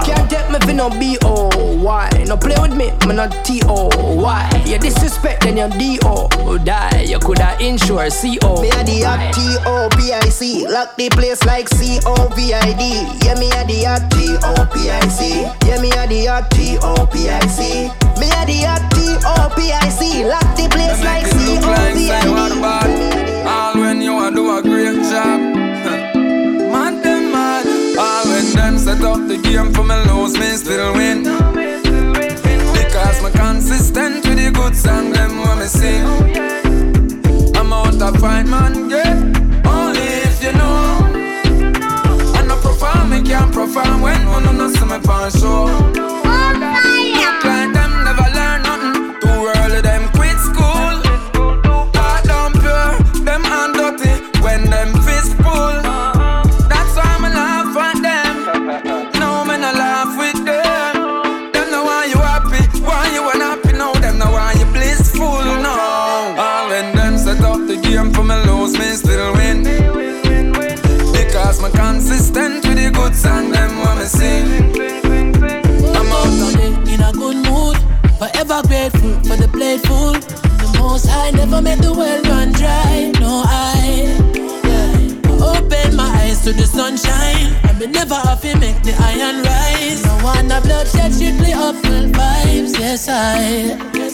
[0.04, 2.24] Can't take me for no B-O-Y.
[2.26, 4.62] No play with me, me not T-O-Y.
[4.66, 7.02] You disrespect then you D-O die.
[7.02, 8.55] You coulda insure C-O.
[8.60, 10.66] Me a the hot T-O-P-I-C.
[10.68, 12.82] Lock the place like C-O-V-I-D.
[13.24, 15.42] Yeah, me a the hot T-O-P-I-C.
[15.68, 17.60] Yeah, me a the hot T-O-P-I-C.
[18.20, 20.24] Me a the hot T-O-P-I-C.
[20.24, 22.10] Lock the place like C-O-V-I-D.
[23.46, 25.40] All when you a do a great job.
[26.16, 27.66] Man them mad.
[27.98, 31.22] All when them set up the game for me lose, me still win.
[32.72, 36.65] Because me consistent with the good song them when me sing.
[37.66, 39.14] I'm out to find man, yeah.
[39.66, 41.00] Only if you know.
[42.38, 45.66] And I perform, me can't perform when one no see me pan show.
[45.66, 47.45] Oh, like
[73.16, 74.46] song them when me sing.
[75.96, 77.76] I'm out Today in a good mood,
[78.18, 80.12] forever grateful for the playful.
[80.60, 83.12] The most high never made the well run dry.
[83.20, 84.16] No I,
[85.40, 87.56] open my eyes to the sunshine.
[87.64, 90.04] I may never have to make the iron rise.
[90.04, 92.78] No one a bloodshed, strictly uphill vibes.
[92.78, 94.05] Yes, I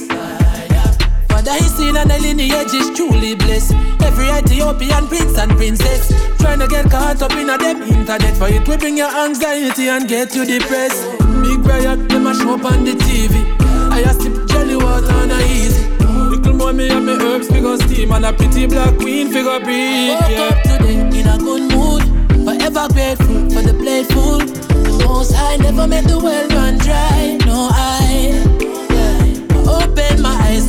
[1.45, 1.53] yeah.
[1.53, 3.75] Father, his sin and the lineage is truly blessed.
[4.03, 8.37] Every Ethiopian prince and princess trying to get caught up in a them internet.
[8.37, 11.03] For it will bring your anxiety and get you depressed.
[11.43, 13.45] Big riot, them a show up on the TV.
[13.91, 15.89] I a sip jelly water on a easy.
[16.31, 20.11] Little more me and me herbs figure steam and a pretty black queen figure breathe.
[20.11, 22.03] Woke up today in a good mood,
[22.45, 24.39] forever grateful for the playful.
[24.39, 27.39] The most high never made the well run dry.
[27.47, 28.52] No I.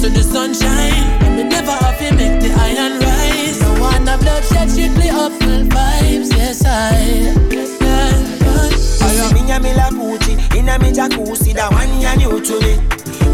[0.04, 0.92] to the sunshine.
[1.24, 3.62] And me never have to make the iron rise.
[3.62, 6.30] No one a bloodshed, strictly uphill vibes.
[6.36, 7.32] Yes, I.
[7.48, 9.34] Yes, I.
[9.34, 12.76] Me and me la Gucci in a me jacuzzi, that one ya new to me.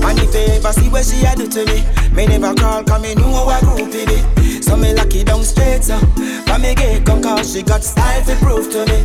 [0.06, 1.82] And if you ever see what she a do to me,
[2.14, 4.66] me never call, cause me know what it is.
[4.66, 5.98] So me lucky down straight, so
[6.46, 9.00] But me get come cause she got style to prove to me.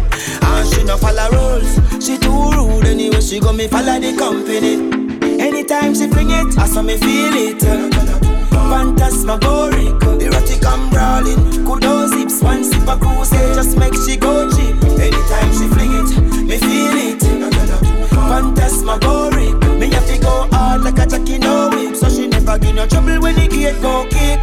[0.53, 5.04] And she no follow rules, she too rude anyway, she go me follow the company.
[5.41, 7.63] Anytime she bring it, I saw me feel it.
[8.51, 11.65] Phantasmagoric, erotic and brawling.
[11.67, 14.77] Kudos hips, one sip of cruise, just make she go cheap.
[14.99, 17.23] Anytime she fling it, me feel it.
[18.11, 22.75] Phantasmagoric, me have to go hard like a Jackie no whip, so she never give
[22.75, 24.41] no trouble when the gate go kick.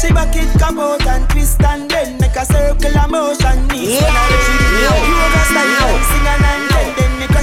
[0.00, 3.68] She back it come out and twist and then make a circle of motion.
[3.70, 4.00] Yeah.
[4.00, 5.08] yeah.
[5.08, 6.71] You over style sing and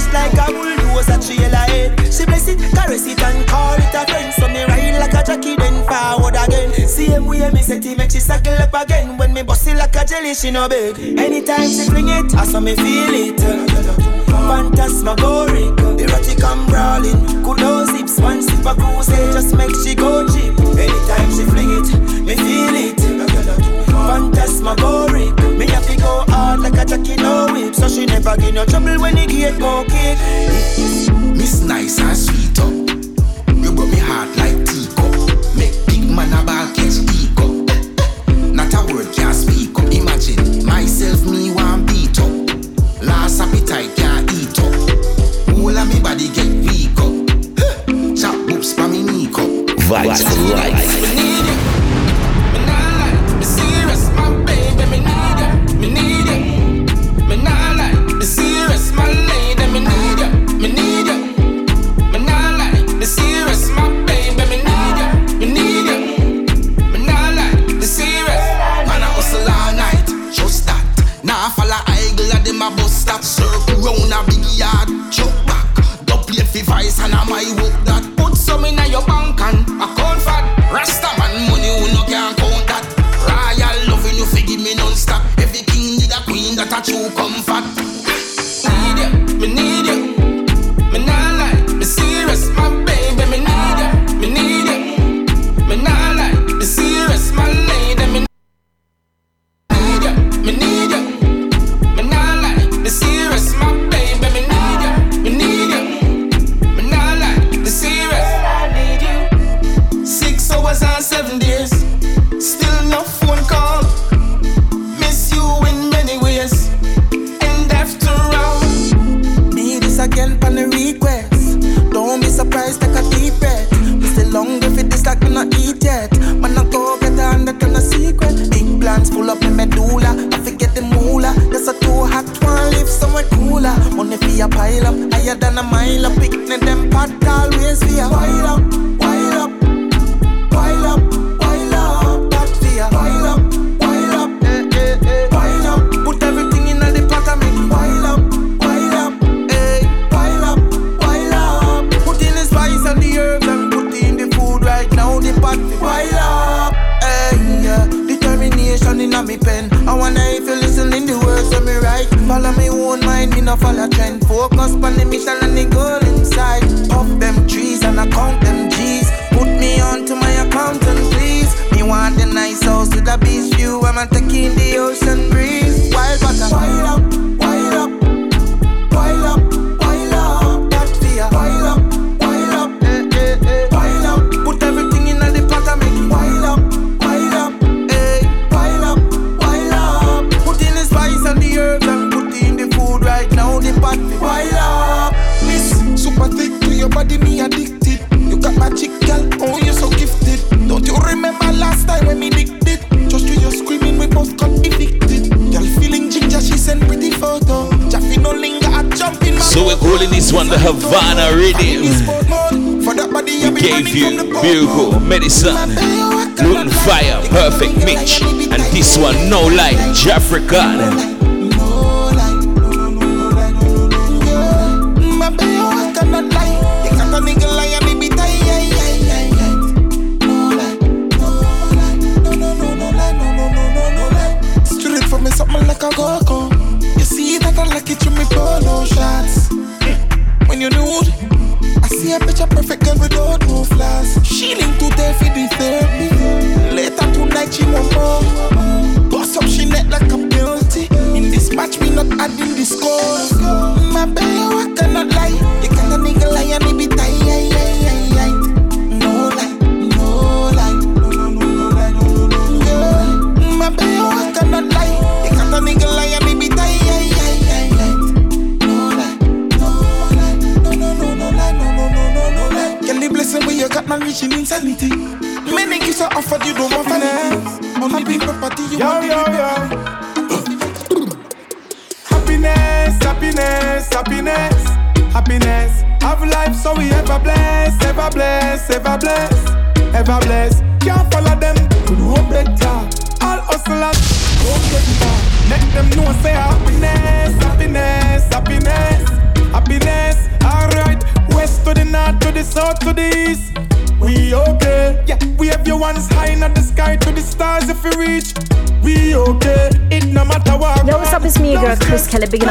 [0.00, 4.08] just like a bulldozer trail ahead She bless it, caress it and call it a
[4.08, 4.32] friend.
[4.32, 6.72] So me ride like a jockey then forward again.
[6.88, 9.18] Same way me set him, make she suckle up again.
[9.18, 10.96] When me bust it like a jelly she no beg.
[11.18, 13.40] Anytime she fling it, I saw me feel it.
[14.48, 17.44] Phantasmagoric, erotic come brawling.
[17.44, 20.56] Could no zips, one sip a cruise Just make she go cheap.
[20.80, 23.19] Anytime she fling it, me feel it.
[28.34, 28.54] again.
[28.54, 30.18] No trouble when he get more cake.
[31.36, 32.72] Miss nice and sweet up.
[33.54, 35.56] You got me heart like teacup.
[35.56, 37.09] Make big man a ball catch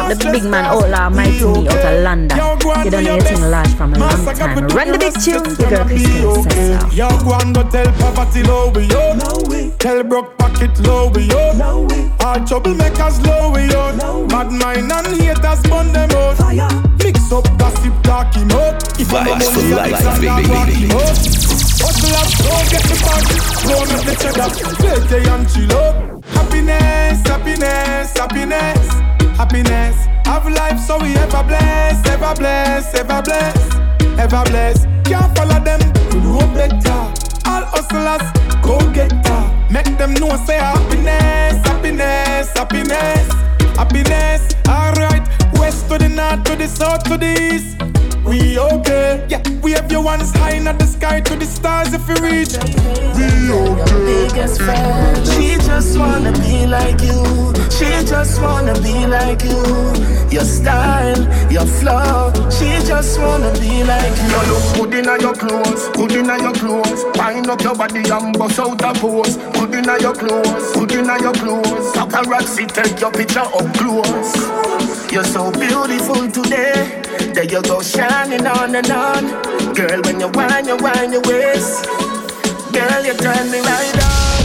[0.09, 2.37] the big man outlaw, mighty me out of London.
[2.37, 4.67] You don't need anything large from a long time.
[4.69, 6.87] Run the big tune, the girl Chris Kelly says so.
[6.89, 9.13] Yo, go and go tell poverty low we yo.
[9.15, 9.71] No way.
[9.79, 11.53] Tell broke pocket low we yo.
[11.53, 12.11] No way.
[12.21, 13.95] All troublemakers low we yo.
[13.95, 16.37] No Bad mind and haters burn them out.
[16.37, 16.69] Fire.
[17.03, 18.75] Mix up gossip, talk him up.
[18.99, 21.39] If Vibes for life, baby, baby.
[21.79, 23.25] Hustle up, go get the bag,
[23.65, 24.49] go make the cheddar,
[25.07, 26.25] play and chill up.
[26.35, 28.87] Happiness, happiness, happiness,
[29.39, 29.95] happiness.
[30.25, 33.57] Have life so we ever bless, ever bless, ever bless,
[34.19, 34.85] ever bless.
[35.07, 35.79] Can't follow them,
[36.11, 37.01] to do better.
[37.49, 38.25] All hustlers,
[38.61, 39.43] go get her.
[39.71, 43.27] Make them know say happiness, happiness, happiness,
[43.79, 44.41] happiness.
[44.67, 47.78] Alright, west to the north, to the south, to the east.
[48.29, 49.41] We okay, yeah.
[49.63, 52.53] We have your ones high in the sky to the stars if you reach.
[53.17, 54.27] We okay.
[54.29, 55.25] biggest fan.
[55.25, 57.25] She just wanna be like you.
[57.73, 59.57] She just wanna be like you.
[60.29, 61.17] Your style,
[61.51, 62.31] your flow.
[62.51, 64.29] She just wanna be like you.
[64.29, 67.05] You look good inna your clothes, good inna your clothes.
[67.17, 69.37] Wind up your body and bust out a pose.
[69.57, 71.93] Good inna your clothes, good inna your clothes.
[71.97, 75.11] Paparazzi take your picture up close.
[75.11, 76.98] You're so beautiful today.
[77.33, 79.23] There you go, shining on and on.
[79.73, 81.85] Girl, when you whine, you whine your waist.
[82.73, 84.41] Girl, you turn me right on.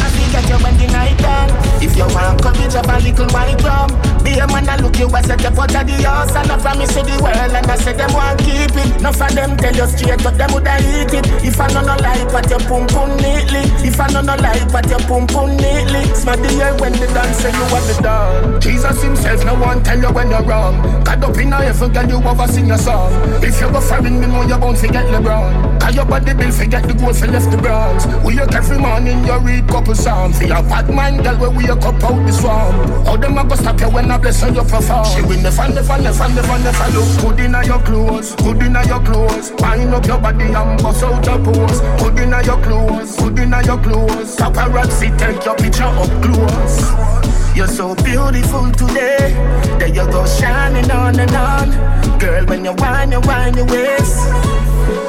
[0.00, 1.50] I forget you when the night done.
[1.82, 5.06] If you want courage of a little white rum, be a man and look you
[5.12, 7.76] as a step out of the house and I promise you the world and I
[7.76, 8.96] say them want keep it.
[8.98, 11.26] Enough of them tell you straight, but them woulda eat it.
[11.44, 14.64] If I no no like what you pum pum neatly, if I no no like
[14.72, 17.96] what you pum pum neatly, smack the air when the dance say you want the
[18.00, 18.60] done.
[18.60, 20.80] Jesus himself, no one tell you when you're wrong.
[21.04, 23.12] Caught up in a heaven, girl, you ever sing a song.
[23.44, 25.80] If you go foreign, me know you won't forget LeBron.
[25.80, 28.06] Cause your body bill, forget the goals, for left the Browns.
[28.24, 30.38] We up every morning, you read couple songs.
[30.38, 33.06] For your bad mind, girl, where we up out the swamp.
[33.06, 35.04] How them a go stop you when I bless on your perform?
[35.04, 39.00] She will never, never, never, never, never look good inna your clothes, good inna your
[39.00, 39.52] clothes.
[39.58, 41.80] Wind up your body and bust out your pose.
[42.00, 44.36] Good inna your clothes, good inna your clothes.
[44.36, 47.56] Paparazzi take your picture up close.
[47.56, 49.32] You're so beautiful today.
[49.78, 52.18] There you go, shining on and on.
[52.18, 54.16] Girl, when you whine, you whine your waist.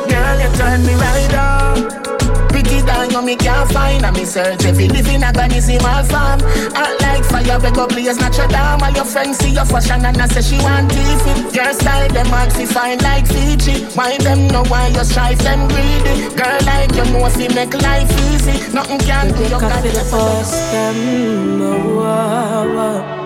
[0.09, 2.04] Girl, you turn me right on.
[2.75, 4.01] Pretty down, you me can't find.
[4.15, 6.41] Me search if you live in a Ghanisimal farm.
[6.75, 8.83] Act like fire, we go blaze Notre Dame.
[8.83, 11.55] All your friends see your fashion and I say she want teeth it.
[11.55, 13.85] Your style, them maxi fine like Fiji.
[13.95, 16.35] Why them know why you strive them greedy?
[16.35, 18.73] Girl, like you know if you make life easy.
[18.73, 19.83] Nothing can do your God.
[19.83, 23.24] first them oh,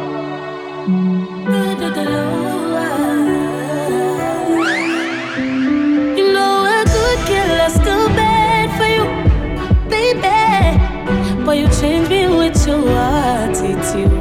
[12.70, 14.12] your attitude.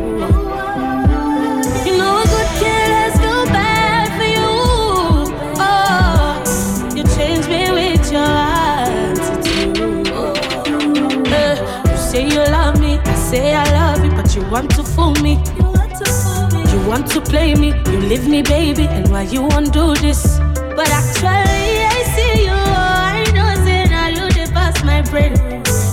[1.86, 4.52] You know a good girl is too bad for you.
[5.60, 6.40] Oh,
[6.96, 8.32] you change me with your
[8.64, 10.08] attitude.
[11.28, 11.56] Eh,
[11.90, 15.14] you say you love me, I say I love you, but you want to fool
[15.26, 15.34] me.
[16.72, 20.38] You want to play me, you leave me, baby, and why you won't do this?
[20.78, 22.60] But actually, I see you,
[23.12, 23.52] I know,
[23.90, 25.47] now you the pass my brain.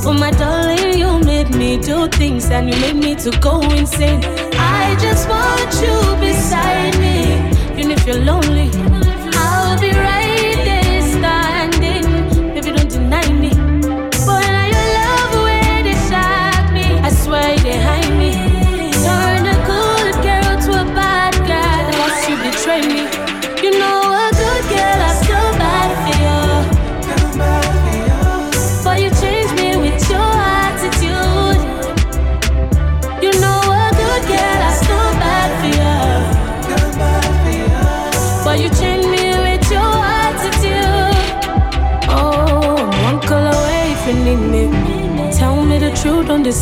[0.08, 4.24] Oh my darling, you made me do things and you made me to go insane.
[4.54, 7.50] I just want you beside me,
[7.80, 8.70] even if you're lonely.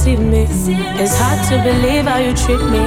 [0.04, 0.46] Deceive me.
[1.00, 2.84] It's hard to believe how you treat me.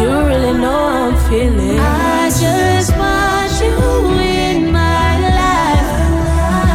[0.00, 1.78] You really know how I'm feeling.
[1.78, 3.76] I just want you
[4.18, 5.90] in my life.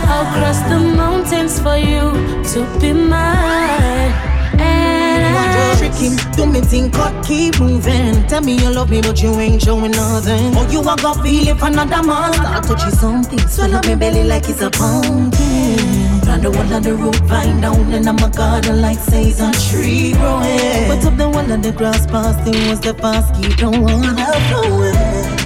[0.09, 2.11] I'll cross the mountains for you
[2.51, 4.13] to be mine.
[4.59, 8.25] And I Trick him, do me think cut, keep moving.
[8.27, 10.55] Tell me you love me, but you ain't showing nothing.
[10.55, 13.39] Oh, you a go feel if another man start touching something.
[13.47, 15.46] Swell up my belly like it's a pumpkin.
[16.47, 20.87] The one of the root vine down in my garden like says a tree growing.
[20.87, 24.31] Put up the one of the grass past the ones the fast keep the water
[24.47, 24.95] flowing.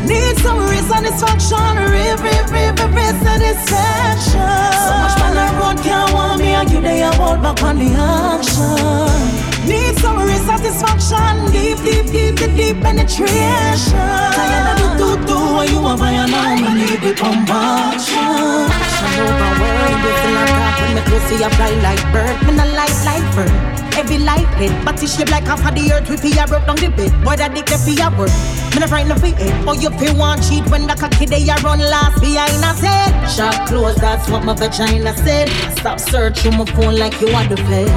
[0.06, 1.58] Need some real satisfaction,
[1.90, 4.46] real, real, real, real, satisfaction.
[4.86, 7.90] So much man I road can't want me, and you they about back on the
[7.98, 9.41] action.
[9.68, 11.52] Need some satisfaction.
[11.52, 13.98] Deep, deep, deep, the deep penetration.
[14.36, 16.56] Tired the do do what you want, I know.
[16.56, 18.68] Me need the compassion.
[19.18, 22.36] Overwhelmed with the attack when me pussy fly like bird.
[22.48, 23.81] Me not like like bird.
[24.02, 26.10] Heavy like lead, body shape like half of the earth.
[26.10, 27.14] We feel broke down the bed.
[27.22, 28.34] Boy, that dick fi a work.
[28.74, 29.38] Me not frightened of it.
[29.70, 33.14] Oh, you feel want cheat when the cocky they a run last behind a head.
[33.14, 33.28] Eh?
[33.30, 35.54] Shop closed, that's what my vagina said.
[35.78, 37.94] Stop searching my phone like you want to fed.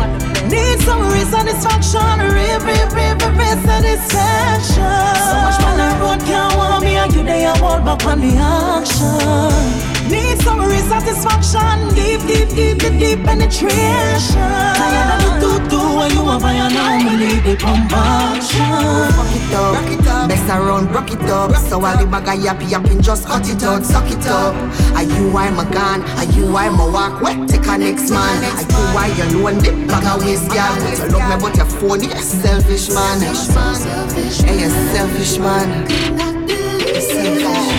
[0.53, 1.01] Need some
[1.33, 4.85] satisfaction, real, real, real, real satisfaction.
[5.25, 8.21] So much man I road can't want me, and you they a hold back on
[8.21, 9.94] the action.
[10.11, 14.37] Need some satisfaction, deep, deep, deep, the deep penetration.
[14.37, 19.11] Tired of the do do when you have I know me need the compassion.
[19.17, 21.57] Fuck it up, rock it up, best around, rock it up.
[21.57, 24.55] So while the bag of yappy yapping, just cut it out, suck it up.
[24.95, 26.03] Are you why my gun?
[26.19, 27.23] Are you why my walk?
[27.23, 28.45] Wet take a next man.
[28.45, 29.63] Are you why you alone?
[29.63, 33.21] Big bag of whiskey, you love me but you're phony, you selfish man.
[33.21, 35.89] Hey, you selfish man.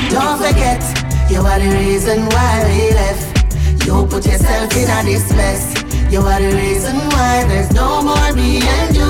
[0.09, 0.94] Don't forget.
[1.27, 3.85] You are the reason why we left.
[3.85, 5.73] You put yourself in a this mess.
[6.11, 9.09] You are the reason why there's no more me and you.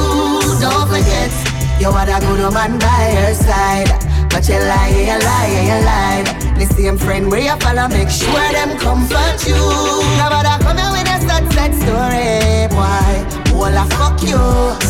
[0.64, 1.32] Don't forget,
[1.80, 3.92] you are the good woman by your side.
[4.32, 6.28] But you lie, you lie, you lied.
[6.56, 9.60] The same friend where you follow, make sure them comfort you.
[10.16, 13.60] Nobody come here with a sad, sad story, boy.
[13.60, 14.40] Well, I fuck you.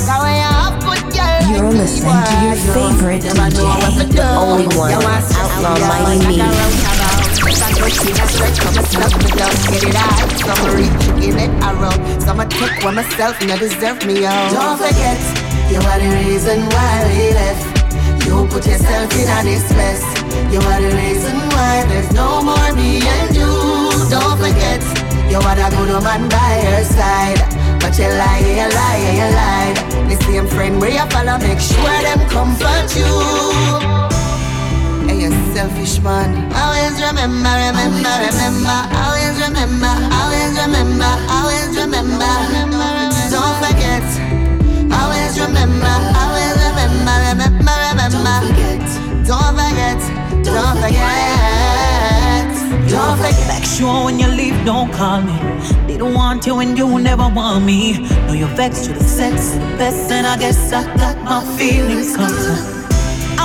[0.06, 5.78] Now when you have good girl, you're listening to your favorite DJ, only one, Outlaw
[5.90, 6.95] Mighty Me.
[7.76, 10.32] A stretch for myself, me don't get it out.
[10.40, 12.22] Some reach, give it a rub.
[12.22, 14.52] Some I take for myself, and I deserve me out.
[14.52, 15.20] Don't forget,
[15.70, 17.76] you are the reason why we left.
[18.26, 20.02] You put yourself in a this mess.
[20.52, 23.52] You are the reason why there's no more me and you.
[24.10, 24.82] Don't forget,
[25.30, 27.44] you are the good woman by your side.
[27.82, 29.78] But you lie, you lie, you lied.
[30.10, 33.95] The same friend where you follow, make sure them comfort you
[35.10, 36.52] a selfish man.
[36.54, 38.78] Always remember, remember, remember.
[38.96, 42.34] Always remember, always remember, always remember.
[43.30, 44.06] Don't forget.
[44.92, 48.36] Always remember, always remember, remember, remember.
[49.26, 50.00] Don't forget,
[50.44, 52.54] don't forget.
[52.90, 53.48] Don't forget.
[53.48, 55.38] Make sure when you leave, don't call me.
[55.88, 58.08] They don't want you when you never want me.
[58.28, 62.16] Know you're vexed, you're the sex, the best, and I guess I got my feelings
[62.16, 62.75] cut.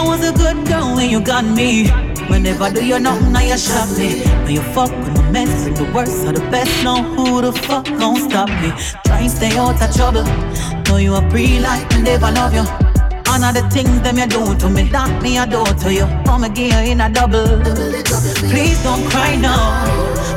[0.01, 1.91] I was a good girl when you got me.
[2.31, 4.25] Whenever I do you nothing, now you shot me.
[4.25, 6.73] Now you fuck with the mess, and the worst are the best.
[6.83, 8.73] Know who the fuck gon' stop me?
[9.05, 10.25] Try and stay out of trouble.
[10.89, 12.65] Know you a pre like me, never love you.
[13.29, 16.07] One of the things them you do to me, that me I do to you.
[16.41, 17.61] Again in a double.
[18.49, 19.85] Please don't cry now.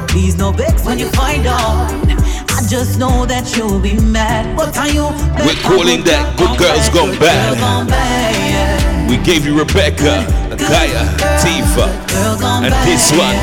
[0.09, 1.89] Please no vex when you find out.
[2.51, 4.57] I just know that you'll be mad.
[4.57, 5.05] What are you?
[5.47, 8.42] We're calling that good girls gone bad.
[9.13, 10.25] We gave you Rebecca,
[10.57, 11.05] Gaia,
[11.37, 11.87] Tifa,
[12.63, 13.37] and this one,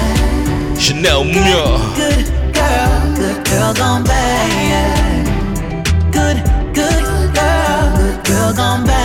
[0.76, 1.78] Chanel Muir.
[1.94, 5.26] Good girl, good girl gone bad.
[6.10, 6.38] Good,
[6.74, 7.04] good
[7.36, 8.99] girl, good girl gone bad.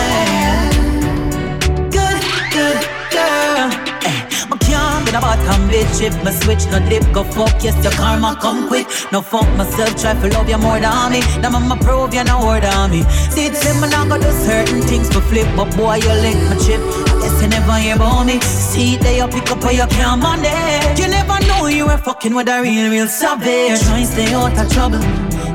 [5.16, 8.86] A bottom bitch if my switch no dip go fuck yes your karma come quick.
[9.12, 11.20] No fuck myself try to love you more than me.
[11.40, 13.02] Now mama prove you no more than me.
[13.32, 16.38] See it's him and I go do certain things for flip but boy you lick
[16.48, 16.80] my chip.
[17.10, 18.40] I guess you never hear about me.
[18.40, 22.34] See they you pick up or you can't manage you never know you were fucking
[22.34, 23.80] with a real real savage.
[23.84, 25.00] Try and stay out of trouble.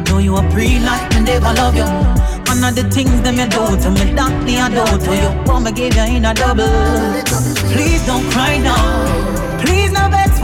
[0.07, 1.87] Know you a pre-life and never love you
[2.51, 5.29] one of the things them you do to me, that me I do to you.
[5.47, 6.67] Want me give you in a double.
[7.71, 9.10] Please don't cry now.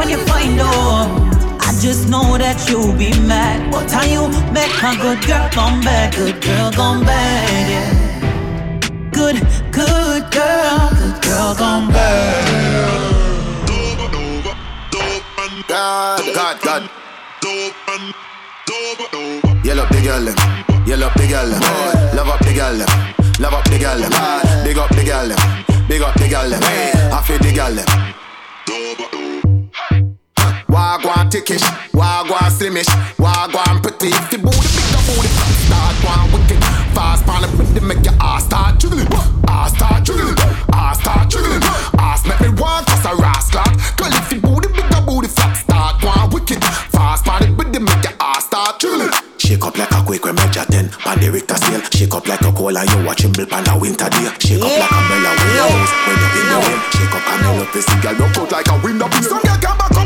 [0.10, 1.28] You find out.
[1.62, 3.72] I just know that you'll be mad.
[3.72, 6.16] What time you make a good girl come back?
[6.16, 7.70] Good girl come back.
[7.70, 8.08] Yeah.
[9.12, 12.48] Good, good girl, good girl come back.
[15.68, 16.90] God, God, God.
[19.66, 20.36] Yell up the girl them,
[20.88, 21.62] yell up the girl them.
[22.16, 22.88] Love up the girl them,
[23.40, 24.12] love up the girl them.
[24.64, 26.64] Big up the girl them, big up the girl them.
[26.64, 29.37] I feel the girl them.
[30.70, 31.64] Wagwan tickish,
[31.94, 34.08] wagwan slimish, wagwan pretty.
[34.08, 35.30] If the booty big, the booty
[35.64, 36.60] start one wicked.
[36.94, 39.08] Fast pan the rhythm make your ass start jiggling,
[39.48, 40.36] ass start jiggling,
[40.74, 41.64] ass start jiggling.
[42.00, 43.64] Ass make me want cause a rascal.
[43.96, 46.62] Girl if the booty big, the booty flat start one wicked.
[46.92, 49.12] Fast pan the rhythm make your ass start jiggling.
[49.38, 52.42] Shake up like a quick when measure ten Pan the Richter scale Shake up like
[52.42, 55.32] a cola and You watching Bill pan a winter day Shake up like a mellow
[55.40, 58.12] when you house When you in the wind Shake up and you up this girl
[58.12, 59.97] You out like a wind up Some girl can back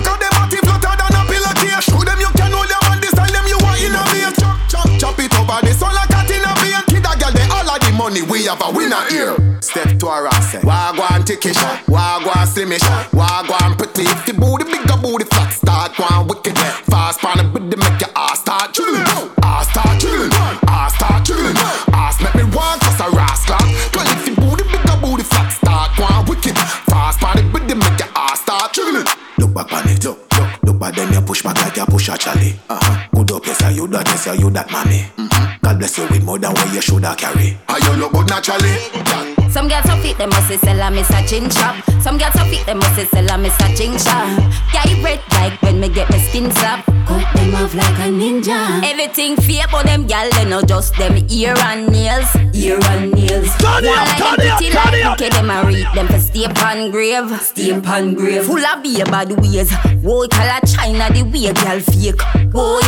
[8.20, 9.36] have a winner here.
[9.62, 10.56] Step to a ras.
[10.64, 11.80] Wagwan take it shot.
[11.86, 13.10] Wagwan slim shot.
[13.12, 14.04] Wagwan pretty.
[14.04, 16.58] If the booty bigger booty flat, start one wicked.
[16.92, 19.06] Fast pan a to make your ass start chillin'.
[19.44, 20.32] Ass start chillin'.
[20.68, 21.56] Ass start chillin'.
[21.94, 23.58] Ass make me want cause a rascal.
[23.96, 26.58] Cause if the booty bigger booty flat, start one wicked.
[26.92, 29.08] Fast pan a bit to make your ass start chillin'.
[29.38, 32.10] Look back on it, look, look, look back then you push back like you push
[32.10, 32.60] a chally.
[32.70, 33.08] Uh-huh.
[33.16, 35.08] Good up, yes, you that, yes, you that, mommy.
[35.16, 35.51] Mm-hmm.
[35.72, 37.58] God bless you with more than what you shoulda carry.
[37.70, 39.41] Are you look good naturally?
[39.52, 41.76] Some girls so fit, they must say sell a miss a chin chop.
[42.02, 44.26] Some girls so fit, they must say sell a miss a chin chop.
[44.74, 46.86] Yeah, you red like when me get my skin slap.
[47.06, 48.82] Cut them off like a ninja.
[48.84, 53.54] Everything fake, but them gal they know just them ear and nails, ear and nails.
[53.58, 55.20] Turn it up, turn it up, turn it up.
[55.20, 58.46] Okay, them a read them for stay upon grave, stay upon grave.
[58.46, 59.72] Full of beer bad ways.
[60.02, 62.22] Whoa, color China the way gal fake.
[62.54, 62.80] Whoa,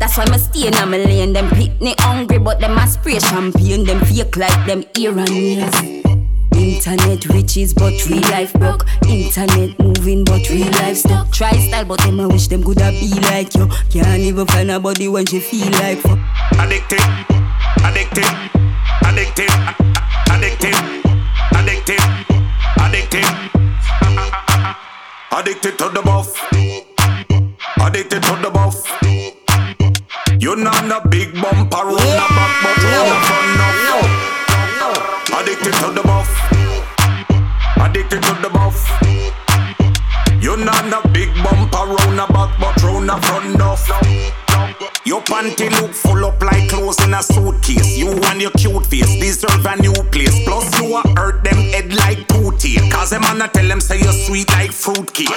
[0.00, 1.32] that's why me stay in my lane.
[1.32, 3.84] Them pitney hungry, but them a spray champagne.
[3.84, 6.07] Them fake like them ear and nails.
[6.58, 8.84] Internet riches, but real life broke.
[9.08, 11.30] Internet moving, but real life stuck.
[11.32, 13.68] Try style, but them I wish them coulda be like you.
[13.90, 16.18] Can't even find a body when she feel like fuck.
[16.58, 17.00] Addicted,
[17.84, 18.26] addicted,
[19.06, 19.50] addicted,
[20.28, 20.74] addicted,
[21.54, 22.00] addicted,
[22.76, 23.24] addicted,
[25.32, 26.34] addicted to the buff,
[27.80, 28.84] addicted to the buff.
[30.40, 33.37] You not a big bumper, round the back, but round the front
[40.40, 43.76] You not a big bumper, round the back, but round the front now.
[45.08, 47.96] Your panty look full up like clothes in a suitcase.
[47.96, 50.44] You and your cute face deserve a new place.
[50.44, 52.90] Plus you a hurt them head like toothache.
[52.92, 55.28] Cause them man a tell them say you're sweet like fruitcake.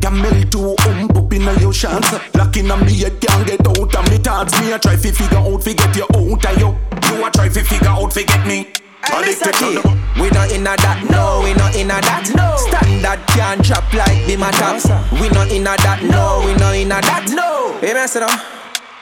[0.00, 2.10] Camel too um up in your chance.
[2.34, 4.58] Locking on me head can't get out of me thoughts.
[4.58, 6.78] Me a try fi figure out fi get you out of you.
[7.10, 8.72] You a try fi figure out fi get me.
[9.04, 12.26] Addicted to the We not inna that, no, we not inna that.
[12.34, 12.56] No.
[12.58, 14.82] Standard can't drop like be my top.
[15.20, 17.30] We not inna that, no, we not inna that.
[17.30, 17.78] No.
[17.80, 18.58] Hey, down.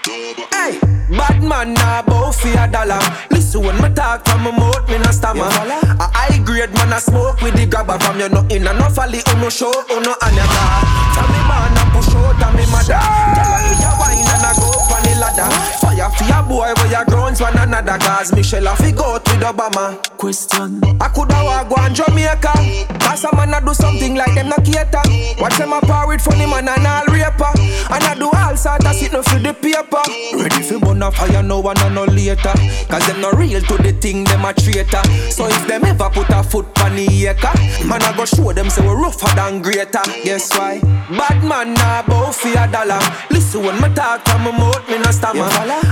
[0.06, 0.78] Hey,
[1.10, 3.00] bad man nah bow for a dollar.
[3.30, 5.48] Listen when me talk from my mouth, me no stammer.
[5.48, 8.86] A high grade man a smoke with the grabber from you no in and oh,
[8.86, 10.62] no folly, uno show, uno anyaka.
[11.16, 13.00] From me man a push out and me mother.
[13.34, 15.85] Tell fi a wine and a go up on the ladder.
[15.96, 17.96] Fire fi a boy where ya grounds one another.
[17.98, 19.96] Cause Michelle a fi go with Obama.
[20.18, 20.80] Question.
[21.00, 22.52] I coulda walk go and Jamaica.
[23.00, 25.00] Cause a man a do something like them no cater.
[25.40, 27.50] Watch them a par with funny man and all raper.
[27.88, 30.02] And I do all sort of no for the paper.
[30.36, 32.52] Ready fi burn a fire no one and no later.
[32.88, 35.02] Cause them no real to the thing, them a traitor.
[35.30, 37.56] So if them ever put a foot on the acre,
[37.88, 40.04] man I go show them say we rougher than greater.
[40.24, 40.80] Guess why?
[41.08, 43.00] Bad man nah bow for a dollar.
[43.30, 45.48] Listen when me talk from my mouth, me no stammer.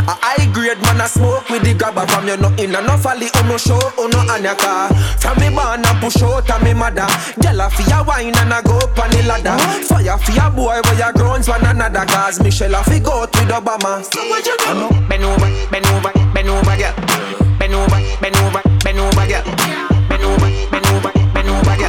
[0.06, 2.96] A high grade man a smoke with the grabber from you no in and no
[2.98, 4.90] folly, oh, uno show, oh, on uno anyaka.
[5.20, 7.06] From me born and push out and me mother.
[7.38, 9.56] Gyal a fi a wine and a go up on the ladder.
[9.86, 12.04] Fire fi a boy where ya grounds one another.
[12.06, 14.02] Cause Michelle a fi go out with Obama.
[14.28, 15.08] What you do?
[15.08, 16.12] Bend over, bend over,
[16.50, 16.94] over, girl.
[17.64, 17.96] Over,
[18.36, 18.62] over,
[18.98, 19.93] over, girl.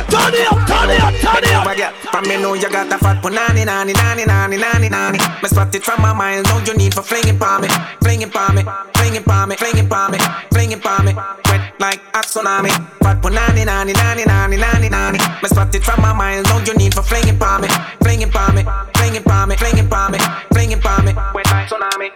[0.10, 1.66] Turn it up, turn it up, turn it up.
[1.76, 1.92] Girl.
[2.12, 5.20] From me know you got a fat punani, nani, nani, nani, nani, nani.
[5.42, 6.44] Me spot it from a mile.
[6.44, 7.68] Know you need for flinging palm me,
[8.02, 8.64] flinging palm me,
[8.96, 10.18] flinging palm me, flinging palm me,
[10.52, 11.14] flinging palm me.
[11.14, 12.70] Wet like a tsunami.
[13.04, 15.20] Fat punani, nani, nani, nani, nani, nani.
[15.42, 16.44] Me spot it from a mile.
[16.44, 17.68] Know you need for flinging palm me,
[18.00, 18.64] flinging palm me,
[18.96, 20.20] flinging palm me, flinging palm me,
[20.54, 21.14] flinging palm me.
[21.34, 22.12] Wet like tsunami.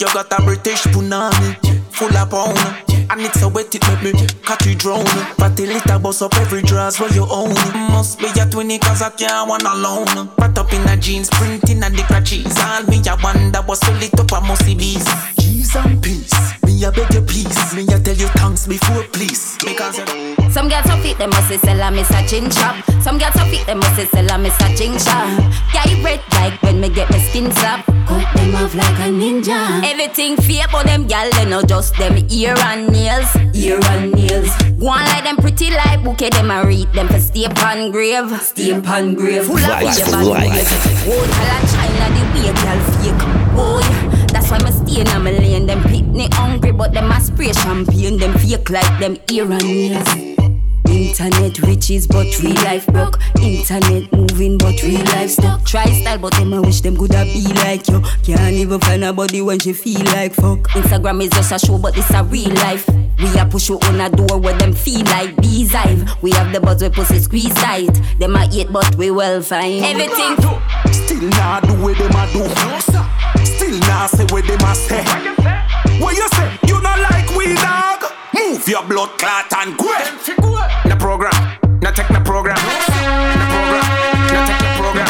[0.00, 2.58] You got a British punani, full of pound.
[3.10, 5.04] And it's a wet it make me catch you drown.
[5.36, 7.54] But the little bust up every dress where you own.
[7.92, 10.30] Must be a twinny cause I can't one alone.
[10.38, 12.56] Wrapped up in a jeans, printing and the crutches.
[12.58, 15.04] All me a wonder what's so lit up a musty bees.
[15.38, 16.32] Cheese and peace,
[16.64, 17.74] me I beg your please.
[17.74, 19.56] Me I tell you thanks before please.
[19.64, 20.04] Because you
[20.50, 22.76] Some girls so fit, they must say sell a miss a chin chop.
[23.02, 25.28] Some girls so fit, they must say sell a miss a chin chop.
[25.74, 27.84] Yeah, you red like when me get my skin slap.
[28.06, 29.82] Cut them off like a ninja.
[29.84, 34.50] Everything fake, but them gal they know just them ear and nails, ear and nails.
[34.78, 38.28] Go on like them pretty like bouquet, them a read them for stay upon grave,
[38.42, 39.46] stay upon grave.
[39.46, 40.50] Full of Life, rage and life.
[40.50, 40.70] ways.
[41.06, 43.22] Whole color China the way gal fake.
[43.54, 45.66] Boy, that's why me stay in my lane.
[45.66, 48.18] Them pitney hungry, but them a spray champagne.
[48.18, 50.51] Them fake like them ear and nails.
[51.02, 53.18] Internet riches, but real life broke.
[53.42, 55.64] Internet moving, but real life stuck.
[55.64, 58.00] Try style, but them I wish them coulda be like you.
[58.22, 60.60] Can't even find a body when she feel like fuck.
[60.70, 62.88] Instagram is just a show, but it's a real life.
[63.18, 66.08] We a push you on a door where them feel like bees hive.
[66.22, 67.90] We have the buzz where pussy squeeze tight.
[68.20, 69.82] Them a eat, but we well fine.
[69.82, 70.36] Everything.
[70.92, 73.44] Still nah do what them a do.
[73.44, 75.02] Still nah say what them a say.
[76.00, 76.58] What you say?
[76.68, 78.01] You not like we dog?
[78.62, 79.86] Move your blood clot and go.
[80.86, 81.32] The program,
[81.80, 82.54] not take the program.
[82.54, 83.82] The program,
[84.30, 85.06] not take the program.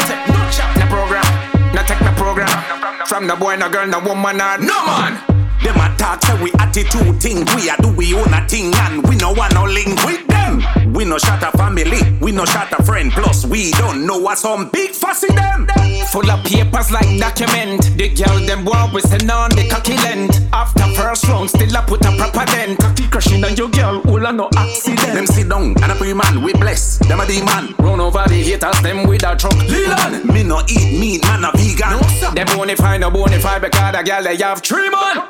[0.81, 3.05] The program, not take the program.
[3.05, 5.21] From the boy, no girl, no woman, and no man.
[5.61, 9.07] Them a talk say we attitude thing, we a do we own a thing and
[9.07, 10.82] we no want no link with them.
[10.93, 13.11] We no shot a family, we no shot a friend.
[13.11, 15.67] Plus we don't know what some big fussy them.
[16.11, 17.81] Full of papers like document.
[17.97, 20.47] The girl them want we send on the cocky length.
[20.53, 22.79] After first round, still a put a proper dent.
[22.79, 25.13] Cocky crushing on your girl, all a no accident.
[25.13, 26.99] Them sit down and a pre man we bless.
[26.99, 27.73] Them a demon.
[27.79, 29.55] Run over the haters, them with a truck.
[29.55, 31.89] Leland, me no eat meat, man a vegan.
[31.89, 32.31] No, sir.
[32.35, 35.25] Them bonafide, no bonafide because the girl they have three man.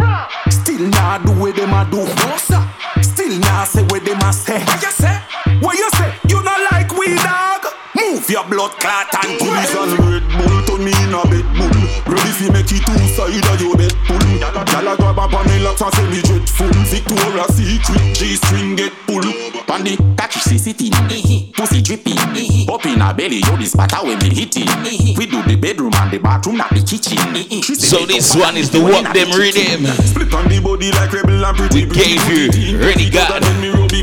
[0.50, 2.04] Still nah do what them a do.
[2.04, 2.73] No, sir.
[3.04, 4.60] Still nah say what they must say.
[4.64, 5.20] What you say?
[5.60, 6.14] What you say?
[6.30, 7.66] You not like we dog?
[7.96, 11.83] Move your blood clot and Police and Red Bull turn me in a bed bull.
[12.08, 14.20] Ready fi make it two side of your bed pull.
[14.20, 16.68] Gyal a grab up on me locks and say me dreadful.
[16.92, 19.24] Victoria Secret G-string get pull.
[19.68, 20.92] Pandy, catch see sitting.
[21.54, 22.18] Pussy dripping.
[22.70, 24.68] Up in her belly, yo this batter when me hitting.
[25.18, 27.18] We do the bedroom and the bathroom, not the kitchen.
[27.64, 29.86] So this one is the walk them the rhythm.
[30.06, 31.86] Split on the body like rebel and pretty.
[31.86, 33.42] We gave you Ready God,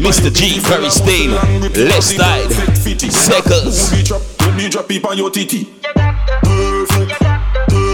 [0.00, 0.32] Mr.
[0.32, 2.50] G, Ferry Stain, Left Side,
[3.10, 5.68] Seconds, drop, booby drop it on your titty.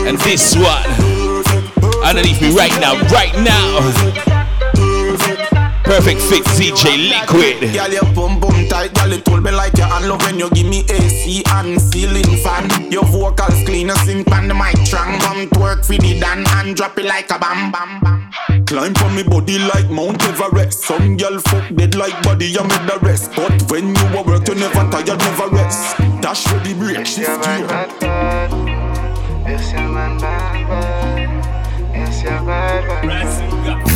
[0.06, 0.86] And this one
[2.04, 3.80] underneath me right now, right now.
[5.82, 7.72] Perfect fit DJ Liquid.
[7.72, 10.48] Girl, your bum bum tight, girl, it hold me like your hand love when you
[10.50, 12.90] give me AC and ceiling fan.
[12.90, 15.18] Your vocals clean, you sing the mic strong.
[15.20, 18.64] Come twerk for the dan and drop it like a bam bam bam.
[18.66, 20.82] Climb on me body like Mount Everest.
[20.82, 23.32] Some girl fuck dead like body, I made the rest.
[23.34, 25.96] But when you a work, you never tired, never rest.
[26.20, 28.85] Dash ready break, shift gear.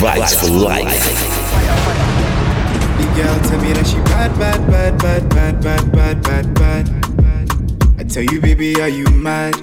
[0.00, 1.04] Vibes for life.
[2.96, 6.88] The girl tell me that she bad, bad, bad, bad, bad, bad, bad, bad, bad.
[7.98, 9.56] I tell you, baby, are you mad?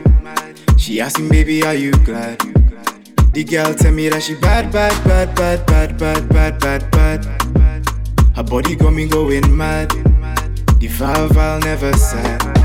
[0.77, 2.39] She asking, baby, are you glad?
[3.33, 7.25] The girl tell me that she bad, bad, bad, bad, bad, bad, bad, bad, bad.
[8.35, 9.89] Her body got me going mad.
[10.79, 12.56] The I'll never sad.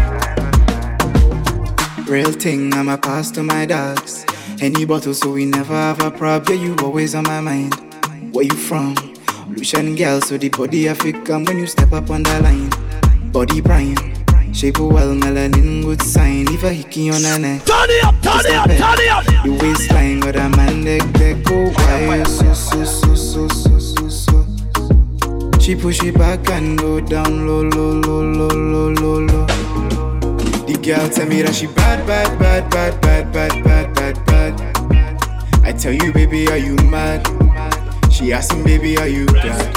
[2.12, 4.26] Real thing, I'm a pass to my dogs.
[4.60, 6.54] Any bottle, so we never have a problem.
[6.58, 7.72] Yeah, you always on my mind.
[8.34, 8.94] Where you from?
[9.48, 12.68] Lucian girl, so the body African when you step up on the line.
[13.32, 13.96] Body prime,
[14.52, 16.44] shape well, melanin good sign.
[16.48, 19.24] If a hickey on her neck, Turn it up, turn it up, turn it up.
[19.24, 22.26] the waistline with a man neck that go wide.
[22.26, 25.58] So so so so so so so.
[25.60, 29.51] She push it back and go down low low low low low low low.
[30.82, 35.62] Girl tell me that she bad bad bad bad bad bad bad bad bad.
[35.64, 37.24] I tell you, baby, are you mad?
[38.10, 39.74] She asking, baby, are you glad?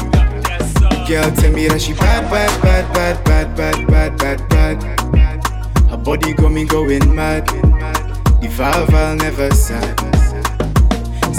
[1.08, 5.90] Girl tell me that she bad bad bad bad bad bad bad bad bad.
[5.92, 7.46] Her body got me going mad.
[8.42, 10.15] The I'll never sad.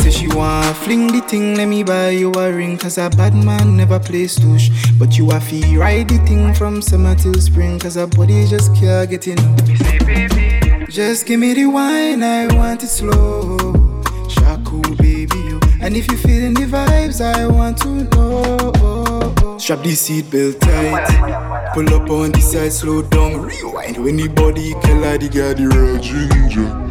[0.07, 2.79] Say she want fling the thing, let me buy you a ring.
[2.79, 4.71] Cause a bad man never plays touche.
[5.01, 7.81] But you a fee ride the thing from summer till spring.
[7.81, 9.59] Cause her body just can't get enough.
[10.89, 13.59] Just give me the wine, I want it slow.
[14.29, 15.59] Shaku baby, yo.
[15.81, 19.59] And if you feeling the vibes, I want to know.
[19.59, 21.75] Strap the seatbelt tight.
[21.75, 23.97] Pull up on the side, slow down, rewind.
[23.97, 26.87] When the body killer, the guy the real ginger.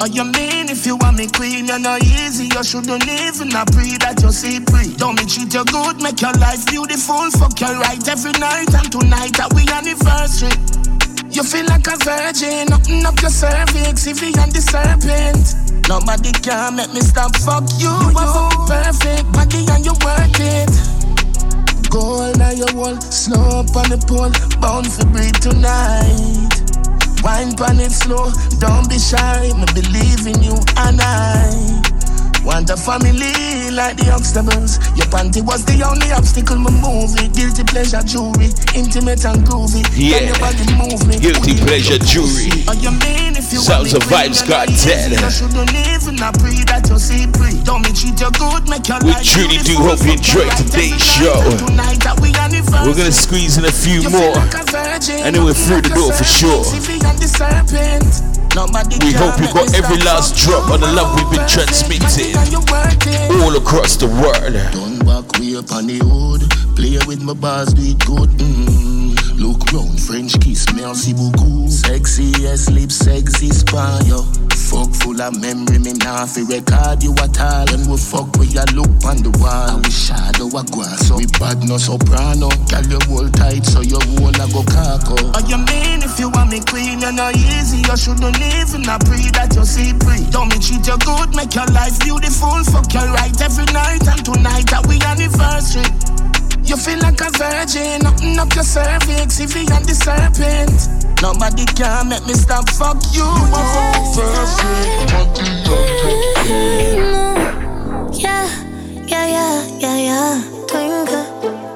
[0.00, 2.46] Oh, you mean if you want me queen, you're not easy.
[2.54, 4.94] You shouldn't even a pray that you see free.
[4.94, 7.26] Don't me treat you good, make your life beautiful.
[7.34, 10.54] Fuck your right every night, and tonight that we anniversary.
[11.34, 15.58] You feel like a virgin, open up your cervix, if you and the serpent.
[15.90, 17.90] Nobody can make me stop, fuck you.
[17.90, 20.70] You have a perfect body and you work it.
[21.90, 24.30] Gold on your wall, slow up on the pole,
[24.62, 26.67] bound for breathe tonight.
[27.28, 31.97] Wine pan it slow, don't be shy, me believe in you and I.
[32.48, 33.12] Want a family
[33.76, 34.80] like the obstacles.
[34.96, 37.28] Your panty was the only obstacle my movie.
[37.36, 39.84] Guilty pleasure jewelry, intimate and groovy.
[39.92, 40.32] Yeah.
[41.20, 42.48] Guilty pleasure jewelry.
[43.44, 45.12] Sounds of vibes got dead.
[49.04, 51.44] We truly do hope you enjoyed today's show.
[52.80, 54.40] We're gonna squeeze in a few more,
[55.20, 56.64] and then we're through the door for sure.
[58.56, 62.34] We hope you got every last drop of the love we've been transmitting
[63.40, 64.54] all across the world.
[64.72, 66.48] Don't back way up on the hood.
[66.74, 68.30] Play with my bars, it good.
[68.30, 69.38] Mm.
[69.38, 71.70] Look round, French kiss, merci beaucoup.
[71.70, 77.38] Sexy as lips, sexy spine, book full of memory, me nah fi record you at
[77.40, 77.64] all.
[77.72, 81.08] When we fuck with your look on the wall, and we shadow a grass.
[81.08, 85.16] So we bad no soprano, girl you hold tight so your whole a go caco.
[85.34, 88.84] Oh you mean if you want me queen, you know easy, you shouldn't live in
[88.88, 90.20] a pre that you see pre.
[90.30, 94.20] Don't me treat you good, make your life beautiful, fuck you right every night, and
[94.24, 96.17] tonight that we anniversary.
[96.68, 100.88] You feel like a virgin, open up your cervix, if you and the serpent.
[101.22, 103.24] Nobody can make me stop, fuck you.
[103.48, 104.28] Perfect.
[108.12, 108.46] Yeah,
[109.06, 110.42] yeah, yeah, yeah, yeah.
[110.68, 111.24] Twinkle,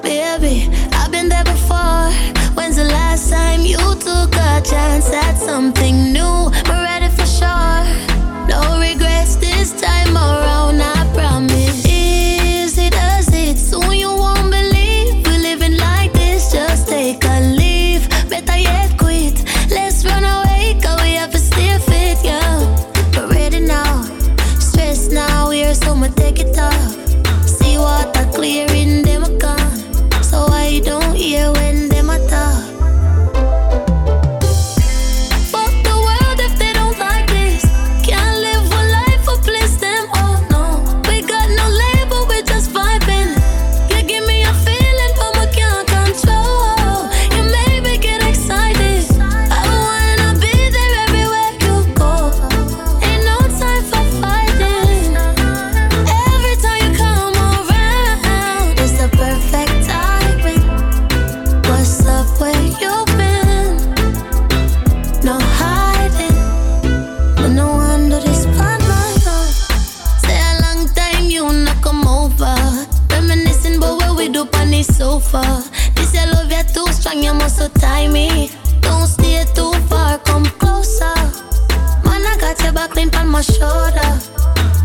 [0.03, 2.11] baby, I've been there before.
[2.53, 6.42] When's the last time you took a chance at something new?
[75.33, 75.91] The.
[75.95, 78.51] This your love you too strong, you must so tie me.
[78.81, 81.15] Don't stay too far, come closer.
[82.05, 84.11] Man, I got your back clean on my shoulder.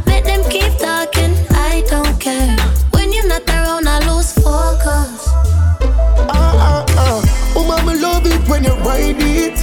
[0.06, 2.56] Let them keep talking, I don't care.
[2.92, 5.28] When you're not around, I lose focus.
[6.32, 7.52] Ah, ah, ah.
[7.56, 9.58] Oh, mama, love it when you ride it.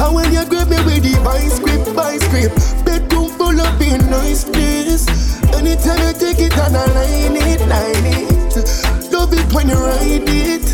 [0.00, 2.52] And when you grab me with the vice grip, vice grip.
[2.84, 5.06] Bedroom full of being niceness.
[5.52, 7.97] Anytime you take it and I line it, line
[9.58, 10.66] when you ride it.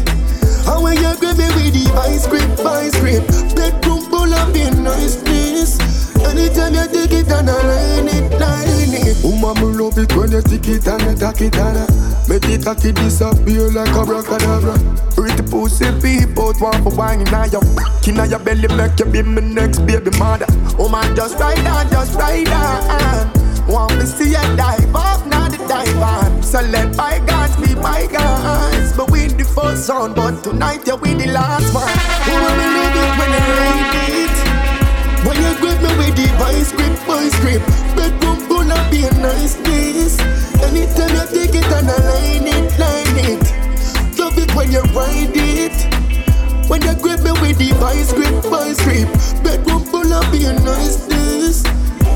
[0.69, 3.25] And when you grab me with the vice grip, vice grip.
[3.57, 5.81] Bedroom full of being niceness.
[6.21, 9.17] Anytime you take it and I line it, line it.
[9.25, 11.87] Oh, mama, love it when you stick it and you tack it and I
[12.29, 14.77] Make it tack it disappear like a abracadabra.
[15.17, 17.65] Pretty pussy people want for wine in your
[18.05, 20.47] in your belly, make you be my next baby mother.
[20.79, 23.34] Oh man, just ride on, just ride on.
[23.67, 26.43] Want to see you dive off, not the dive on.
[26.43, 28.93] So let bygones be bygones.
[28.93, 31.89] But we the first round, but tonight you win the last one.
[32.29, 34.35] Want me love it when you ride it.
[35.27, 37.63] When you grip me with the vice grip, vice grip.
[37.97, 40.21] Bedroom of be a nice place.
[40.61, 44.19] Anytime you take it and I line it, line it.
[44.19, 45.77] Love it when you ride it.
[46.69, 49.09] When you grip me with the vice grip, vice grip.
[49.43, 51.24] Bedroom full of be a nice place.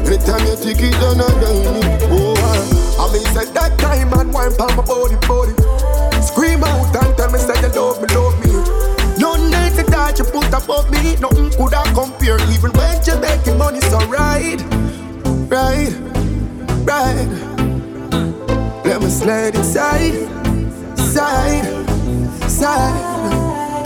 [0.08, 2.32] Anytime you take it and I line it, oh
[2.96, 5.52] I, mean say that time and wine palm my body, body.
[6.24, 8.56] Scream out and tell me say you love me, love me.
[9.20, 12.40] No night that you put above me, nothing could have compare.
[12.48, 14.56] Even when you're making money, so right,
[15.52, 15.92] right,
[16.88, 17.28] right.
[18.88, 20.24] Let me slide inside,
[20.96, 21.68] side,
[22.48, 22.96] side.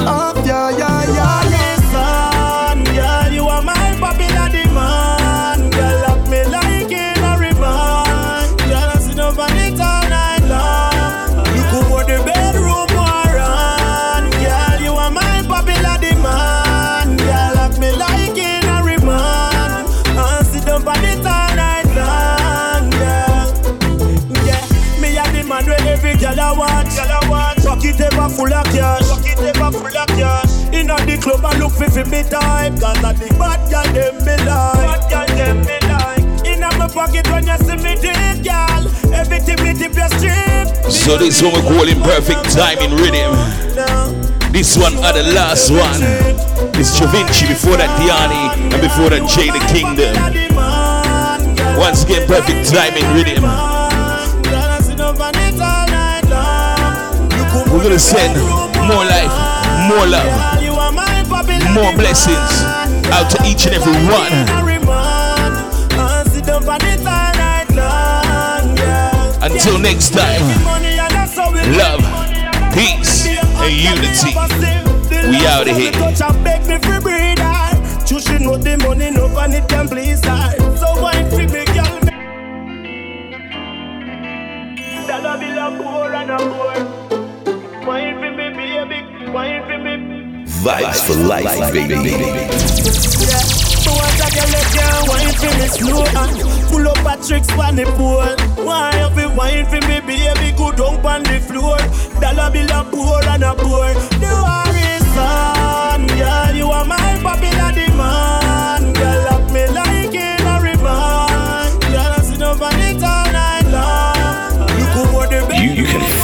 [0.07, 1.43] Up, yeah, yeah, yeah.
[1.51, 1.72] Listen,
[28.23, 29.09] ever full of cash.
[29.09, 30.53] Pocket ever full of cash.
[30.73, 32.79] Inna the club I look fi fi me type.
[32.79, 35.11] Cause I the bad girl them me like.
[35.11, 36.47] Bad girl them me like.
[36.47, 38.83] Inna my pocket when you see me dip, girl.
[39.13, 40.91] Everything me dip your strip.
[40.91, 43.33] So this one we call him perfect timing rhythm.
[44.53, 46.03] This one are the last one.
[46.79, 50.13] It's Jah Vinci before that Diani and before that Jay the Kingdom.
[51.79, 53.72] Once again, perfect timing rhythm.
[57.83, 58.39] We're gonna send
[58.87, 59.35] more life,
[59.91, 60.31] more love,
[61.75, 62.63] more blessings
[63.11, 64.47] out to each and every one.
[69.43, 70.43] Until next time,
[71.77, 72.03] love,
[72.73, 74.31] peace, and unity.
[75.29, 75.91] We out of here.
[78.07, 79.11] She know the money,
[85.25, 87.02] I be love.
[87.83, 87.99] For
[90.63, 91.95] Vibes for life, baby.
[93.27, 93.43] Yeah.
[93.83, 96.39] So a wine for me slow and
[96.71, 98.23] pull up a tricks on pool.
[98.65, 100.57] Why have you wine for me, baby?
[100.57, 101.79] Go down on the floor.
[102.21, 103.93] Dollar bill a pour and a pour.
[104.23, 106.55] The war is on, girl.
[106.55, 107.92] You are my popular.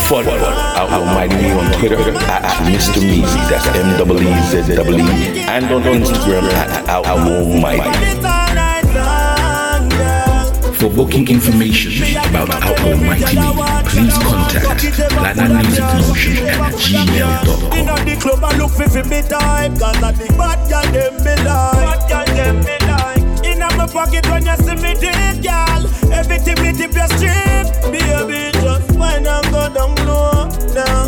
[0.09, 3.01] Follow Outlaw Mighty Me on Twitter at, at Mr.
[3.05, 7.93] Meezy, that's M W E Z W E, and on Instagram at Outlaw Mighty.
[10.79, 11.93] For booking information
[12.25, 13.53] about Outlaw Mighty Me,
[13.85, 17.77] please contact Platinum Music Promotion at gmail.com.
[17.77, 21.85] In the club, I look for me type, cause I bad girl them me like.
[21.85, 23.45] Bad girl them me like.
[23.45, 27.69] In my pocket when you see me drink, girl, everything me tip your strip.
[27.93, 28.58] Baby,
[29.29, 31.05] wind go down low, now.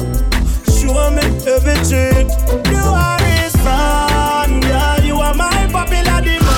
[0.77, 2.29] Show me everything.
[2.71, 5.01] You are his fan, girl.
[5.05, 6.49] You are my popular demand.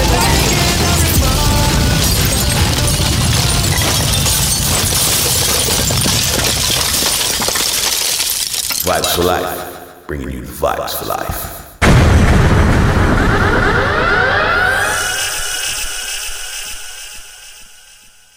[0.00, 0.18] Every
[8.88, 11.57] Vibes for life, bringing you the vibes for life.